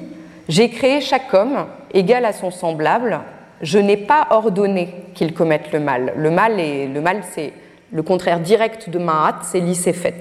J'ai 0.48 0.70
créé 0.70 1.02
chaque 1.02 1.34
homme 1.34 1.66
égal 1.94 2.24
à 2.24 2.32
son 2.32 2.50
semblable 2.50 3.20
je 3.62 3.78
n'ai 3.78 3.98
pas 3.98 4.28
ordonné 4.30 4.94
qu'ils 5.20 5.34
commettent 5.34 5.74
le 5.74 5.82
mal. 5.82 6.14
Le 6.16 6.32
mal, 6.32 6.54
le 6.56 7.02
mal 7.02 7.24
c'est 7.34 7.52
le 7.92 8.04
contraire 8.04 8.40
direct 8.40 8.90
de 8.90 9.00
Ma'at, 9.00 9.40
c'est 9.44 9.60
l'Isséfet. 9.60 10.16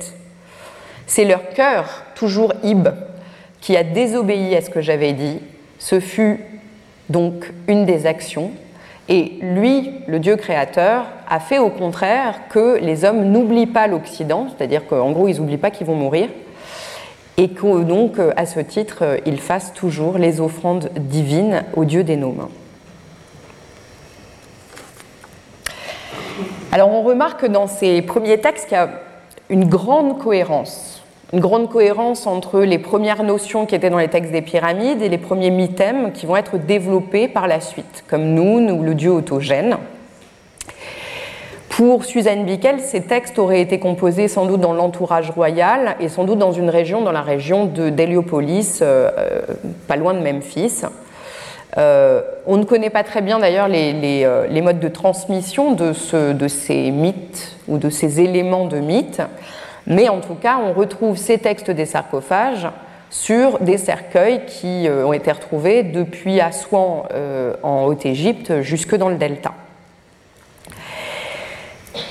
C'est 1.06 1.24
leur 1.24 1.50
cœur, 1.50 2.02
toujours 2.16 2.52
Ib, 2.64 2.88
qui 3.60 3.76
a 3.76 3.84
désobéi 3.84 4.56
à 4.56 4.60
ce 4.60 4.70
que 4.70 4.80
j'avais 4.80 5.12
dit. 5.12 5.38
Ce 5.78 6.00
fut 6.00 6.40
donc 7.10 7.52
une 7.68 7.84
des 7.84 8.06
actions. 8.06 8.50
Et 9.08 9.38
lui, 9.40 9.92
le 10.08 10.18
Dieu 10.18 10.34
créateur, 10.34 11.06
a 11.28 11.38
fait 11.38 11.60
au 11.60 11.70
contraire 11.70 12.48
que 12.50 12.78
les 12.80 13.04
hommes 13.04 13.30
n'oublient 13.30 13.66
pas 13.66 13.86
l'Occident, 13.86 14.48
c'est-à-dire 14.48 14.84
qu'en 14.88 15.12
gros, 15.12 15.28
ils 15.28 15.36
n'oublient 15.36 15.58
pas 15.58 15.70
qu'ils 15.70 15.86
vont 15.86 15.94
mourir, 15.94 16.28
et 17.36 17.50
que 17.50 17.84
donc, 17.84 18.16
à 18.36 18.46
ce 18.46 18.58
titre, 18.58 19.20
ils 19.26 19.40
fassent 19.40 19.72
toujours 19.74 20.18
les 20.18 20.40
offrandes 20.40 20.90
divines 20.96 21.62
au 21.76 21.84
Dieu 21.84 22.02
des 22.02 22.16
noms. 22.16 22.34
Alors 26.70 26.90
on 26.90 27.02
remarque 27.02 27.46
dans 27.46 27.66
ces 27.66 28.02
premiers 28.02 28.38
textes 28.38 28.68
qu'il 28.68 28.76
y 28.76 28.80
a 28.80 28.90
une 29.48 29.66
grande 29.66 30.18
cohérence, 30.18 31.02
une 31.32 31.40
grande 31.40 31.70
cohérence 31.70 32.26
entre 32.26 32.60
les 32.60 32.78
premières 32.78 33.22
notions 33.22 33.64
qui 33.64 33.74
étaient 33.74 33.88
dans 33.88 33.98
les 33.98 34.08
textes 34.08 34.32
des 34.32 34.42
pyramides 34.42 35.00
et 35.00 35.08
les 35.08 35.16
premiers 35.16 35.48
mythèmes 35.48 36.12
qui 36.12 36.26
vont 36.26 36.36
être 36.36 36.58
développés 36.58 37.26
par 37.26 37.48
la 37.48 37.60
suite, 37.60 38.04
comme 38.06 38.34
Noun 38.34 38.70
ou 38.70 38.82
le 38.82 38.94
dieu 38.94 39.10
autogène. 39.10 39.78
Pour 41.70 42.04
Suzanne 42.04 42.44
Bickel, 42.44 42.80
ces 42.80 43.00
textes 43.00 43.38
auraient 43.38 43.62
été 43.62 43.78
composés 43.78 44.28
sans 44.28 44.44
doute 44.44 44.60
dans 44.60 44.74
l'entourage 44.74 45.30
royal 45.30 45.96
et 46.00 46.10
sans 46.10 46.24
doute 46.24 46.38
dans 46.38 46.52
une 46.52 46.68
région, 46.68 47.00
dans 47.00 47.12
la 47.12 47.22
région 47.22 47.64
d'Héliopolis, 47.64 48.80
euh, 48.82 49.10
euh, 49.16 49.40
pas 49.86 49.96
loin 49.96 50.12
de 50.12 50.18
Memphis. 50.18 50.82
Euh, 51.78 52.22
on 52.46 52.56
ne 52.56 52.64
connaît 52.64 52.90
pas 52.90 53.04
très 53.04 53.20
bien 53.20 53.38
d'ailleurs 53.38 53.68
euh, 53.70 54.46
les, 54.48 54.60
modes 54.62 54.80
de 54.80 54.88
transmission 54.88 55.72
de, 55.72 55.92
ces 55.92 56.90
mythes 56.90 57.56
ou 57.68 57.78
de 57.78 57.88
ces 57.88 58.20
éléments 58.20 58.66
de 58.66 58.78
mythes, 58.78 59.22
mais 59.86 60.08
en 60.08 60.20
tout 60.20 60.34
cas, 60.34 60.58
on 60.62 60.72
retrouve 60.72 61.16
ces 61.16 61.38
textes 61.38 61.70
des 61.70 61.86
sarcophages 61.86 62.68
sur 63.10 63.60
des 63.60 63.78
cercueils 63.78 64.44
qui 64.46 64.88
euh, 64.88 65.06
ont 65.06 65.12
été 65.12 65.30
retrouvés 65.30 65.82
depuis 65.82 66.40
Assouan 66.40 67.04
en 67.62 67.84
Haute-Égypte 67.84 68.60
jusque 68.60 68.96
dans 68.96 69.08
le 69.08 69.16
delta. 69.16 69.52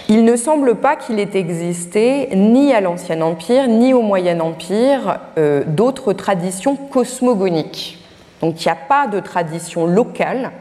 Il 0.09 0.23
ne 0.23 0.37
semble 0.37 0.75
pas 0.75 0.95
qu'il 0.95 1.19
ait 1.19 1.35
existé 1.35 2.29
ni 2.33 2.73
à 2.73 2.79
l'Ancien 2.79 3.19
Empire 3.21 3.67
ni 3.67 3.93
au 3.93 4.01
Moyen 4.01 4.39
Empire 4.39 5.19
euh, 5.37 5.63
d'autres 5.67 6.13
traditions 6.13 6.77
cosmogoniques. 6.77 7.96
Donc 8.41 8.63
il 8.63 8.67
n'y 8.67 8.71
a 8.71 8.75
pas 8.75 9.07
de 9.07 9.19
tradition 9.19 9.85
locale 9.85 10.51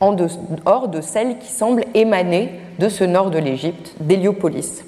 en 0.00 0.16
hors 0.66 0.88
de 0.88 1.00
celle 1.00 1.38
qui 1.38 1.50
semble 1.50 1.84
émaner 1.94 2.52
de 2.78 2.88
ce 2.88 3.04
nord 3.04 3.30
de 3.30 3.38
l'Égypte, 3.38 3.94
d'Héliopolis. 4.00 4.84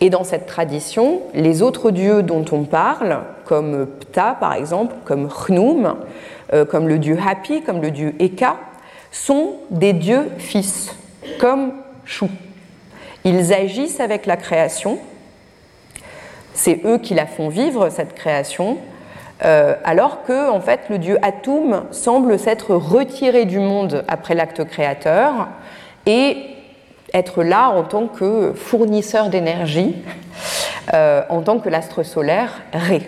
Et 0.00 0.10
dans 0.10 0.24
cette 0.24 0.46
tradition, 0.46 1.20
les 1.34 1.62
autres 1.62 1.90
dieux 1.90 2.22
dont 2.22 2.44
on 2.52 2.64
parle, 2.64 3.20
comme 3.44 3.86
Ptah 3.86 4.36
par 4.38 4.54
exemple, 4.54 4.96
comme 5.04 5.28
Chnum, 5.28 5.96
euh, 6.52 6.64
comme 6.64 6.88
le 6.88 6.98
dieu 6.98 7.18
Hapi, 7.24 7.62
comme 7.62 7.82
le 7.82 7.90
dieu 7.90 8.14
Eka, 8.18 8.56
sont 9.12 9.54
des 9.70 9.92
dieux 9.92 10.30
fils, 10.38 10.94
comme 11.38 11.72
Chou. 12.04 12.28
Ils 13.24 13.52
agissent 13.52 14.00
avec 14.00 14.24
la 14.24 14.36
création, 14.36 14.98
c'est 16.54 16.80
eux 16.86 16.98
qui 16.98 17.14
la 17.14 17.26
font 17.26 17.48
vivre, 17.48 17.90
cette 17.90 18.14
création, 18.14 18.78
euh, 19.44 19.74
alors 19.84 20.22
que 20.24 20.50
en 20.50 20.60
fait, 20.60 20.80
le 20.90 20.98
dieu 20.98 21.18
Atum 21.22 21.84
semble 21.90 22.38
s'être 22.38 22.74
retiré 22.74 23.44
du 23.44 23.58
monde 23.58 24.04
après 24.08 24.34
l'acte 24.34 24.64
créateur 24.64 25.48
et 26.06 26.36
être 27.14 27.42
là 27.42 27.70
en 27.70 27.82
tant 27.82 28.06
que 28.06 28.52
fournisseur 28.54 29.30
d'énergie, 29.30 29.96
euh, 30.94 31.22
en 31.28 31.42
tant 31.42 31.58
que 31.58 31.68
l'astre 31.68 32.02
solaire 32.02 32.60
Ré. 32.72 33.02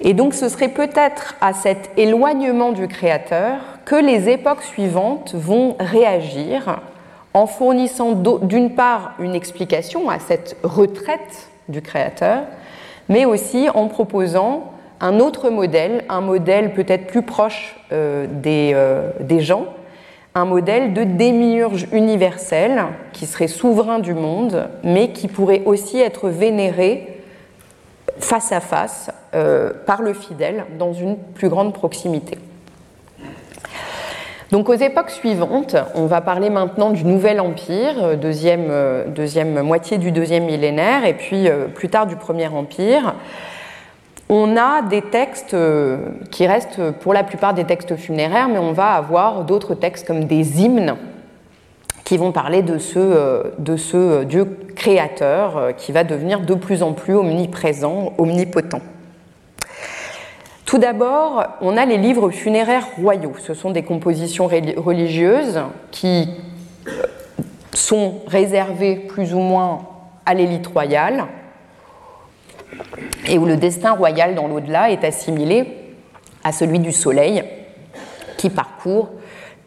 Et 0.00 0.14
donc 0.14 0.34
ce 0.34 0.48
serait 0.48 0.68
peut-être 0.68 1.34
à 1.40 1.52
cet 1.52 1.90
éloignement 1.96 2.72
du 2.72 2.86
Créateur 2.86 3.56
que 3.84 3.96
les 3.96 4.28
époques 4.28 4.62
suivantes 4.62 5.34
vont 5.34 5.76
réagir 5.80 6.80
en 7.34 7.46
fournissant 7.46 8.12
d'une 8.12 8.74
part 8.74 9.14
une 9.18 9.34
explication 9.34 10.08
à 10.08 10.18
cette 10.18 10.56
retraite 10.62 11.48
du 11.68 11.82
Créateur, 11.82 12.42
mais 13.08 13.24
aussi 13.24 13.68
en 13.74 13.88
proposant 13.88 14.72
un 15.00 15.20
autre 15.20 15.50
modèle, 15.50 16.04
un 16.08 16.20
modèle 16.20 16.72
peut-être 16.74 17.06
plus 17.06 17.22
proche 17.22 17.76
euh, 17.92 18.26
des, 18.28 18.72
euh, 18.74 19.10
des 19.20 19.40
gens, 19.40 19.66
un 20.34 20.44
modèle 20.44 20.92
de 20.92 21.04
démiurge 21.04 21.86
universel 21.92 22.84
qui 23.12 23.26
serait 23.26 23.48
souverain 23.48 23.98
du 23.98 24.14
monde, 24.14 24.68
mais 24.84 25.10
qui 25.10 25.28
pourrait 25.28 25.62
aussi 25.64 26.00
être 26.00 26.28
vénéré 26.28 27.22
face 28.18 28.52
à 28.52 28.60
face 28.60 29.10
euh, 29.34 29.72
par 29.86 30.02
le 30.02 30.12
fidèle 30.12 30.64
dans 30.78 30.92
une 30.92 31.16
plus 31.16 31.48
grande 31.48 31.72
proximité. 31.72 32.38
Donc 34.50 34.68
aux 34.68 34.74
époques 34.74 35.10
suivantes, 35.10 35.76
on 35.94 36.06
va 36.06 36.20
parler 36.20 36.50
maintenant 36.50 36.90
du 36.90 37.04
Nouvel 37.04 37.40
Empire, 37.40 38.02
euh, 38.02 38.16
deuxième, 38.16 38.68
euh, 38.70 39.06
deuxième 39.06 39.60
moitié 39.62 39.98
du 39.98 40.10
deuxième 40.10 40.44
millénaire, 40.44 41.04
et 41.04 41.14
puis 41.14 41.48
plus 41.74 41.88
tard 41.88 42.06
du 42.06 42.16
Premier 42.16 42.48
Empire 42.48 43.14
on 44.28 44.56
a 44.56 44.82
des 44.82 45.02
textes 45.02 45.54
euh, 45.54 45.98
qui 46.30 46.46
restent 46.46 46.90
pour 47.00 47.14
la 47.14 47.24
plupart 47.24 47.54
des 47.54 47.64
textes 47.64 47.96
funéraires, 47.96 48.48
mais 48.48 48.58
on 48.58 48.72
va 48.72 48.92
avoir 48.92 49.44
d'autres 49.44 49.74
textes 49.74 50.06
comme 50.06 50.24
des 50.24 50.62
hymnes 50.62 50.96
qui 52.04 52.16
vont 52.16 52.32
parler 52.32 52.62
de 52.62 52.78
ce, 52.78 52.98
euh, 52.98 53.42
euh, 53.94 54.24
Dieu 54.24 54.58
créateur 54.74 55.74
qui 55.76 55.92
va 55.92 56.04
devenir 56.04 56.40
de 56.40 56.54
plus 56.54 56.82
en 56.82 56.92
plus 56.92 57.14
omniprésent, 57.14 58.12
omnipotent. 58.18 58.80
Tout 60.68 60.76
d'abord, 60.76 61.46
on 61.62 61.78
a 61.78 61.86
les 61.86 61.96
livres 61.96 62.28
funéraires 62.28 62.88
royaux. 63.00 63.32
Ce 63.38 63.54
sont 63.54 63.70
des 63.70 63.84
compositions 63.84 64.46
religieuses 64.46 65.62
qui 65.90 66.28
sont 67.72 68.20
réservées 68.26 68.96
plus 68.96 69.32
ou 69.32 69.38
moins 69.38 69.86
à 70.26 70.34
l'élite 70.34 70.66
royale 70.66 71.24
et 73.26 73.38
où 73.38 73.46
le 73.46 73.56
destin 73.56 73.92
royal 73.92 74.34
dans 74.34 74.46
l'au-delà 74.46 74.90
est 74.90 75.04
assimilé 75.04 75.64
à 76.44 76.52
celui 76.52 76.80
du 76.80 76.92
soleil 76.92 77.44
qui 78.36 78.50
parcourt 78.50 79.08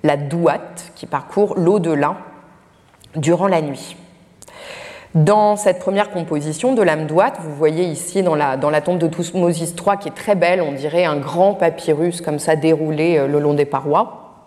la 0.03 0.17
douate, 0.17 0.91
qui 0.93 1.07
parcourt 1.07 1.55
l'au-delà 1.57 2.15
durant 3.15 3.47
la 3.47 3.63
nuit. 3.63 3.95
Dans 5.13 5.57
cette 5.57 5.79
première 5.79 6.09
composition 6.09 6.73
de 6.73 6.81
l'âme 6.81 7.05
douate, 7.05 7.37
vous 7.41 7.53
voyez 7.53 7.83
ici 7.83 8.23
dans 8.23 8.35
la, 8.35 8.55
dans 8.55 8.69
la 8.69 8.79
tombe 8.79 8.97
de 8.97 9.07
Toutmosis 9.07 9.71
III, 9.71 9.97
qui 9.99 10.07
est 10.07 10.15
très 10.15 10.35
belle, 10.35 10.61
on 10.61 10.71
dirait 10.71 11.03
un 11.03 11.17
grand 11.17 11.53
papyrus 11.53 12.21
comme 12.21 12.39
ça 12.39 12.55
déroulé 12.55 13.17
euh, 13.17 13.27
le 13.27 13.41
long 13.41 13.53
des 13.53 13.65
parois, 13.65 14.45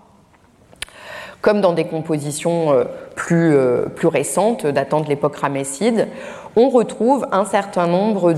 comme 1.43 1.61
dans 1.61 1.75
des 1.75 1.85
compositions 1.85 2.73
euh, 2.73 2.85
plus, 3.15 3.55
euh, 3.55 3.91
plus 3.95 4.07
récentes 4.07 4.67
datant 4.67 5.03
de 5.03 5.09
l'époque 5.11 5.37
ramesside, 5.37 6.09
on 6.57 6.71
retrouve 6.71 7.27
un 7.31 7.45
certain 7.45 7.87
nombre 7.87 8.33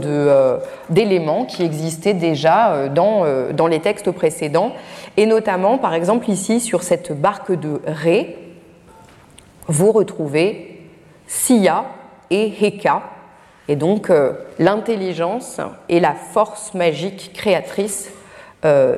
d'éléments 0.89 1.45
qui 1.45 1.63
existaient 1.63 2.15
déjà 2.15 2.89
dans, 2.89 3.25
dans, 3.53 3.67
les 3.67 3.81
textes 3.81 4.11
précédents, 4.11 4.73
et 5.19 5.27
notamment, 5.27 5.77
par 5.77 5.93
exemple, 5.93 6.31
ici, 6.31 6.59
sur 6.59 6.83
cette 6.83 7.13
barque 7.13 7.53
de 7.53 7.83
Ré, 7.87 8.39
vous 9.69 9.93
retrouvez 9.93 10.81
Sia 11.27 11.85
et 12.31 12.53
Heka, 12.61 13.03
et 13.69 13.77
donc 13.77 14.13
l'intelligence 14.59 15.61
et 15.89 16.01
la 16.01 16.15
force 16.15 16.75
magique 16.75 17.33
créatrice 17.35 18.11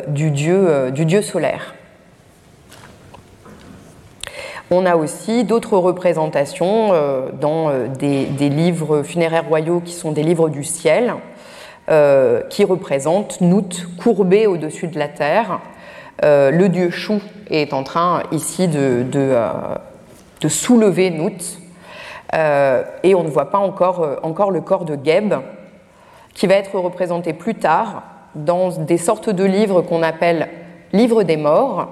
du, 0.09 0.31
dieu, 0.31 0.91
du 0.91 1.05
dieu 1.05 1.23
solaire. 1.23 1.75
On 4.71 4.85
a 4.85 4.97
aussi 4.97 5.45
d'autres 5.45 5.79
représentations 5.79 6.91
euh, 6.93 7.31
dans 7.41 7.71
euh, 7.71 7.87
des, 7.89 8.49
livres 8.51 9.03
funéraires 9.03 9.49
royaux 9.49 9.81
qui 9.81 9.95
sont 9.95 10.13
des 10.13 10.23
livres 10.23 10.51
du 10.51 10.63
ciel, 10.63 11.15
euh, 11.89 12.43
qui 12.51 12.65
représentent 12.65 13.41
Nout 13.41 13.89
courbé 14.03 14.47
au-dessus 14.47 14.89
de 14.89 14.99
la 14.99 15.09
terre. 15.09 15.61
le 16.23 16.67
dieu 16.67 16.91
Chou 16.91 17.23
est 17.49 17.73
en 17.73 17.83
train 17.83 18.23
ici 18.31 18.69
de, 18.69 19.07
de, 19.11 20.49
soulever 20.49 21.11
Nout. 21.11 21.59
Et 22.33 23.15
on 23.15 23.23
ne 23.23 23.29
voit 23.29 23.51
pas 23.51 23.59
encore, 23.59 24.19
encore 24.23 24.51
le 24.51 24.61
corps 24.61 24.85
de 24.85 24.99
Geb, 25.03 25.35
qui 26.35 26.47
va 26.47 26.55
être 26.55 26.79
représenté 26.79 27.33
plus 27.33 27.55
tard 27.55 28.03
dans 28.35 28.69
des 28.69 28.99
sortes 28.99 29.31
de 29.31 29.45
livres 29.45 29.83
qu'on 29.83 30.03
appelle 30.03 30.49
livres 30.93 31.23
des 31.23 31.37
morts, 31.37 31.89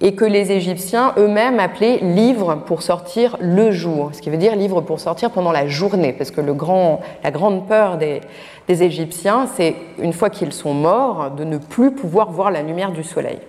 et 0.00 0.14
que 0.14 0.24
les 0.24 0.50
Égyptiens 0.50 1.12
eux-mêmes 1.18 1.60
appelaient 1.60 1.98
livre 1.98 2.54
pour 2.66 2.82
sortir 2.82 3.36
le 3.38 3.70
jour, 3.70 4.10
ce 4.12 4.22
qui 4.22 4.30
veut 4.30 4.38
dire 4.38 4.56
livre 4.56 4.80
pour 4.80 4.98
sortir 4.98 5.30
pendant 5.30 5.52
la 5.52 5.66
journée, 5.66 6.12
parce 6.14 6.30
que 6.30 6.40
le 6.40 6.54
grand, 6.54 7.00
la 7.22 7.30
grande 7.30 7.66
peur 7.66 7.98
des, 7.98 8.22
des 8.66 8.82
Égyptiens, 8.82 9.46
c'est 9.56 9.74
une 9.98 10.14
fois 10.14 10.30
qu'ils 10.30 10.54
sont 10.54 10.72
morts, 10.72 11.30
de 11.32 11.44
ne 11.44 11.58
plus 11.58 11.90
pouvoir 11.90 12.30
voir 12.30 12.50
la 12.50 12.62
lumière 12.62 12.92
du 12.92 13.04
soleil. 13.04 13.40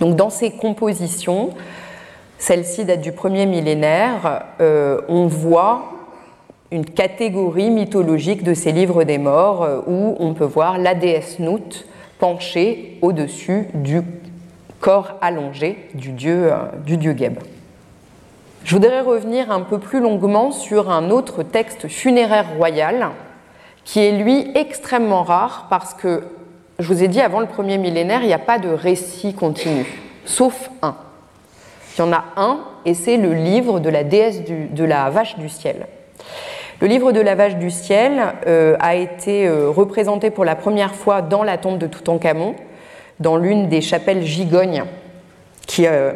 Donc 0.00 0.16
dans 0.16 0.30
ces 0.30 0.52
compositions, 0.52 1.50
celle-ci 2.38 2.84
date 2.84 3.00
du 3.00 3.12
premier 3.12 3.46
millénaire, 3.46 4.44
euh, 4.60 5.00
on 5.08 5.26
voit 5.26 5.92
une 6.70 6.84
catégorie 6.84 7.70
mythologique 7.70 8.42
de 8.42 8.54
ces 8.54 8.72
livres 8.72 9.04
des 9.04 9.18
morts 9.18 9.64
euh, 9.64 9.80
où 9.86 10.16
on 10.20 10.34
peut 10.34 10.44
voir 10.44 10.78
la 10.78 10.94
déesse 10.94 11.38
Nout 11.38 11.86
penchée 12.18 12.98
au-dessus 13.02 13.68
du 13.74 14.02
corps 14.80 15.16
allongé 15.20 15.88
du 15.94 16.12
dieu, 16.12 16.52
euh, 16.52 17.16
Geb. 17.16 17.38
Je 18.64 18.74
voudrais 18.74 19.00
revenir 19.00 19.50
un 19.50 19.62
peu 19.62 19.78
plus 19.78 20.00
longuement 20.00 20.52
sur 20.52 20.90
un 20.90 21.10
autre 21.10 21.42
texte 21.42 21.88
funéraire 21.88 22.46
royal 22.56 23.08
qui 23.84 24.00
est 24.00 24.12
lui 24.12 24.50
extrêmement 24.54 25.22
rare 25.22 25.66
parce 25.70 25.94
que, 25.94 26.22
je 26.78 26.86
vous 26.86 27.02
ai 27.02 27.08
dit, 27.08 27.20
avant 27.20 27.40
le 27.40 27.46
premier 27.46 27.78
millénaire, 27.78 28.20
il 28.22 28.26
n'y 28.26 28.34
a 28.34 28.38
pas 28.38 28.58
de 28.58 28.68
récit 28.68 29.32
continu, 29.34 29.86
sauf 30.24 30.70
un. 30.82 30.94
Il 31.98 32.02
y 32.02 32.04
en 32.04 32.12
a 32.12 32.24
un, 32.36 32.60
et 32.84 32.94
c'est 32.94 33.16
le 33.16 33.34
livre 33.34 33.80
de 33.80 33.88
la 33.88 34.04
déesse 34.04 34.42
de 34.44 34.84
la 34.84 35.10
vache 35.10 35.36
du 35.36 35.48
ciel. 35.48 35.86
Le 36.80 36.86
livre 36.86 37.10
de 37.10 37.20
la 37.20 37.34
vache 37.34 37.56
du 37.56 37.72
ciel 37.72 38.22
euh, 38.46 38.76
a 38.78 38.94
été 38.94 39.48
euh, 39.48 39.68
représenté 39.68 40.30
pour 40.30 40.44
la 40.44 40.54
première 40.54 40.94
fois 40.94 41.22
dans 41.22 41.42
la 41.42 41.58
tombe 41.58 41.76
de 41.76 41.88
Toutankhamon 41.88 42.54
dans 43.18 43.36
l'une 43.36 43.68
des 43.68 43.80
chapelles 43.80 44.22
gigognes 44.22 44.84
qui, 45.66 45.86
euh, 45.88 46.12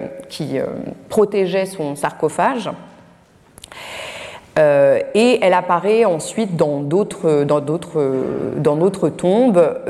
protégeait 1.08 1.66
son 1.66 1.96
sarcophage. 1.96 2.70
Euh, 4.59 5.00
et 5.14 5.38
elle 5.40 5.55
apparaît 5.55 6.05
ensuite 6.05 6.57
dans 6.57 6.80
d'autres 6.80 7.44
dans 7.44 7.61
d'autres 7.61 9.09
tombes. 9.09 9.80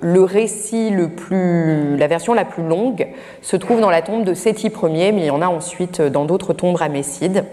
le 0.00 0.22
récit 0.22 0.90
le 0.90 1.08
plus, 1.08 1.96
la 1.96 2.06
version 2.06 2.34
la 2.34 2.44
plus 2.44 2.62
longue, 2.62 3.08
se 3.42 3.56
trouve 3.56 3.80
dans 3.80 3.90
la 3.90 4.02
tombe 4.02 4.24
de 4.24 4.34
Séti 4.34 4.68
Ier, 4.68 5.12
mais 5.12 5.22
il 5.22 5.26
y 5.26 5.30
en 5.30 5.42
a 5.42 5.48
ensuite 5.48 6.00
dans 6.00 6.24
d'autres 6.24 6.52
tombes 6.52 6.76
ramessides. 6.76 7.44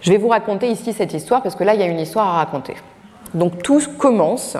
Je 0.00 0.10
vais 0.10 0.18
vous 0.18 0.28
raconter 0.28 0.68
ici 0.68 0.92
cette 0.92 1.14
histoire 1.14 1.42
parce 1.42 1.54
que 1.54 1.64
là 1.64 1.74
il 1.74 1.80
y 1.80 1.84
a 1.84 1.86
une 1.86 2.00
histoire 2.00 2.26
à 2.26 2.32
raconter. 2.38 2.74
Donc 3.34 3.62
tout 3.62 3.80
commence 3.98 4.56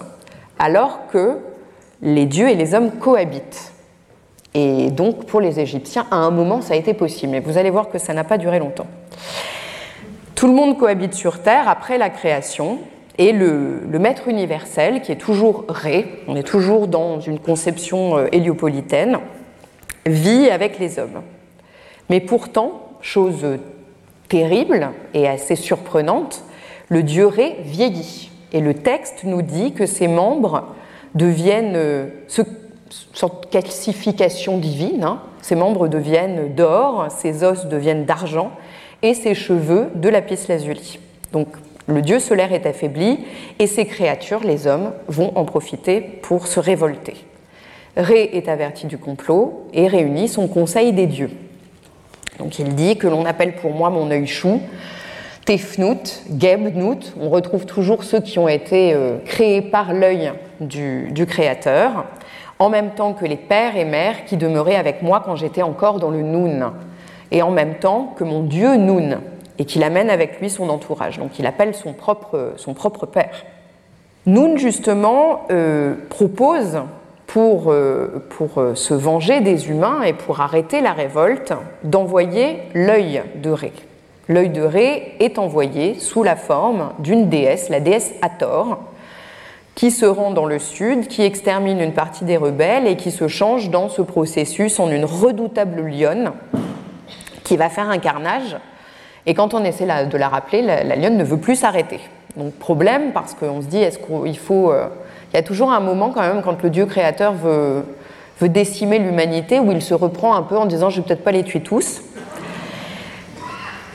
alors 0.59 1.07
que 1.11 1.39
les 2.03 2.27
dieux 2.27 2.49
et 2.49 2.55
les 2.55 2.75
hommes 2.75 2.93
cohabitent. 2.93 3.73
Et 4.53 4.91
donc, 4.91 5.27
pour 5.27 5.41
les 5.41 5.59
Égyptiens, 5.59 6.07
à 6.11 6.17
un 6.17 6.31
moment, 6.31 6.61
ça 6.61 6.75
a 6.75 6.77
été 6.77 6.95
possible. 6.95 7.33
Mais 7.33 7.41
vous 7.41 7.59
allez 7.59 7.71
voir 7.71 7.89
que 7.89 7.99
ça 7.99 8.15
n'a 8.15 8.23
pas 8.23 8.39
duré 8.39 8.61
longtemps. 8.61 8.87
Tout 10.35 10.49
le 10.49 10.55
monde 10.55 10.79
cohabite 10.79 11.15
sur 11.15 11.43
Terre 11.43 11.69
après 11.69 11.97
la 11.97 12.11
création, 12.11 12.79
et 13.19 13.33
le, 13.33 13.83
maître 14.01 14.27
universel, 14.27 15.01
qui 15.01 15.13
est 15.13 15.17
toujours 15.17 15.65
Ré, 15.69 16.23
on 16.27 16.35
est 16.35 16.43
toujours 16.43 16.89
dans 16.89 17.21
une 17.21 17.39
conception 17.39 18.19
euh, 18.19 18.27
héliopolitaine, 18.33 19.19
vit 20.07 20.51
avec 20.51 20.81
les 20.81 20.99
hommes. 20.99 21.23
Mais 22.11 22.21
pourtant, 22.21 22.89
chose 23.01 23.47
terrible 24.29 24.91
et 25.13 25.29
assez 25.29 25.55
surprenante, 25.55 26.43
le 26.89 27.05
dieu 27.05 27.27
Ré 27.27 27.57
vieillit. 27.65 28.31
Et 28.53 28.61
le 28.61 28.75
texte 28.75 29.23
nous 29.25 29.43
dit 29.43 29.73
que 29.73 29.87
ses 29.87 30.09
membres 30.09 30.65
deviennent, 31.15 31.77
euh, 31.77 32.09
calcification 33.53 34.59
divine, 34.59 35.05
hein. 35.05 35.21
ses 35.41 35.55
membres 35.55 35.87
deviennent 35.87 36.53
d'or, 36.55 37.07
ses 37.11 37.45
os 37.45 37.67
deviennent 37.67 38.05
d'argent, 38.05 38.51
et 39.05 39.15
ses 39.15 39.35
cheveux 39.35 39.91
de 39.95 40.09
lapis 40.09 40.49
lazuli. 40.49 40.99
Donc 41.33 41.49
le 41.87 42.01
dieu 42.01 42.19
solaire 42.19 42.53
est 42.53 42.67
affaibli 42.67 43.21
et 43.59 43.67
ses 43.67 43.85
créatures, 43.85 44.41
les 44.43 44.67
hommes, 44.67 44.93
vont 45.07 45.37
en 45.37 45.45
profiter 45.45 46.01
pour 46.01 46.47
se 46.47 46.59
révolter. 46.59 47.15
Ré 47.97 48.31
est 48.33 48.49
averti 48.49 48.87
du 48.87 48.97
complot 48.97 49.69
et 49.75 49.87
réunit 49.87 50.27
son 50.27 50.49
conseil 50.49 50.95
des 50.95 51.07
dieux. 51.07 51.31
Donc 52.39 52.59
il 52.59 52.75
dit 52.75 52.97
que 52.97 53.07
l'on 53.07 53.27
appelle 53.27 53.55
pour 53.57 53.73
moi 53.73 53.91
mon 53.91 54.11
œil 54.11 54.27
chou, 54.27 54.61
Tefnout, 55.45 56.23
Gebnout, 56.41 57.13
on 57.21 57.29
retrouve 57.29 57.67
toujours 57.67 58.03
ceux 58.05 58.21
qui 58.21 58.39
ont 58.39 58.49
été 58.49 58.95
euh, 58.95 59.19
créés 59.27 59.61
par 59.61 59.93
l'œil 59.93 60.33
du, 60.61 61.11
du, 61.13 61.27
Créateur, 61.27 62.07
en 62.59 62.71
même 62.71 62.93
temps 62.93 63.13
que 63.13 63.27
les 63.27 63.37
pères 63.37 63.77
et 63.77 63.85
mères 63.85 64.25
qui 64.25 64.39
demeuraient 64.39 64.77
avec 64.77 65.03
moi 65.03 65.23
quand 65.23 65.37
j'étais 65.37 65.61
encore 65.61 66.01
dans 66.01 66.11
le 66.11 66.23
Noun, 66.23 66.73
et 67.35 67.43
en 67.43 67.51
même 67.51 67.75
temps 67.75 68.15
que 68.17 68.25
mon 68.25 68.43
Dieu 68.43 68.77
Noun, 68.77 69.19
et 69.59 69.67
qu'il 69.67 69.83
amène 69.83 70.09
avec 70.09 70.41
lui 70.41 70.49
son 70.49 70.69
entourage. 70.71 71.19
Donc 71.19 71.39
il 71.39 71.47
appelle 71.47 71.75
son 71.75 71.93
propre, 71.93 72.55
son 72.57 72.75
propre 72.75 73.07
père. 73.07 73.45
Noun, 74.27 74.57
justement, 74.57 75.43
euh, 75.51 75.95
propose, 76.09 76.81
pour, 77.27 77.73
euh, 77.73 78.25
pour 78.31 78.59
euh, 78.59 78.75
se 78.75 78.95
venger 78.95 79.41
des 79.41 79.69
humains 79.69 80.03
et 80.03 80.13
pour 80.13 80.41
arrêter 80.41 80.81
la 80.81 80.93
révolte, 80.93 81.53
d'envoyer 81.83 82.59
l'œil 82.75 83.23
de 83.43 83.51
Ré. 83.51 83.73
L'œil 84.29 84.51
de 84.51 84.63
Ré 84.63 85.15
est 85.21 85.39
envoyé 85.39 85.99
sous 85.99 86.23
la 86.23 86.37
forme 86.37 86.91
d'une 87.01 87.29
déesse, 87.29 87.69
la 87.69 87.81
déesse 87.81 88.15
Hathor, 88.23 88.79
qui 89.75 89.91
se 89.91 90.07
rend 90.07 90.31
dans 90.31 90.47
le 90.47 90.61
sud, 90.61 91.09
qui 91.09 91.23
extermine 91.23 91.81
une 91.81 91.93
partie 91.93 92.25
des 92.25 92.37
rebelles 92.37 92.87
et 92.87 92.97
qui 92.97 93.11
se 93.11 93.27
change 93.27 93.71
dans 93.71 93.89
ce 93.89 94.03
processus 94.03 94.79
en 94.79 94.89
une 94.91 95.05
redoutable 95.05 95.83
lionne 95.83 96.33
qui 97.45 97.57
va 97.57 97.69
faire 97.69 97.89
un 97.89 97.99
carnage 97.99 98.57
et 99.27 99.35
quand 99.35 99.55
on 99.55 99.65
essaie 99.65 99.87
de 99.87 100.19
la 100.19 100.29
rappeler, 100.29 100.63
la, 100.63 100.97
lionne 100.97 101.17
ne 101.17 101.25
veut 101.25 101.39
plus 101.39 101.57
s'arrêter. 101.57 102.01
Donc 102.37 102.53
problème 102.55 103.13
parce 103.13 103.35
qu'on 103.35 103.63
se 103.63 103.67
dit, 103.67 103.79
est-ce 103.79 103.99
qu'il 103.99 104.39
faut... 104.39 104.73
Euh, 104.73 104.89
il 105.33 105.37
y 105.37 105.39
a 105.39 105.43
toujours 105.43 105.73
un 105.73 105.81
moment 105.81 106.11
quand 106.11 106.21
même 106.21 106.43
quand 106.43 106.63
le 106.63 106.71
Dieu 106.71 106.87
créateur 106.87 107.33
veut, 107.33 107.85
veut 108.41 108.49
décimer 108.49 108.99
l'humanité 108.99 109.59
où 109.59 109.73
il 109.73 109.83
se 109.83 109.95
reprend 109.95 110.35
un 110.35 110.43
peu 110.43 110.57
en 110.57 110.67
disant, 110.67 110.91
je 110.91 111.01
vais 111.01 111.07
peut-être 111.07 111.25
pas 111.25 111.33
les 111.33 111.43
tuer 111.43 111.61
tous. 111.61 112.03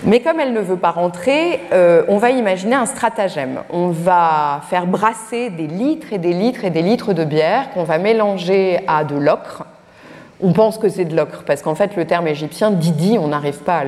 Mais 0.04 0.22
comme 0.22 0.40
elle 0.40 0.54
ne 0.54 0.62
veut 0.62 0.78
pas 0.78 0.92
rentrer, 0.92 1.60
euh, 1.72 2.04
on 2.08 2.18
va 2.18 2.32
imaginer 2.32 2.76
un 2.76 2.86
stratagème. 2.86 3.60
On 3.70 3.90
va 3.90 4.62
faire 4.70 4.86
brasser 4.86 5.50
des 5.50 5.68
litres 5.68 6.14
et 6.14 6.18
des 6.18 6.34
litres 6.34 6.66
et 6.66 6.70
des 6.70 6.82
litres 6.82 7.14
de 7.14 7.24
bière 7.24 7.70
qu'on 7.72 7.84
va 7.84 7.98
mélanger 7.98 8.80
à 8.88 9.04
de 9.04 9.16
l'ocre 9.16 9.66
on 10.42 10.54
pense 10.54 10.78
que 10.78 10.88
c'est 10.88 11.06
de 11.06 11.16
l'ocre, 11.16 11.44
parce 11.46 11.62
qu'en 11.62 11.76
fait, 11.76 11.96
le 11.96 12.06
terme 12.06 12.28
égyptien, 12.28 12.72
didi, 12.72 13.18
on 13.20 13.28
n'arrive 13.28 13.60
pas 13.60 13.84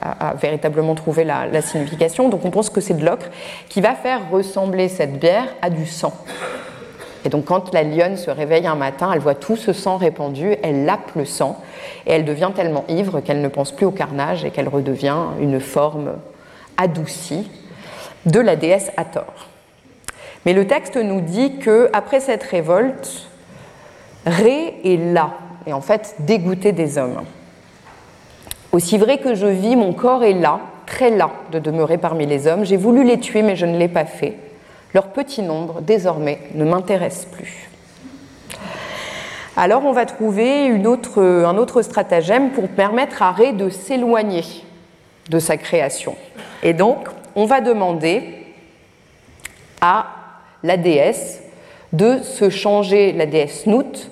à, 0.00 0.34
véritablement 0.34 0.94
trouver 0.94 1.24
la, 1.24 1.60
signification, 1.60 2.28
donc 2.28 2.44
on 2.44 2.50
pense 2.50 2.70
que 2.70 2.80
c'est 2.80 2.94
de 2.94 3.04
l'ocre, 3.04 3.26
qui 3.68 3.80
va 3.80 3.94
faire 3.94 4.30
ressembler 4.30 4.88
cette 4.88 5.18
bière 5.18 5.48
à 5.60 5.68
du 5.68 5.86
sang. 5.86 6.14
Et 7.24 7.28
donc, 7.28 7.46
quand 7.46 7.74
la 7.74 7.82
lionne 7.82 8.16
se 8.16 8.30
réveille 8.30 8.66
un 8.66 8.76
matin, 8.76 9.10
elle 9.12 9.20
voit 9.20 9.34
tout 9.34 9.56
ce 9.56 9.72
sang 9.72 9.98
répandu, 9.98 10.54
elle 10.62 10.84
lappe 10.84 11.14
le 11.14 11.24
sang, 11.24 11.60
et 12.06 12.12
elle 12.12 12.24
devient 12.24 12.50
tellement 12.54 12.84
ivre 12.88 13.20
qu'elle 13.20 13.42
ne 13.42 13.48
pense 13.48 13.72
plus 13.72 13.84
au 13.84 13.90
carnage 13.90 14.44
et 14.44 14.50
qu'elle 14.50 14.68
redevient 14.68 15.16
une 15.40 15.60
forme 15.60 16.12
adoucie 16.78 17.50
de 18.24 18.40
la 18.40 18.56
déesse 18.56 18.90
Hathor. 18.96 19.48
Mais 20.46 20.54
le 20.54 20.66
texte 20.66 20.96
nous 20.96 21.20
dit 21.20 21.58
que 21.58 21.90
après 21.92 22.20
cette 22.20 22.44
révolte, 22.44 23.28
Ré 24.26 24.80
est 24.84 25.12
là, 25.12 25.34
et 25.68 25.72
en 25.72 25.80
fait 25.80 26.16
dégoûté 26.20 26.72
des 26.72 26.98
hommes. 26.98 27.22
Aussi 28.72 28.98
vrai 28.98 29.18
que 29.18 29.34
je 29.34 29.46
vis, 29.46 29.76
mon 29.76 29.92
corps 29.92 30.24
est 30.24 30.34
là, 30.34 30.60
très 30.86 31.10
là 31.10 31.30
de 31.52 31.58
demeurer 31.58 31.98
parmi 31.98 32.26
les 32.26 32.46
hommes. 32.46 32.64
J'ai 32.64 32.76
voulu 32.76 33.04
les 33.04 33.20
tuer, 33.20 33.42
mais 33.42 33.56
je 33.56 33.66
ne 33.66 33.78
l'ai 33.78 33.88
pas 33.88 34.04
fait. 34.04 34.36
Leur 34.94 35.08
petit 35.08 35.42
nombre, 35.42 35.80
désormais, 35.80 36.40
ne 36.54 36.64
m'intéresse 36.64 37.26
plus. 37.26 37.68
Alors 39.56 39.84
on 39.84 39.92
va 39.92 40.06
trouver 40.06 40.68
un 40.68 41.56
autre 41.56 41.82
stratagème 41.82 42.50
pour 42.50 42.68
permettre 42.68 43.22
à 43.22 43.32
Ré 43.32 43.52
de 43.52 43.68
s'éloigner 43.68 44.44
de 45.28 45.38
sa 45.38 45.56
création. 45.56 46.14
Et 46.62 46.72
donc, 46.72 47.08
on 47.34 47.44
va 47.44 47.60
demander 47.60 48.46
à 49.80 50.06
la 50.62 50.76
déesse 50.76 51.42
de 51.92 52.18
se 52.22 52.50
changer, 52.50 53.12
la 53.12 53.26
déesse 53.26 53.66
Nout, 53.66 54.10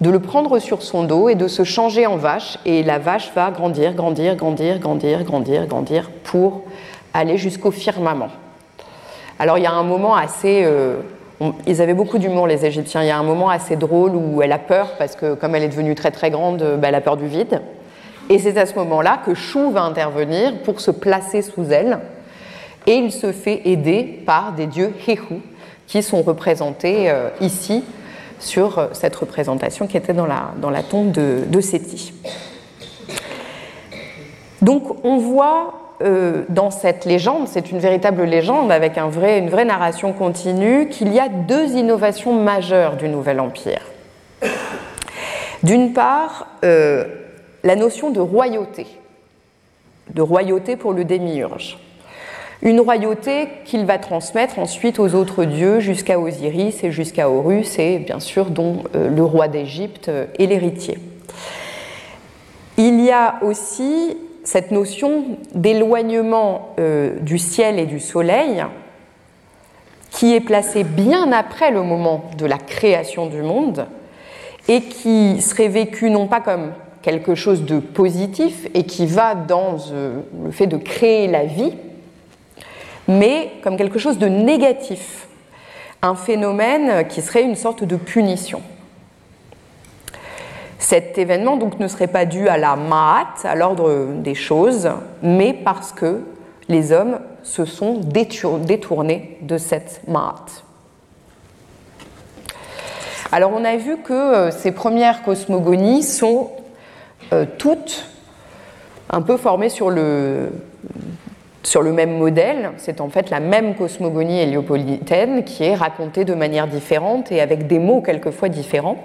de 0.00 0.10
le 0.10 0.20
prendre 0.20 0.58
sur 0.58 0.82
son 0.82 1.04
dos 1.04 1.28
et 1.28 1.34
de 1.34 1.48
se 1.48 1.64
changer 1.64 2.06
en 2.06 2.16
vache. 2.16 2.58
Et 2.64 2.82
la 2.82 2.98
vache 2.98 3.32
va 3.34 3.50
grandir, 3.50 3.94
grandir, 3.94 4.36
grandir, 4.36 4.78
grandir, 4.78 5.24
grandir, 5.24 5.66
grandir 5.66 6.10
pour 6.24 6.62
aller 7.14 7.38
jusqu'au 7.38 7.70
firmament. 7.70 8.28
Alors 9.38 9.58
il 9.58 9.64
y 9.64 9.66
a 9.66 9.72
un 9.72 9.82
moment 9.82 10.14
assez... 10.14 10.62
Euh, 10.64 10.96
ils 11.66 11.82
avaient 11.82 11.94
beaucoup 11.94 12.18
d'humour 12.18 12.46
les 12.46 12.64
Égyptiens. 12.64 13.02
Il 13.02 13.08
y 13.08 13.10
a 13.10 13.18
un 13.18 13.22
moment 13.22 13.50
assez 13.50 13.76
drôle 13.76 14.12
où 14.14 14.40
elle 14.42 14.52
a 14.52 14.58
peur 14.58 14.94
parce 14.98 15.16
que 15.16 15.34
comme 15.34 15.54
elle 15.54 15.62
est 15.62 15.68
devenue 15.68 15.94
très 15.94 16.10
très 16.10 16.30
grande, 16.30 16.62
euh, 16.62 16.76
bah, 16.76 16.88
elle 16.88 16.94
a 16.94 17.00
peur 17.00 17.16
du 17.16 17.26
vide. 17.26 17.60
Et 18.28 18.38
c'est 18.38 18.56
à 18.56 18.66
ce 18.66 18.74
moment-là 18.76 19.20
que 19.24 19.34
Chou 19.34 19.70
va 19.70 19.82
intervenir 19.82 20.58
pour 20.64 20.80
se 20.80 20.90
placer 20.90 21.42
sous 21.42 21.70
elle. 21.70 21.98
Et 22.86 22.94
il 22.94 23.12
se 23.12 23.32
fait 23.32 23.62
aider 23.66 24.22
par 24.24 24.52
des 24.52 24.66
dieux 24.66 24.92
Hehu 25.06 25.40
qui 25.86 26.02
sont 26.02 26.22
représentés 26.22 27.10
euh, 27.10 27.28
ici 27.40 27.84
sur 28.46 28.78
euh, 28.78 28.86
cette 28.92 29.16
représentation 29.16 29.86
qui 29.86 29.96
était 29.96 30.12
dans 30.12 30.26
la, 30.26 30.82
tombe 30.82 31.12
de. 31.12 31.44
Donc 34.62 35.04
on 35.04 35.18
voit 35.18 35.74
euh, 36.02 36.44
dans 36.48 36.70
cette 36.70 37.04
légende, 37.04 37.48
c'est 37.48 37.70
une 37.70 37.78
véritable 37.78 38.24
légende 38.24 38.70
avec 38.70 38.98
une 38.98 39.10
vraie 39.10 39.64
narration 39.64 40.12
continue, 40.12 40.88
qu'il 40.88 41.12
y 41.12 41.18
a 41.18 41.28
deux 41.28 41.72
innovations 41.72 42.32
majeures 42.32 42.96
du 42.96 43.08
Nouvel 43.08 43.40
Empire. 43.40 43.82
D'une 45.62 45.92
part, 45.92 46.46
euh, 46.64 47.04
la 47.64 47.76
notion 47.76 48.10
de 48.10 48.20
royauté, 48.20 48.86
de 50.14 50.22
royauté 50.22 50.76
pour 50.76 50.92
le 50.92 51.04
démiurge. 51.04 51.78
Une 52.62 52.80
royauté 52.80 53.48
qu'il 53.64 53.84
va 53.84 53.98
transmettre 53.98 54.58
ensuite 54.58 54.98
aux 54.98 55.14
autres 55.14 55.44
dieux 55.44 55.80
jusqu'à 55.80 56.18
Osiris 56.18 56.82
et 56.84 56.90
jusqu'à 56.90 57.28
Horus 57.28 57.78
et 57.78 57.98
bien 57.98 58.20
sûr 58.20 58.46
dont 58.46 58.84
euh, 58.94 59.08
le 59.08 59.22
roi 59.22 59.48
d'Égypte 59.48 60.10
est 60.38 60.46
l'héritier. 60.46 60.98
Il 62.78 63.00
y 63.00 63.10
a 63.10 63.36
aussi 63.42 64.16
cette 64.44 64.70
notion 64.70 65.38
d'éloignement 65.54 66.74
euh, 66.78 67.18
du 67.20 67.38
ciel 67.38 67.78
et 67.78 67.86
du 67.86 68.00
soleil 68.00 68.64
qui 70.10 70.34
est 70.34 70.40
placée 70.40 70.84
bien 70.84 71.32
après 71.32 71.70
le 71.70 71.82
moment 71.82 72.24
de 72.38 72.46
la 72.46 72.58
création 72.58 73.26
du 73.26 73.42
monde 73.42 73.86
et 74.68 74.82
qui 74.82 75.40
serait 75.42 75.68
vécu 75.68 76.10
non 76.10 76.26
pas 76.26 76.40
comme 76.40 76.72
quelque 77.02 77.34
chose 77.34 77.64
de 77.64 77.78
positif 77.78 78.66
et 78.74 78.84
qui 78.84 79.06
va 79.06 79.34
dans 79.34 79.76
euh, 79.92 80.20
le 80.44 80.50
fait 80.50 80.66
de 80.66 80.76
créer 80.76 81.28
la 81.28 81.44
vie, 81.44 81.74
mais 83.08 83.52
comme 83.62 83.76
quelque 83.76 83.98
chose 83.98 84.18
de 84.18 84.26
négatif, 84.26 85.28
un 86.02 86.14
phénomène 86.14 87.06
qui 87.08 87.22
serait 87.22 87.42
une 87.42 87.56
sorte 87.56 87.84
de 87.84 87.96
punition. 87.96 88.62
Cet 90.78 91.18
événement 91.18 91.56
donc 91.56 91.80
ne 91.80 91.88
serait 91.88 92.06
pas 92.06 92.26
dû 92.26 92.48
à 92.48 92.58
la 92.58 92.76
ma'at, 92.76 93.34
à 93.44 93.54
l'ordre 93.54 94.12
des 94.14 94.34
choses, 94.34 94.90
mais 95.22 95.52
parce 95.52 95.92
que 95.92 96.20
les 96.68 96.92
hommes 96.92 97.18
se 97.42 97.64
sont 97.64 98.00
détournés 98.00 99.38
de 99.40 99.58
cette 99.58 100.02
ma'at. 100.06 100.44
Alors 103.32 103.52
on 103.54 103.64
a 103.64 103.76
vu 103.76 103.96
que 103.98 104.12
euh, 104.12 104.50
ces 104.50 104.70
premières 104.70 105.22
cosmogonies 105.22 106.02
sont 106.02 106.50
euh, 107.32 107.44
toutes 107.58 108.04
un 109.10 109.22
peu 109.22 109.36
formées 109.36 109.68
sur 109.68 109.90
le 109.90 110.50
sur 111.66 111.82
le 111.82 111.92
même 111.92 112.16
modèle. 112.16 112.70
C'est 112.76 113.00
en 113.00 113.08
fait 113.08 113.28
la 113.28 113.40
même 113.40 113.74
cosmogonie 113.74 114.38
héliopolitaine 114.38 115.42
qui 115.42 115.64
est 115.64 115.74
racontée 115.74 116.24
de 116.24 116.32
manière 116.32 116.68
différente 116.68 117.32
et 117.32 117.40
avec 117.40 117.66
des 117.66 117.80
mots 117.80 118.00
quelquefois 118.00 118.48
différents. 118.48 118.98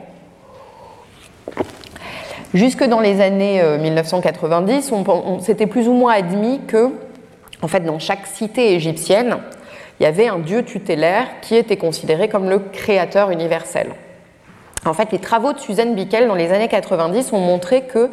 Jusque 2.54 2.84
dans 2.84 3.00
les 3.00 3.20
années 3.20 3.64
1990, 3.80 4.92
on, 4.92 5.40
s'était 5.40 5.66
plus 5.66 5.88
ou 5.88 5.94
moins 5.94 6.14
admis 6.14 6.60
que, 6.68 6.92
en 7.64 7.68
fait, 7.68 7.80
dans 7.80 7.98
chaque 7.98 8.28
cité 8.28 8.76
égyptienne, 8.76 9.38
il 10.00 10.04
y 10.04 10.06
avait 10.06 10.28
un 10.28 10.38
dieu 10.38 10.64
tutélaire 10.64 11.28
qui 11.42 11.56
était 11.56 11.78
considéré 11.78 12.30
comme 12.30 12.48
le 12.48 12.60
créateur 12.60 13.32
universel. 13.32 13.88
En 14.86 14.94
fait, 14.94 15.12
les 15.12 15.20
travaux 15.20 15.54
de 15.54 15.60
Suzanne 15.60 15.96
Bickel 15.96 16.28
dans 16.28 16.36
les 16.36 16.52
années 16.52 16.68
90 16.68 17.34
ont 17.34 17.40
montré 17.40 17.84
que 17.84 18.12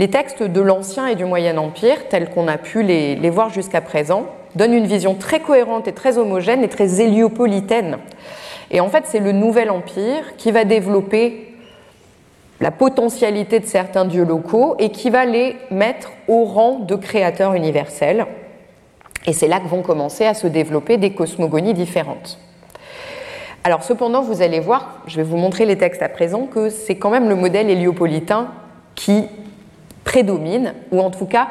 les 0.00 0.08
textes 0.08 0.42
de 0.42 0.62
l'Ancien 0.62 1.08
et 1.08 1.14
du 1.14 1.26
Moyen 1.26 1.58
Empire, 1.58 2.08
tels 2.08 2.30
qu'on 2.30 2.48
a 2.48 2.56
pu 2.56 2.82
les, 2.82 3.28
voir 3.28 3.50
jusqu'à 3.50 3.82
présent, 3.82 4.24
donnent 4.54 4.72
une 4.72 4.86
vision 4.86 5.14
très 5.14 5.40
cohérente 5.40 5.88
et 5.88 5.92
très 5.92 6.16
homogène 6.16 6.64
et 6.64 6.70
très 6.70 7.02
héliopolitaine. 7.02 7.98
Et 8.70 8.80
en 8.80 8.88
fait, 8.88 9.04
c'est 9.04 9.18
le 9.18 9.32
Nouvel 9.32 9.70
Empire 9.70 10.38
qui 10.38 10.52
va 10.52 10.64
développer 10.64 11.54
la 12.60 12.70
potentialité 12.70 13.60
de 13.60 13.66
certains 13.66 14.06
dieux 14.06 14.24
locaux 14.24 14.74
et 14.78 14.88
qui 14.88 15.10
va 15.10 15.26
les 15.26 15.54
mettre 15.70 16.12
au 16.28 16.44
rang 16.44 16.78
de 16.78 16.94
créateurs 16.94 17.52
universels. 17.52 18.24
Et 19.26 19.34
c'est 19.34 19.48
là 19.48 19.60
que 19.60 19.68
vont 19.68 19.82
commencer 19.82 20.24
à 20.24 20.32
se 20.32 20.46
développer 20.46 20.96
des 20.96 21.12
cosmogonies 21.12 21.74
différentes. 21.74 22.38
Alors 23.64 23.82
cependant, 23.82 24.22
vous 24.22 24.40
allez 24.40 24.60
voir, 24.60 25.02
je 25.06 25.16
vais 25.16 25.24
vous 25.24 25.36
montrer 25.36 25.66
les 25.66 25.76
textes 25.76 26.00
à 26.00 26.08
présent, 26.08 26.46
que 26.46 26.70
c'est 26.70 26.96
quand 26.96 27.10
même 27.10 27.28
le 27.28 27.34
modèle 27.34 27.68
héliopolitain 27.68 28.48
qui 28.94 29.26
prédomine, 30.04 30.74
ou 30.90 31.00
en 31.00 31.10
tout 31.10 31.26
cas, 31.26 31.48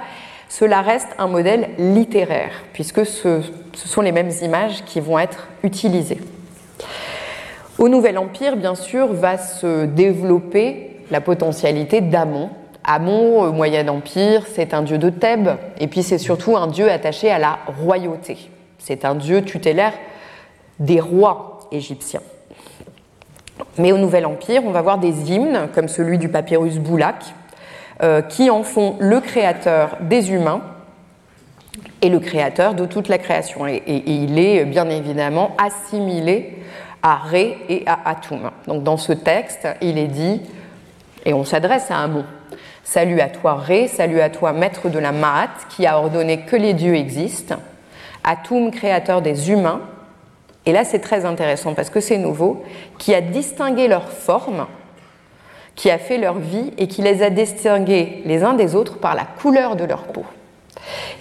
cela 0.49 0.81
reste 0.81 1.09
un 1.19 1.27
modèle 1.27 1.69
littéraire, 1.77 2.51
puisque 2.73 3.05
ce, 3.05 3.41
sont 3.73 4.01
les 4.01 4.11
mêmes 4.11 4.31
images 4.41 4.83
qui 4.85 4.99
vont 4.99 5.19
être 5.19 5.47
utilisées. 5.63 6.19
Au 7.77 7.87
Nouvel 7.87 8.17
Empire, 8.17 8.57
bien 8.57 8.75
sûr, 8.75 9.13
va 9.13 9.37
se 9.37 9.85
développer 9.85 10.97
la 11.11 11.21
potentialité 11.21 12.01
d'Amon. 12.01 12.49
Amon, 12.83 13.41
au 13.41 13.51
Moyen 13.51 13.87
Empire, 13.87 14.45
c'est 14.51 14.73
un 14.73 14.81
dieu 14.81 14.97
de 14.97 15.09
Thèbes, 15.09 15.51
et 15.79 15.87
puis 15.87 16.03
c'est 16.03 16.17
surtout 16.17 16.57
un 16.57 16.67
dieu 16.67 16.91
attaché 16.91 17.29
à 17.31 17.37
la 17.37 17.59
royauté. 17.67 18.49
C'est 18.79 19.05
un 19.05 19.15
dieu 19.15 19.43
tutélaire 19.43 19.93
des 20.79 20.99
rois 20.99 21.59
égyptiens. 21.71 22.21
Mais 23.77 23.91
au 23.91 23.97
Nouvel 23.97 24.25
Empire, 24.25 24.63
on 24.65 24.71
va 24.71 24.81
voir 24.81 24.97
des 24.97 25.31
hymnes, 25.31 25.69
comme 25.75 25.87
celui 25.87 26.17
du 26.17 26.29
papyrus 26.29 26.79
Boulak, 26.79 27.23
euh, 27.23 27.38
qui 28.29 28.49
en 28.49 28.63
font 28.63 28.95
le 28.99 29.19
créateur 29.19 29.97
des 29.99 30.31
humains 30.31 30.61
et 32.01 32.09
le 32.09 32.19
créateur 32.19 32.73
de 32.73 32.85
toute 32.85 33.09
la 33.09 33.17
création. 33.17 33.67
Et, 33.67 33.83
il 33.87 34.39
est 34.39 34.63
bien 34.65 34.89
évidemment 34.89 35.55
assimilé 35.57 36.57
à 37.03 37.17
Ré 37.17 37.57
et 37.67 37.83
à 37.85 37.99
Atum. 38.05 38.51
Donc 38.67 38.83
dans 38.83 38.97
ce 38.97 39.11
texte, 39.11 39.67
il 39.81 39.97
est 39.97 40.07
dit, 40.07 40.41
et 41.25 41.33
on 41.33 41.43
s'adresse 41.43 41.91
à 41.91 41.97
un 41.97 42.07
mot, 42.07 42.23
Salut 42.83 43.21
à 43.21 43.29
toi 43.29 43.53
Ré, 43.53 43.87
salut 43.87 44.19
à 44.19 44.31
toi 44.31 44.51
maître 44.51 44.89
de 44.89 44.97
la 44.97 45.11
Maat, 45.11 45.49
qui 45.69 45.85
a 45.85 45.99
ordonné 45.99 46.39
que 46.39 46.55
les 46.55 46.73
dieux 46.73 46.95
existent, 46.95 47.57
Atum, 48.23 48.71
créateur 48.71 49.21
des 49.21 49.51
humains, 49.51 49.81
et 50.65 50.71
là, 50.71 50.83
c'est 50.83 50.99
très 50.99 51.25
intéressant 51.25 51.73
parce 51.73 51.89
que 51.89 51.99
c'est 51.99 52.17
nouveau, 52.17 52.63
qui 52.97 53.13
a 53.13 53.21
distingué 53.21 53.87
leurs 53.87 54.09
formes, 54.09 54.65
qui 55.79 55.89
a 55.89 55.97
fait 55.97 56.17
leur 56.17 56.37
vie 56.39 56.73
et 56.77 56.87
qui 56.87 57.01
les 57.01 57.23
a 57.23 57.29
distingués 57.29 58.21
les 58.25 58.43
uns 58.43 58.53
des 58.53 58.75
autres 58.75 58.97
par 58.97 59.15
la 59.15 59.23
couleur 59.23 59.77
de 59.77 59.85
leur 59.85 60.03
peau. 60.03 60.25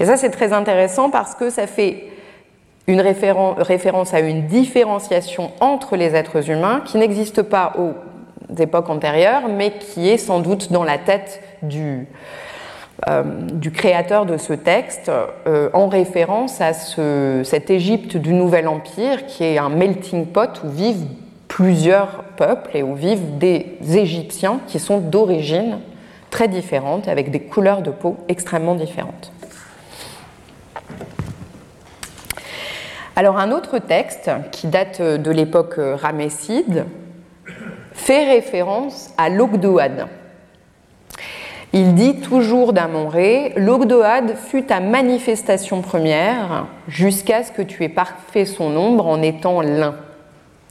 Et 0.00 0.04
ça, 0.04 0.16
c'est 0.16 0.30
très 0.30 0.52
intéressant 0.52 1.10
parce 1.10 1.36
que 1.36 1.48
ça 1.48 1.68
fait 1.68 2.08
une 2.88 3.00
référence 3.00 4.14
à 4.14 4.18
une 4.18 4.46
différenciation 4.48 5.52
entre 5.60 5.94
les 5.94 6.16
êtres 6.16 6.50
humains 6.50 6.82
qui 6.84 6.98
n'existe 6.98 7.42
pas 7.42 7.74
aux 7.78 7.92
époques 8.60 8.90
antérieures, 8.90 9.42
mais 9.48 9.74
qui 9.78 10.08
est 10.08 10.18
sans 10.18 10.40
doute 10.40 10.72
dans 10.72 10.82
la 10.82 10.98
tête 10.98 11.40
du, 11.62 12.08
euh, 13.08 13.22
créateur 13.72 14.26
de 14.26 14.38
ce 14.38 14.54
texte 14.54 15.08
euh, 15.46 15.70
en 15.72 15.86
référence 15.86 16.60
à 16.60 16.72
cette 16.72 17.70
Égypte 17.70 18.16
du 18.16 18.32
Nouvel 18.32 18.66
Empire 18.66 19.24
qui 19.26 19.44
est 19.44 19.58
un 19.58 19.68
melting 19.68 20.26
pot 20.26 20.50
où 20.64 20.68
vivent 20.68 21.06
plusieurs 21.48 22.24
peuples 22.36 22.76
et 22.76 22.82
où 22.82 22.94
vivent 22.94 23.38
des 23.38 23.78
Égyptiens 23.82 24.60
qui 24.66 24.78
sont 24.78 24.98
d'origine 24.98 25.78
très 26.30 26.48
différentes 26.48 27.08
avec 27.08 27.30
des 27.30 27.40
couleurs 27.40 27.82
de 27.82 27.90
peau 27.90 28.16
extrêmement 28.28 28.74
différentes. 28.74 29.32
Alors 33.16 33.38
un 33.38 33.50
autre 33.50 33.80
texte 33.80 34.30
qui 34.52 34.68
date 34.68 35.02
de 35.02 35.30
l'époque 35.32 35.74
ramesside 35.76 36.84
fait 37.92 38.24
référence 38.24 39.12
à 39.18 39.28
l'Ogdoad. 39.28 40.06
Il 41.72 41.94
dit 41.94 42.20
toujours 42.20 42.72
d'Amon-Ré 42.72 43.54
L'Ogdoad 43.56 44.36
fut 44.36 44.62
ta 44.62 44.80
manifestation 44.80 45.82
première 45.82 46.66
jusqu'à 46.86 47.42
ce 47.42 47.50
que 47.50 47.60
tu 47.60 47.82
aies 47.84 47.88
parfait 47.88 48.44
son 48.44 48.74
ombre 48.76 49.06
en 49.06 49.20
étant 49.20 49.60
l'un. 49.60 49.96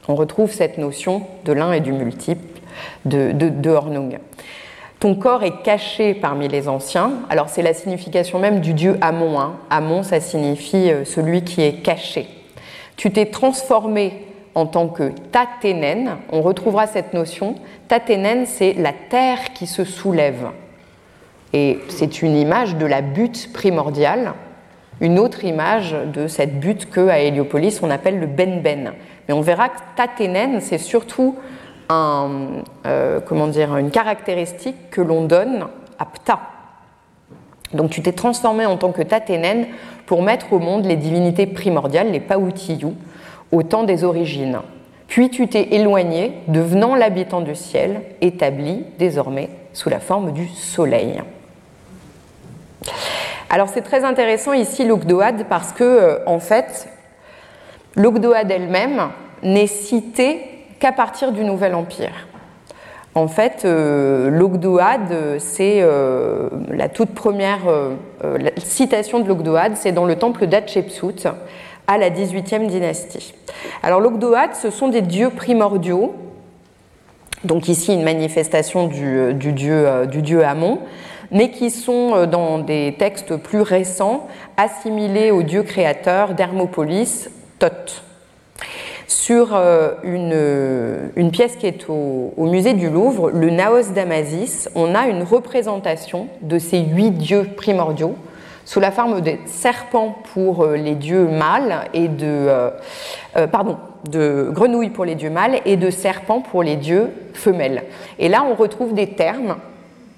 On 0.07 0.15
retrouve 0.15 0.51
cette 0.51 0.77
notion 0.77 1.23
de 1.43 1.51
l'un 1.51 1.73
et 1.73 1.81
du 1.81 1.91
multiple 1.91 2.61
de, 3.05 3.69
Hornung. 3.69 4.19
Ton 4.99 5.15
corps 5.15 5.43
est 5.43 5.61
caché 5.63 6.13
parmi 6.13 6.47
les 6.47 6.67
anciens. 6.67 7.11
Alors 7.29 7.49
c'est 7.49 7.61
la 7.61 7.73
signification 7.73 8.39
même 8.39 8.61
du 8.61 8.73
dieu 8.73 8.97
Amon. 9.01 9.39
Hein. 9.39 9.57
Amon, 9.69 10.03
ça 10.03 10.19
signifie 10.19 10.91
euh, 10.91 11.05
celui 11.05 11.43
qui 11.43 11.61
est 11.61 11.83
caché. 11.83 12.27
Tu 12.95 13.11
t'es 13.11 13.27
transformé 13.27 14.25
en 14.55 14.65
tant 14.65 14.87
que 14.87 15.11
Tatenen. 15.31 16.17
On 16.31 16.41
retrouvera 16.41 16.87
cette 16.87 17.13
notion. 17.13 17.55
Tatenen, 17.89 18.45
c'est 18.47 18.73
la 18.73 18.93
terre 18.93 19.53
qui 19.53 19.67
se 19.67 19.83
soulève. 19.83 20.47
Et 21.53 21.79
c'est 21.89 22.21
une 22.23 22.35
image 22.35 22.75
de 22.75 22.85
la 22.85 23.01
butte 23.01 23.53
primordiale, 23.53 24.33
une 24.99 25.19
autre 25.19 25.45
image 25.45 25.95
de 26.13 26.27
cette 26.27 26.59
butte 26.59 26.89
que 26.89 27.07
à 27.07 27.19
Héliopolis 27.19 27.79
on 27.83 27.89
appelle 27.89 28.19
le 28.19 28.25
Ben-Ben. 28.25 28.93
Mais 29.27 29.33
on 29.33 29.41
verra 29.41 29.69
que 29.69 29.79
Tatenen, 29.95 30.61
c'est 30.61 30.77
surtout 30.77 31.35
euh, 31.91 32.61
une 32.85 33.91
caractéristique 33.91 34.89
que 34.89 35.01
l'on 35.01 35.25
donne 35.25 35.65
à 35.99 36.05
Ptah. 36.05 36.39
Donc 37.73 37.89
tu 37.89 38.01
t'es 38.01 38.13
transformé 38.13 38.65
en 38.65 38.77
tant 38.77 38.91
que 38.91 39.01
Tatenen 39.01 39.67
pour 40.05 40.21
mettre 40.21 40.53
au 40.53 40.59
monde 40.59 40.85
les 40.85 40.95
divinités 40.95 41.47
primordiales, 41.47 42.11
les 42.11 42.19
Paoutiyu, 42.19 42.93
au 43.51 43.63
temps 43.63 43.83
des 43.83 44.03
origines. 44.03 44.59
Puis 45.07 45.29
tu 45.29 45.47
t'es 45.47 45.69
éloigné, 45.71 46.33
devenant 46.47 46.95
l'habitant 46.95 47.41
du 47.41 47.55
ciel, 47.55 48.01
établi 48.21 48.85
désormais 48.99 49.49
sous 49.73 49.89
la 49.89 49.99
forme 49.99 50.31
du 50.31 50.47
soleil. 50.47 51.21
Alors 53.49 53.69
c'est 53.69 53.81
très 53.81 54.03
intéressant 54.03 54.53
ici 54.53 54.85
l'Ogdoad 54.85 55.45
parce 55.47 55.71
que 55.71 55.83
euh, 55.83 56.19
en 56.25 56.39
fait 56.39 56.89
l'Ogdoad 57.97 58.49
elle-même 58.49 59.09
n'est 59.43 59.67
citée 59.67 60.39
qu'à 60.79 60.93
partir 60.93 61.33
du 61.33 61.43
Nouvel 61.43 61.75
Empire. 61.75 62.27
En 63.15 63.27
fait, 63.27 63.63
euh, 63.65 64.29
l'Ogdoad, 64.29 65.39
c'est 65.39 65.79
euh, 65.81 66.49
la 66.69 66.87
toute 66.87 67.09
première 67.09 67.61
citation 68.57 69.19
de 69.19 69.27
l'Ogdoad, 69.27 69.73
c'est 69.75 69.91
dans 69.91 70.05
le 70.05 70.15
temple 70.15 70.47
d'Hatshepsut 70.47 71.27
à 71.87 71.97
la 71.97 72.09
18e 72.09 72.67
dynastie. 72.67 73.33
Alors 73.83 73.99
l'Ogdoad, 73.99 74.53
ce 74.53 74.69
sont 74.69 74.87
des 74.87 75.01
dieux 75.01 75.31
primordiaux, 75.31 76.13
donc 77.43 77.67
ici 77.67 77.93
une 77.93 78.03
manifestation 78.03 78.87
du, 78.87 79.33
dieu, 79.53 80.05
du 80.07 80.21
dieu 80.21 80.45
Amon, 80.45 80.79
mais 81.31 81.51
qui 81.51 81.71
sont 81.71 82.15
euh, 82.15 82.25
dans 82.25 82.59
des 82.59 82.95
textes 82.97 83.35
plus 83.37 83.61
récents 83.61 84.27
assimilés 84.57 85.31
au 85.31 85.43
dieu 85.43 85.63
créateur 85.63 86.33
d'Hermopolis, 86.33 87.29
Sur 89.07 89.55
euh, 89.55 89.91
une, 90.03 91.11
une, 91.15 91.31
pièce 91.31 91.55
qui 91.55 91.67
est 91.67 91.89
au, 91.89 92.33
musée 92.37 92.73
du 92.73 92.89
Louvre, 92.89 93.29
le 93.31 93.49
Naos 93.49 93.91
d'Amasis, 93.93 94.69
on 94.75 94.95
a 94.95 95.07
une 95.07 95.23
représentation 95.23 96.27
de 96.41 96.59
ces 96.59 96.79
huit 96.79 97.11
dieux 97.11 97.47
primordiaux 97.55 98.15
sous 98.65 98.79
la 98.79 98.91
forme 98.91 99.21
de 99.21 99.33
serpents 99.45 100.17
pour 100.33 100.63
euh, 100.63 100.75
les 100.75 100.95
dieux 100.95 101.27
mâles 101.27 101.85
et 101.93 102.09
de 102.09 102.71
grenouilles 104.51 104.89
pour 104.89 105.05
les 105.05 105.15
dieux 105.15 105.29
mâles 105.29 105.61
et 105.65 105.77
de 105.77 105.89
serpents 105.89 106.41
pour 106.41 106.63
les 106.63 106.75
dieux 106.75 107.09
femelles. 107.33 107.83
Et 108.19 108.27
là, 108.29 108.43
on 108.43 108.55
retrouve 108.55 108.93
des 108.93 109.07
termes 109.07 109.57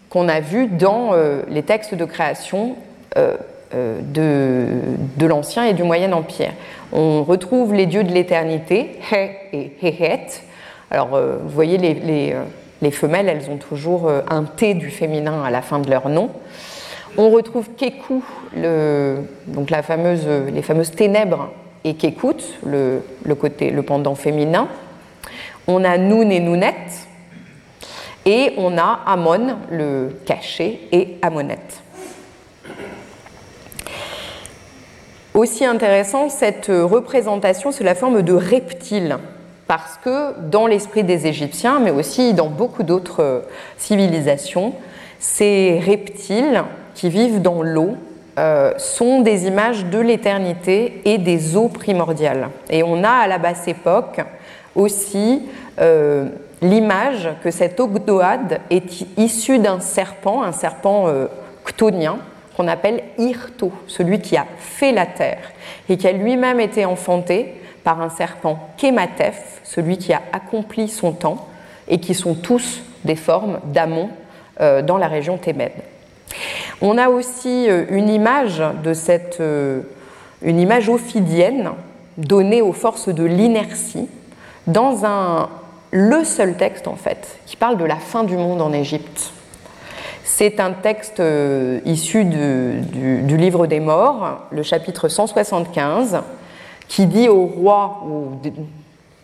qu'on 0.10 0.28
a 0.28 0.40
vu 0.40 0.68
dans 0.68 1.14
euh, 1.14 1.44
les 1.50 1.64
textes 1.64 1.96
de 1.96 2.06
création 2.06 2.76
euh, 3.18 3.38
euh, 3.74 4.00
de, 4.02 5.26
l'Ancien 5.26 5.66
et 5.66 5.74
du 5.74 5.84
Moyen 5.84 6.12
Empire. 6.12 6.54
On 6.92 7.24
retrouve 7.24 7.74
les 7.74 7.86
dieux 7.86 8.04
de 8.04 8.12
l'éternité, 8.12 9.00
He 9.12 9.30
et 9.54 9.72
Hehet. 9.82 10.44
Alors, 10.92 11.10
vous 11.10 11.50
voyez, 11.50 11.78
les, 11.78 12.92
femelles, 12.92 13.30
elles 13.30 13.52
ont 13.52 13.58
toujours 13.58 14.10
un 14.28 14.44
T 14.44 14.74
du 14.74 14.90
féminin 14.90 15.44
à 15.44 15.52
la 15.52 15.62
fin 15.62 15.78
de 15.78 15.90
leur 15.90 16.10
nom. 16.10 16.32
On 17.16 17.30
retrouve 17.30 17.70
Keku, 17.78 18.24
donc 19.46 19.70
la 19.70 19.84
fameuse, 19.84 20.28
les 20.52 20.64
fameuses 20.64 20.92
ténèbres, 20.92 21.52
et 21.84 21.94
Kekut, 21.94 22.44
le, 22.66 23.36
côté, 23.36 23.72
le 23.72 23.84
pendant 23.84 24.16
féminin. 24.16 24.68
On 25.68 25.84
a 25.84 25.98
Noun 25.98 26.32
et 26.32 26.40
Nounet, 26.40 26.76
Et 28.26 28.54
on 28.58 28.78
a 28.78 29.02
Amon, 29.06 29.58
le 29.70 30.20
cachet, 30.26 30.80
et 30.92 31.18
Amonette. 31.22 31.84
Aussi 35.40 35.64
intéressant, 35.64 36.28
cette 36.28 36.68
représentation 36.68 37.72
sous 37.72 37.84
la 37.84 37.96
forme 37.96 38.24
de 38.24 38.34
reptiles, 38.34 39.20
parce 39.68 39.98
que 40.04 40.38
dans 40.38 40.68
l'esprit 40.68 41.06
des 41.06 41.28
Égyptiens, 41.28 41.80
mais 41.80 41.92
aussi 41.92 42.34
dans 42.34 42.50
beaucoup 42.50 42.84
d'autres 42.84 43.44
civilisations, 43.78 44.74
ces 45.18 45.80
reptiles 45.80 46.62
qui 46.94 47.08
vivent 47.10 47.42
dans 47.42 47.62
l'eau 47.62 47.96
euh, 48.38 48.74
sont 48.78 49.22
des 49.22 49.48
images 49.48 49.86
de 49.86 50.00
l'éternité 50.00 51.02
et 51.06 51.18
des 51.18 51.56
eaux 51.56 51.70
primordiales. 51.70 52.50
Et 52.70 52.84
on 52.84 53.02
a 53.06 53.10
à 53.10 53.28
la 53.28 53.38
basse 53.38 53.66
époque 53.70 54.20
aussi 54.76 55.44
euh, 55.80 56.26
l'image 56.62 57.30
que 57.42 57.50
cet 57.50 57.80
ogdoad 57.80 58.60
est 58.70 59.06
issu 59.16 59.58
d'un 59.60 59.80
serpent, 59.80 60.44
un 60.44 60.52
serpent 60.52 61.08
euh, 61.08 61.28
qu'on 62.56 62.68
appelle 62.68 63.04
Irto, 63.18 63.72
celui 63.88 64.20
qui 64.20 64.38
a 64.38 64.46
fait 64.58 64.92
la 64.92 65.06
terre, 65.06 65.52
et 65.88 65.98
qui 65.98 66.08
a 66.08 66.12
lui-même 66.12 66.60
été 66.60 66.86
enfanté 66.86 67.54
par 67.84 68.02
un 68.02 68.10
serpent 68.10 68.70
Kematef, 68.78 69.62
celui 69.64 69.98
qui 69.98 70.14
a 70.14 70.22
accompli 70.34 70.88
son 70.88 71.12
temps, 71.12 71.48
et 71.88 72.00
qui 72.00 72.14
sont 72.14 72.36
tous 72.36 72.82
des 73.04 73.16
formes 73.16 73.60
d'Amon 73.66 74.10
euh, 74.62 74.82
dans 74.82 74.98
la 74.98 75.08
région 75.08 75.38
Thémède. 75.38 75.72
On 76.82 76.98
a 76.98 77.10
aussi 77.10 77.70
euh, 77.70 77.86
une 77.90 78.10
image 78.10 78.62
de 78.84 78.94
cette, 78.94 79.40
euh, 79.40 79.82
une 80.42 80.60
image 80.60 80.90
ophidienne 80.90 81.72
donnée 82.18 82.62
aux 82.62 82.74
forces 82.74 83.10
de 83.10 83.24
l'inertie 83.24 84.08
dans 84.68 85.06
un, 85.06 85.50
le 85.92 86.24
seul 86.24 86.58
texte 86.58 86.88
en 86.88 86.96
fait 86.96 87.40
qui 87.46 87.56
parle 87.56 87.78
de 87.78 87.86
la 87.86 87.96
fin 87.96 88.24
du 88.24 88.38
monde 88.38 88.62
en 88.62 88.72
Égypte. 88.72 89.32
C'est 90.32 90.60
un 90.60 90.72
texte 90.72 91.22
issu 91.86 92.24
du, 92.24 93.36
livre 93.36 93.66
des 93.66 93.80
morts, 93.80 94.44
le 94.52 94.62
chapitre 94.62 95.10
175, 95.10 96.22
qui 96.88 97.08
dit 97.08 97.28
au 97.28 97.46
roi, 97.46 98.04
ou 98.08 98.28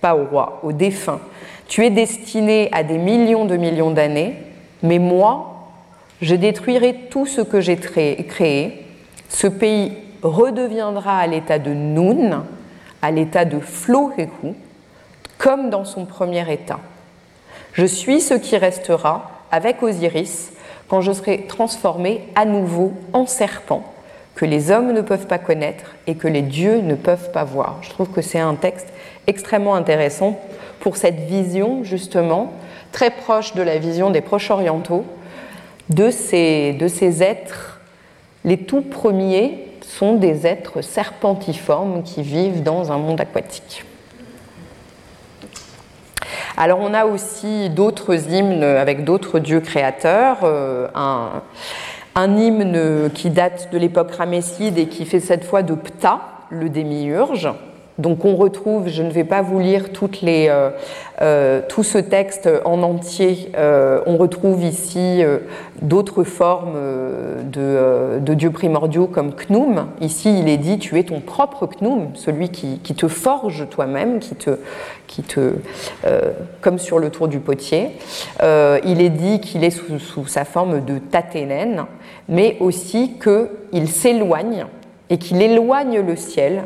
pas 0.02 0.16
au 0.16 0.26
roi, 0.26 0.60
au 0.64 0.74
défunt, 0.74 1.20
tu 1.68 1.86
es 1.86 1.92
destiné 1.92 2.70
à 2.74 2.84
des 2.84 2.98
millions 2.98 3.46
de 3.46 3.56
millions 3.56 3.92
d'années, 3.92 4.36
mais 4.82 4.98
moi, 4.98 5.70
je 6.22 6.36
détruirai 6.36 6.96
tout 7.12 7.28
ce 7.28 7.42
que 7.42 7.62
j'ai 7.62 7.78
créé. 7.78 8.86
Ce 9.30 9.48
pays 9.48 9.94
redeviendra 10.24 11.20
à 11.20 11.28
l'état 11.28 11.60
de 11.60 11.72
Nun, 11.72 12.46
à 13.04 13.12
l'état 13.12 13.46
de 13.46 13.60
Florehu, 13.60 14.28
comme 15.38 15.70
dans 15.70 15.86
son 15.86 16.06
premier 16.06 16.52
état. 16.52 16.80
Je 17.74 17.86
suis 17.86 18.22
ce 18.22 18.34
qui 18.34 18.58
restera 18.58 19.30
avec 19.52 19.84
Osiris 19.84 20.52
quand 20.88 21.02
je 21.02 21.12
serai 21.12 21.46
transformé 21.48 22.22
à 22.36 22.46
nouveau 22.46 22.94
en 23.14 23.26
serpent, 23.26 23.84
que 24.36 24.46
les 24.46 24.70
hommes 24.70 24.92
ne 24.92 25.02
peuvent 25.02 25.28
pas 25.28 25.38
connaître 25.38 25.96
et 26.08 26.16
que 26.16 26.28
les 26.28 26.42
dieux 26.42 26.82
ne 26.82 26.96
peuvent 26.96 27.32
pas 27.32 27.44
voir. 27.44 27.78
Je 27.82 27.90
trouve 27.90 28.10
que 28.10 28.22
c'est 28.22 28.40
un 28.40 28.56
texte 28.56 28.88
extrêmement 29.28 29.76
intéressant 29.76 30.40
pour 30.82 30.98
cette 30.98 31.20
vision 31.22 31.84
justement 31.84 32.52
très 32.92 33.10
proche 33.10 33.56
de 33.56 33.62
la 33.62 33.78
vision 33.78 34.12
des 34.12 34.22
proches 34.22 34.52
orientaux, 34.52 35.06
de 35.90 36.12
ces, 36.12 36.74
de 36.74 36.88
ces 36.88 37.24
êtres. 37.24 37.80
Les 38.44 38.58
tout 38.58 38.82
premiers 38.82 39.68
sont 39.82 40.16
des 40.16 40.46
êtres 40.46 40.82
serpentiformes 40.82 42.04
qui 42.04 42.22
vivent 42.22 42.64
dans 42.64 42.92
un 42.92 42.98
monde 42.98 43.22
aquatique. 43.22 43.86
Alors 46.58 46.80
on 46.80 46.94
a 46.94 47.06
aussi 47.06 47.70
d'autres 47.70 48.32
hymnes 48.32 48.64
avec 48.64 49.04
d'autres 49.04 49.40
dieux 49.40 49.60
créateurs. 49.60 50.40
Euh, 50.44 50.88
un, 50.96 51.42
hymne 52.38 53.10
qui 53.14 53.30
date 53.30 53.70
de 53.74 53.78
l'époque 53.78 54.12
ramesside 54.12 54.78
et 54.78 54.88
qui 54.88 55.06
fait 55.06 55.20
cette 55.20 55.44
fois 55.44 55.64
de 55.64 55.76
Ptah, 55.76 56.22
le 56.50 56.70
démiurge, 56.70 57.50
donc 57.98 58.26
on 58.26 58.36
retrouve, 58.36 58.90
je 58.90 59.04
ne 59.04 59.10
vais 59.10 59.24
pas 59.24 59.42
vous 59.42 59.60
lire 59.60 59.94
toutes 59.94 60.22
les, 60.22 60.48
euh, 60.50 60.70
tout 61.70 61.84
ce 61.84 61.98
texte 61.98 62.50
en 62.66 62.84
entier, 62.84 63.52
euh, 63.58 64.02
on 64.06 64.18
retrouve 64.18 64.64
ici 64.64 65.24
d'autres 65.82 66.24
formes 66.24 66.78
de, 67.44 68.20
de, 68.20 68.34
dieux 68.34 68.52
primordiaux 68.52 69.08
comme 69.08 69.32
Knum. 69.34 69.88
Ici 70.02 70.40
il 70.40 70.50
est 70.50 70.58
dit 70.58 70.78
tu 70.78 71.00
es 71.00 71.04
ton 71.04 71.22
propre 71.22 71.68
Knum, 71.68 72.10
celui 72.16 72.50
qui, 72.50 72.80
te 72.80 73.08
forge 73.08 73.68
toi-même, 73.70 74.20
qui 74.20 74.36
te, 74.36 74.60
qui 75.08 75.24
te 75.24 75.54
comme 76.62 76.80
sur 76.80 77.00
le 77.00 77.10
tour 77.10 77.28
du 77.28 77.40
potier. 77.40 77.92
il 78.42 79.02
est 79.02 79.10
dit 79.10 79.40
qu'il 79.40 79.64
est 79.64 79.70
sous, 79.70 80.28
sa 80.28 80.44
forme 80.44 80.84
de 80.84 80.98
Taténen, 81.00 81.86
mais 82.28 82.58
aussi 82.60 83.14
qu'il 83.20 83.88
s'éloigne 83.90 84.66
et 85.10 85.18
qu'il 85.18 85.42
éloigne 85.42 86.00
le 86.00 86.16
ciel 86.16 86.64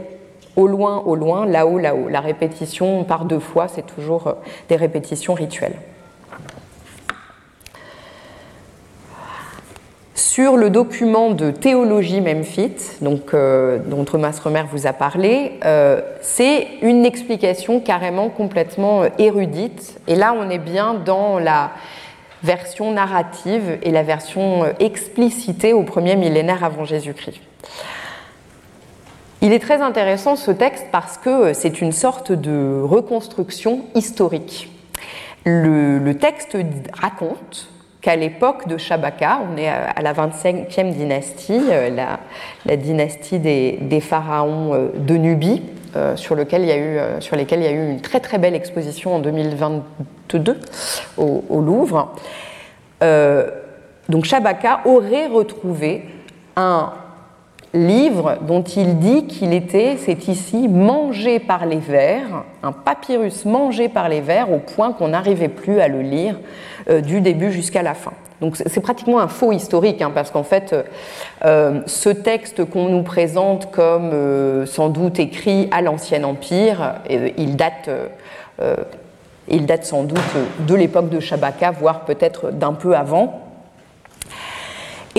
au 0.60 0.68
loin, 0.68 1.01
au 1.05 1.16
loin, 1.16 1.45
là-haut, 1.45 1.80
là-haut. 1.80 2.10
La 2.10 2.20
répétition 2.20 3.05
par 3.05 3.24
deux 3.24 3.39
fois, 3.39 3.68
c'est 3.70 3.86
toujours 3.95 4.28
euh, 4.28 4.34
des 4.68 4.76
répétitions 4.76 5.34
rituelles. 5.34 5.78
Sur 10.16 10.57
le 10.57 10.70
document 10.70 11.32
de 11.32 11.49
théologie 11.49 12.20
Memphite, 12.20 12.99
euh, 13.34 13.80
dont 13.86 14.03
Thomas 14.03 14.38
Remer 14.43 14.64
vous 14.70 14.86
a 14.86 14.91
parlé, 14.91 15.53
euh, 15.64 16.01
c'est 16.22 16.68
une 16.82 17.05
explication 17.05 17.80
carrément 17.80 18.30
complètement 18.30 19.03
érudite. 19.18 19.99
Et 20.07 20.16
là, 20.16 20.36
on 20.38 20.49
est 20.49 20.60
bien 20.60 20.93
dans 20.93 21.39
la 21.39 21.72
version 22.43 22.91
narrative 22.91 23.80
et 23.82 23.91
la 23.91 24.03
version 24.03 24.66
explicitée 24.80 25.72
au 25.72 25.84
premier 25.84 26.18
millénaire 26.18 26.64
avant 26.64 26.84
Jésus-Christ. 26.84 27.39
Il 29.42 29.54
est 29.54 29.60
très 29.60 29.82
intéressant 29.82 30.36
ce 30.36 30.52
texte 30.52 30.88
parce 30.92 31.18
que 31.18 31.54
c'est 31.54 31.80
une 31.80 31.94
sorte 31.94 32.34
de 32.34 32.82
reconstruction 32.84 33.86
historique. 33.96 34.70
Le, 35.46 36.12
texte 36.12 36.58
raconte 36.94 37.70
qu'à 38.02 38.18
l'époque 38.18 38.68
de 38.68 38.78
Shabaka, 38.78 39.40
on 39.50 39.56
est 39.56 39.70
à 39.70 40.02
la 40.02 40.14
25e 40.14 40.92
dynastie, 40.92 41.62
euh, 41.72 41.90
la, 42.66 42.76
dynastie 42.76 43.40
des, 43.40 44.02
pharaons 44.02 44.74
euh, 44.74 44.90
de 44.96 45.16
Nubie, 45.16 45.62
euh, 45.96 46.18
sur, 46.18 46.36
lequel 46.36 46.64
il 46.64 46.68
y 46.68 46.72
a 46.74 46.78
eu, 46.78 47.00
sur 47.22 47.38
lesquels 47.38 47.60
il 47.60 47.66
y 47.66 47.70
a 47.70 47.72
eu 47.72 47.90
une 47.92 48.02
très 48.02 48.20
très 48.20 48.40
belle 48.40 48.56
exposition 48.56 49.16
en 49.16 49.20
2022 49.20 50.60
au, 51.18 51.46
au 51.50 51.62
Louvre. 51.62 52.14
donc 54.10 54.26
Shabaka 54.26 54.82
aurait 54.84 55.28
retrouvé 55.28 56.04
un 56.58 56.92
livre 57.74 58.38
dont 58.42 58.64
il 58.64 59.00
dit 59.00 59.26
qu'il 59.28 59.54
était, 59.54 59.98
c'est 59.98 60.28
ici, 60.28 60.68
mangé 60.68 61.40
par 61.40 61.66
les 61.66 61.78
vers, 61.78 62.44
un 62.64 62.72
papyrus 62.72 63.46
mangé 63.46 63.90
par 63.90 64.10
les 64.10 64.22
vers 64.22 64.52
au 64.52 64.58
point 64.58 64.92
qu'on 64.92 65.10
n'arrivait 65.10 65.50
plus 65.50 65.80
à 65.80 65.88
le 65.88 66.02
lire 66.02 66.36
euh, 66.90 67.02
du 67.02 67.22
début 67.22 67.52
jusqu'à 67.52 67.84
la 67.84 67.94
fin. 67.94 68.14
Donc 68.42 68.56
c'est 68.56 68.80
pratiquement 68.80 69.20
un 69.20 69.28
faux 69.28 69.52
historique, 69.52 70.02
hein, 70.02 70.12
parce 70.14 70.32
qu'en 70.32 70.44
fait, 70.44 70.74
euh, 71.44 71.82
ce 71.86 72.10
texte 72.10 72.64
qu'on 72.66 72.88
nous 72.88 73.04
présente 73.04 73.70
comme 73.70 74.12
euh, 74.14 74.66
sans 74.66 74.90
doute 74.90 75.20
écrit 75.20 75.68
à 75.72 75.82
l'Ancien 75.82 76.24
Empire, 76.24 76.96
il 77.38 77.58
date, 77.58 77.90
il 79.50 79.66
date 79.66 79.84
sans 79.84 80.04
doute 80.04 80.20
de 80.60 80.76
l'époque 80.76 81.10
de 81.10 81.20
Shabaka, 81.20 81.72
voire 81.72 82.06
peut-être 82.06 82.52
d'un 82.52 82.74
peu 82.74 82.96
avant. 82.96 83.49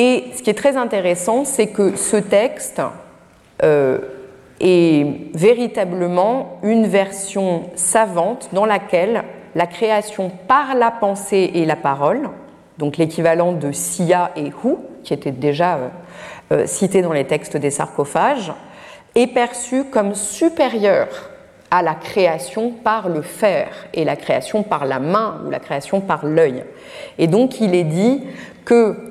Et 0.02 0.24
ce 0.34 0.42
qui 0.42 0.48
est 0.48 0.54
très 0.54 0.78
intéressant, 0.78 1.44
c'est 1.44 1.66
que 1.66 1.94
ce 1.94 2.16
texte 2.16 2.80
euh, 3.62 3.98
est 4.58 5.04
véritablement 5.34 6.58
une 6.62 6.86
version 6.86 7.64
savante 7.74 8.48
dans 8.54 8.64
laquelle 8.64 9.24
la 9.54 9.66
création 9.66 10.32
par 10.48 10.74
la 10.74 10.90
pensée 10.90 11.50
et 11.52 11.66
la 11.66 11.76
parole, 11.76 12.30
donc 12.78 12.96
l'équivalent 12.96 13.52
de 13.52 13.72
Sia 13.72 14.30
et 14.36 14.46
Hu, 14.46 14.76
qui 15.04 15.12
étaient 15.12 15.32
déjà 15.32 15.74
euh, 15.74 15.88
euh, 16.52 16.66
cités 16.66 17.02
dans 17.02 17.12
les 17.12 17.26
textes 17.26 17.58
des 17.58 17.70
sarcophages, 17.70 18.54
est 19.14 19.26
perçue 19.26 19.84
comme 19.84 20.14
supérieure 20.14 21.28
à 21.70 21.82
la 21.82 21.94
création 21.94 22.70
par 22.70 23.10
le 23.10 23.20
faire 23.20 23.68
et 23.92 24.04
la 24.04 24.16
création 24.16 24.62
par 24.62 24.86
la 24.86 24.98
main 24.98 25.42
ou 25.44 25.50
la 25.50 25.60
création 25.60 26.00
par 26.00 26.24
l'œil. 26.24 26.64
Et 27.18 27.26
donc 27.26 27.60
il 27.60 27.74
est 27.74 27.84
dit 27.84 28.22
que 28.64 29.09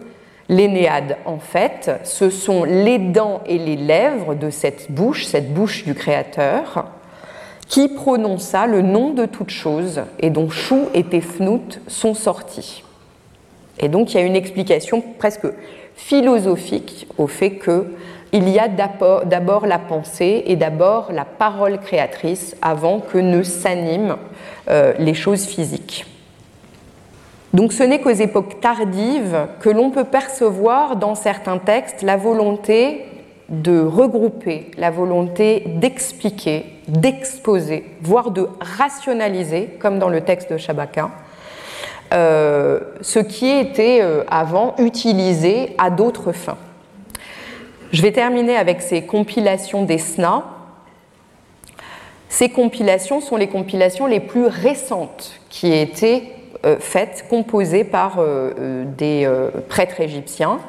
L'énéade, 0.49 1.17
en 1.25 1.37
fait, 1.37 1.91
ce 2.03 2.31
sont 2.31 2.63
les 2.63 2.97
dents 2.97 3.41
et 3.45 3.59
les 3.59 3.75
lèvres 3.75 4.33
de 4.33 4.49
cette 4.49 4.91
bouche, 4.91 5.25
cette 5.25 5.53
bouche 5.53 5.85
du 5.85 5.93
Créateur, 5.93 6.87
qui 7.67 7.87
prononça 7.87 8.65
le 8.65 8.81
nom 8.81 9.11
de 9.11 9.25
toute 9.25 9.51
chose 9.51 10.01
et 10.19 10.31
dont 10.31 10.49
Chou 10.49 10.87
et 10.95 11.03
Tefnout 11.03 11.79
sont 11.87 12.15
sortis. 12.15 12.83
Et 13.77 13.87
donc 13.87 14.13
il 14.13 14.17
y 14.17 14.19
a 14.19 14.25
une 14.25 14.35
explication 14.35 15.03
presque 15.19 15.47
philosophique 15.95 17.07
au 17.17 17.27
fait 17.27 17.59
qu'il 17.59 18.49
y 18.49 18.57
a 18.57 18.67
d'abord 18.67 19.67
la 19.67 19.79
pensée 19.79 20.43
et 20.47 20.55
d'abord 20.55 21.11
la 21.11 21.25
parole 21.25 21.79
créatrice 21.79 22.55
avant 22.61 22.99
que 22.99 23.19
ne 23.19 23.43
s'animent 23.43 24.17
euh, 24.69 24.93
les 24.97 25.13
choses 25.13 25.45
physiques. 25.45 26.05
Donc 27.53 27.73
ce 27.73 27.83
n'est 27.83 27.99
qu'aux 27.99 28.09
époques 28.09 28.59
tardives 28.61 29.47
que 29.59 29.69
l'on 29.69 29.89
peut 29.89 30.03
percevoir 30.03 30.95
dans 30.95 31.15
certains 31.15 31.57
textes 31.57 32.03
la 32.03 32.15
volonté 32.15 33.05
de 33.49 33.81
regrouper, 33.81 34.69
la 34.77 34.91
volonté 34.91 35.63
d'expliquer, 35.65 36.65
d'exposer, 36.87 37.83
voire 38.01 38.29
de 38.29 38.47
rationaliser, 38.61 39.77
comme 39.79 39.97
dans 39.97 40.09
le 40.09 40.21
texte 40.21 40.53
de 40.53 40.57
Shabaka, 40.57 41.09
euh, 42.13 42.79
ce 43.01 43.19
qui 43.19 43.49
était 43.49 43.99
euh, 44.01 44.23
avant 44.29 44.75
utilisé 44.77 45.75
à 45.79 45.89
d'autres 45.89 46.31
fins. 46.31 46.57
Je 47.91 48.03
vais 48.03 48.11
terminer 48.11 48.55
avec 48.55 48.81
ces 48.83 49.01
compilations 49.01 49.83
d'Esna. 49.83 50.43
Ces 52.29 52.49
compilations 52.49 53.19
sont 53.19 53.35
les 53.35 53.47
compilations 53.47 54.05
les 54.05 54.19
plus 54.19 54.45
récentes 54.45 55.39
qui 55.49 55.71
aient 55.71 55.81
euh, 56.65 56.77
faites, 56.79 57.25
composées 57.29 57.83
par 57.83 58.19
des 58.97 59.29
prêtres 59.67 60.01
égyptiens. 60.01 60.59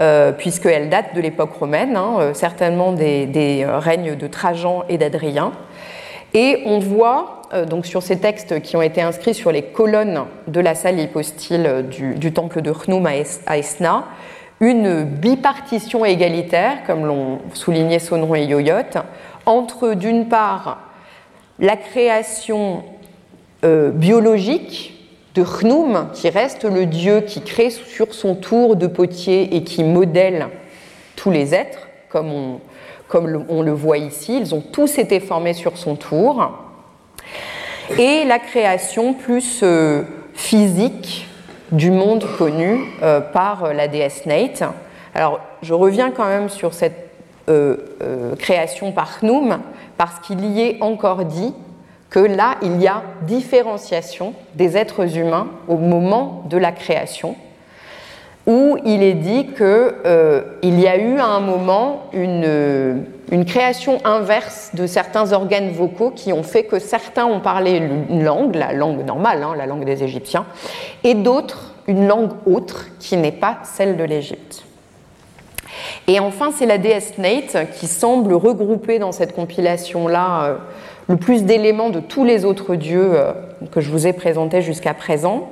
Euh, 0.00 0.32
puisqu'elle 0.32 0.88
date 0.88 1.14
de 1.14 1.20
l'époque 1.20 1.52
romaine, 1.52 1.98
hein, 1.98 2.16
euh, 2.18 2.34
certainement 2.34 2.92
des, 2.92 3.66
règnes 3.68 4.14
de 4.14 4.26
Trajan 4.26 4.84
et 4.88 4.96
d'Adrien. 4.96 5.52
Et 6.32 6.62
on 6.64 6.78
voit 6.78 7.42
euh, 7.52 7.66
donc 7.66 7.84
sur 7.84 8.02
ces 8.02 8.18
textes 8.18 8.62
qui 8.62 8.74
ont 8.74 8.80
été 8.80 9.02
inscrits 9.02 9.34
sur 9.34 9.52
les 9.52 9.60
colonnes 9.60 10.22
de 10.46 10.60
la 10.60 10.74
salle 10.74 10.98
hypostyle 10.98 11.84
du, 11.90 12.32
temple 12.32 12.62
de 12.62 12.72
Chnum 12.72 13.06
à 13.06 13.58
Esna 13.58 14.04
une 14.60 15.02
bipartition 15.02 16.04
égalitaire, 16.04 16.84
comme 16.86 17.04
l'ont 17.04 17.40
souligné 17.52 17.98
Sonron 17.98 18.36
et 18.36 18.44
Yoyot, 18.44 19.02
entre 19.44 19.94
d'une 19.94 20.28
part 20.28 20.78
la 21.58 21.76
création 21.76 22.84
biologique 23.64 25.01
de 25.34 25.44
Chnum, 25.44 26.08
qui 26.12 26.28
reste 26.28 26.64
le 26.64 26.86
dieu 26.86 27.22
qui 27.22 27.40
crée 27.42 27.70
sur 27.70 28.12
son 28.12 28.34
tour 28.34 28.76
de 28.76 28.86
potier 28.86 29.56
et 29.56 29.64
qui 29.64 29.82
modèle 29.82 30.48
tous 31.16 31.30
les 31.30 31.54
êtres, 31.54 31.88
comme 32.08 32.60
on, 33.48 33.62
le 33.62 33.72
voit 33.72 33.98
ici. 33.98 34.38
Ils 34.38 34.54
ont 34.54 34.60
tous 34.60 34.98
été 34.98 35.20
formés 35.20 35.54
sur 35.54 35.78
son 35.78 35.96
tour. 35.96 36.52
Et 37.98 38.24
la 38.24 38.38
création 38.38 39.14
plus 39.14 39.60
euh, 39.62 40.02
physique 40.34 41.26
du 41.72 41.90
monde 41.90 42.24
connu 42.38 42.84
euh, 43.02 43.20
par 43.20 43.72
la 43.72 43.88
déesse 43.88 44.26
Nate. 44.26 44.62
Alors, 45.14 45.40
je 45.62 45.72
reviens 45.74 46.10
quand 46.10 46.26
même 46.26 46.48
sur 46.48 46.74
cette 46.74 47.10
euh, 47.48 47.76
création 48.38 48.92
par 48.92 49.18
Chnum, 49.18 49.58
parce 49.96 50.20
qu'il 50.20 50.44
y 50.44 50.60
est 50.60 50.82
encore 50.82 51.24
dit 51.24 51.54
que 52.12 52.18
là, 52.18 52.56
il 52.60 52.80
y 52.80 52.86
a 52.86 53.02
différenciation 53.22 54.34
des 54.54 54.76
êtres 54.76 55.16
humains 55.16 55.48
au 55.66 55.78
moment 55.78 56.44
de 56.50 56.58
la 56.58 56.70
création, 56.70 57.36
où 58.46 58.76
il 58.84 59.02
est 59.02 59.14
dit 59.14 59.46
qu'il 59.46 59.64
euh, 59.64 60.42
y 60.62 60.86
a 60.86 60.98
eu 60.98 61.18
à 61.18 61.24
un 61.24 61.40
moment 61.40 62.10
une, 62.12 63.06
une, 63.30 63.44
création 63.46 63.98
inverse 64.04 64.72
de 64.74 64.86
certains 64.86 65.32
organes 65.32 65.70
vocaux 65.70 66.10
qui 66.10 66.34
ont 66.34 66.42
fait 66.42 66.64
que 66.64 66.78
certains 66.78 67.24
ont 67.24 67.40
parlé 67.40 67.78
une 67.78 68.22
langue, 68.22 68.56
la 68.56 68.74
langue 68.74 69.06
normale, 69.06 69.42
hein, 69.42 69.54
la 69.56 69.64
langue 69.64 69.86
des 69.86 70.04
Égyptiens, 70.04 70.44
et 71.04 71.14
d'autres 71.14 71.72
une 71.86 72.06
langue 72.06 72.32
autre 72.44 72.88
qui 73.00 73.16
n'est 73.16 73.32
pas 73.32 73.58
celle 73.62 73.96
de 73.96 74.04
l'Égypte. 74.04 74.64
Et 76.06 76.20
enfin, 76.20 76.50
c'est 76.54 76.66
la 76.66 76.78
déesse 76.78 77.16
Nate 77.16 77.70
qui 77.72 77.86
semble 77.86 78.34
regrouper 78.34 78.98
dans 78.98 79.12
cette 79.12 79.34
compilation-là 79.34 80.44
euh, 80.44 80.56
le 81.08 81.16
plus 81.16 81.44
d'éléments 81.44 81.90
de 81.90 82.00
tous 82.00 82.24
les 82.24 82.44
autres 82.44 82.74
dieux 82.74 83.12
euh, 83.14 83.32
que 83.70 83.80
je 83.80 83.90
vous 83.90 84.06
ai 84.06 84.12
présentés 84.12 84.62
jusqu'à 84.62 84.94
présent, 84.94 85.50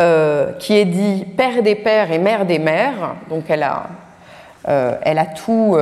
euh, 0.00 0.52
qui 0.58 0.76
est 0.76 0.84
dit 0.84 1.24
père 1.36 1.62
des 1.62 1.74
pères 1.74 2.12
et 2.12 2.18
mère 2.18 2.46
des 2.46 2.58
mères. 2.58 3.16
Donc 3.30 3.44
elle 3.48 3.62
a, 3.62 3.86
euh, 4.68 4.96
elle 5.02 5.18
a 5.18 5.26
tout, 5.26 5.76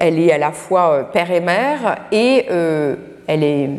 elle 0.00 0.18
est 0.18 0.32
à 0.32 0.38
la 0.38 0.52
fois 0.52 1.10
père 1.12 1.30
et 1.30 1.40
mère, 1.40 1.96
et 2.12 2.46
elle, 3.26 3.42
est, 3.42 3.70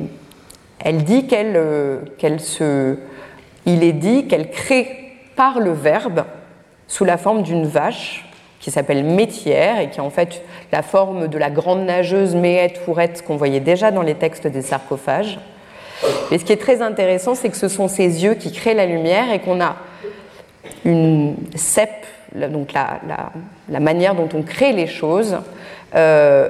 elle 0.84 1.04
dit 1.04 1.28
qu'elle, 1.28 2.40
se, 2.40 2.98
il 3.66 3.84
est 3.84 3.94
dit 3.94 4.28
qu'elle 4.28 4.50
crée 4.50 4.88
par 5.36 5.60
le 5.60 5.72
verbe 5.72 6.24
sous 6.88 7.06
la 7.06 7.18
forme 7.18 7.44
d'une 7.44 7.68
vache 7.68 8.25
qui 8.66 8.72
s'appelle 8.72 9.04
Métière 9.04 9.80
et 9.80 9.92
qui 9.92 10.00
est 10.00 10.02
en 10.02 10.10
fait 10.10 10.42
la 10.72 10.82
forme 10.82 11.28
de 11.28 11.38
la 11.38 11.52
grande 11.52 11.86
nageuse 11.86 12.34
Méette 12.34 12.80
Fourette 12.80 13.24
qu'on 13.24 13.36
voyait 13.36 13.60
déjà 13.60 13.92
dans 13.92 14.02
les 14.02 14.16
textes 14.16 14.48
des 14.48 14.64
sarcophages. 14.64 15.38
Et 16.32 16.40
ce 16.40 16.46
qui 16.46 16.52
est 16.52 16.58
très 16.58 16.82
intéressant, 16.82 17.36
c'est 17.36 17.50
que 17.50 17.58
ce 17.58 17.68
sont 17.68 17.88
ces 17.88 18.24
yeux 18.24 18.34
qui 18.34 18.52
créent 18.52 18.74
la 18.74 18.88
lumière 18.88 19.32
et 19.32 19.38
qu'on 19.38 19.62
a 19.62 19.76
une 20.84 21.36
cep, 21.54 21.92
donc 22.34 22.74
la, 22.74 23.02
la, 23.70 23.80
manière 23.80 24.16
dont 24.16 24.30
on 24.34 24.42
crée 24.42 24.72
les 24.72 24.88
choses, 24.88 25.38
euh, 25.94 26.50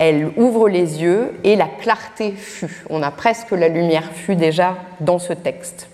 elle 0.00 0.32
ouvre 0.36 0.68
les 0.68 1.00
yeux 1.00 1.34
et 1.44 1.54
la 1.54 1.68
clarté 1.80 2.32
fut. 2.32 2.84
On 2.90 3.00
a 3.00 3.12
presque 3.12 3.52
la 3.52 3.68
lumière 3.68 4.10
fut 4.12 4.34
déjà 4.34 4.74
dans 4.98 5.20
ce 5.20 5.34
texte. 5.34 5.88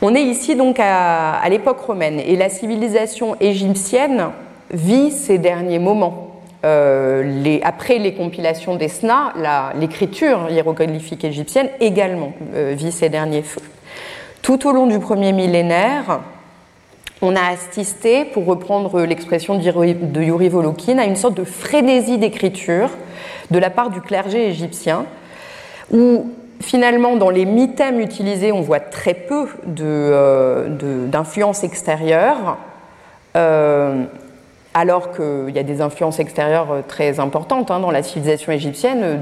On 0.00 0.14
est 0.14 0.22
ici 0.22 0.54
donc 0.54 0.78
à, 0.78 1.42
l'époque 1.50 1.80
romaine 1.80 2.20
et 2.20 2.36
la 2.36 2.48
civilisation 2.48 3.34
égyptienne 3.40 4.26
vit 4.70 5.10
ces 5.10 5.38
derniers 5.38 5.80
moments. 5.80 6.40
Euh, 6.64 7.58
après 7.62 7.98
les 7.98 8.14
compilations 8.14 8.76
d'Esna, 8.76 9.32
l'écriture 9.78 10.50
hiéroglyphique 10.50 11.24
égyptienne 11.24 11.68
également 11.80 12.32
euh, 12.54 12.74
vit 12.76 12.92
ces 12.92 13.08
derniers 13.08 13.42
feux. 13.42 13.62
Tout 14.42 14.68
au 14.68 14.72
long 14.72 14.86
du 14.86 15.00
premier 15.00 15.32
millénaire, 15.32 16.20
on 17.20 17.34
a 17.34 17.50
assisté, 17.50 18.24
pour 18.24 18.46
reprendre 18.46 19.02
l'expression 19.02 19.58
de 19.58 20.22
Yuri 20.22 20.48
Volokhin, 20.48 20.98
à 20.98 21.06
une 21.06 21.16
sorte 21.16 21.34
de 21.34 21.44
frénésie 21.44 22.18
d'écriture 22.18 22.90
de 23.50 23.58
la 23.58 23.70
part 23.70 23.90
du 23.90 24.00
clergé 24.00 24.46
égyptien, 24.48 25.06
où 25.90 26.30
Finalement, 26.60 27.16
dans 27.16 27.30
les 27.30 27.44
mythèmes 27.44 28.00
utilisés, 28.00 28.50
on 28.50 28.60
voit 28.60 28.80
très 28.80 29.14
peu 29.14 29.46
d'influence 29.66 31.60
de, 31.60 31.66
extérieure, 31.66 32.58
euh, 33.36 34.04
alors 34.74 35.12
qu'il 35.12 35.54
y 35.54 35.58
a 35.58 35.62
des 35.62 35.80
influences 35.80 36.18
extérieures 36.18 36.82
très 36.88 37.20
importantes 37.20 37.70
hein, 37.70 37.78
dans 37.78 37.92
la 37.92 38.02
civilisation 38.02 38.50
égyptienne, 38.52 39.20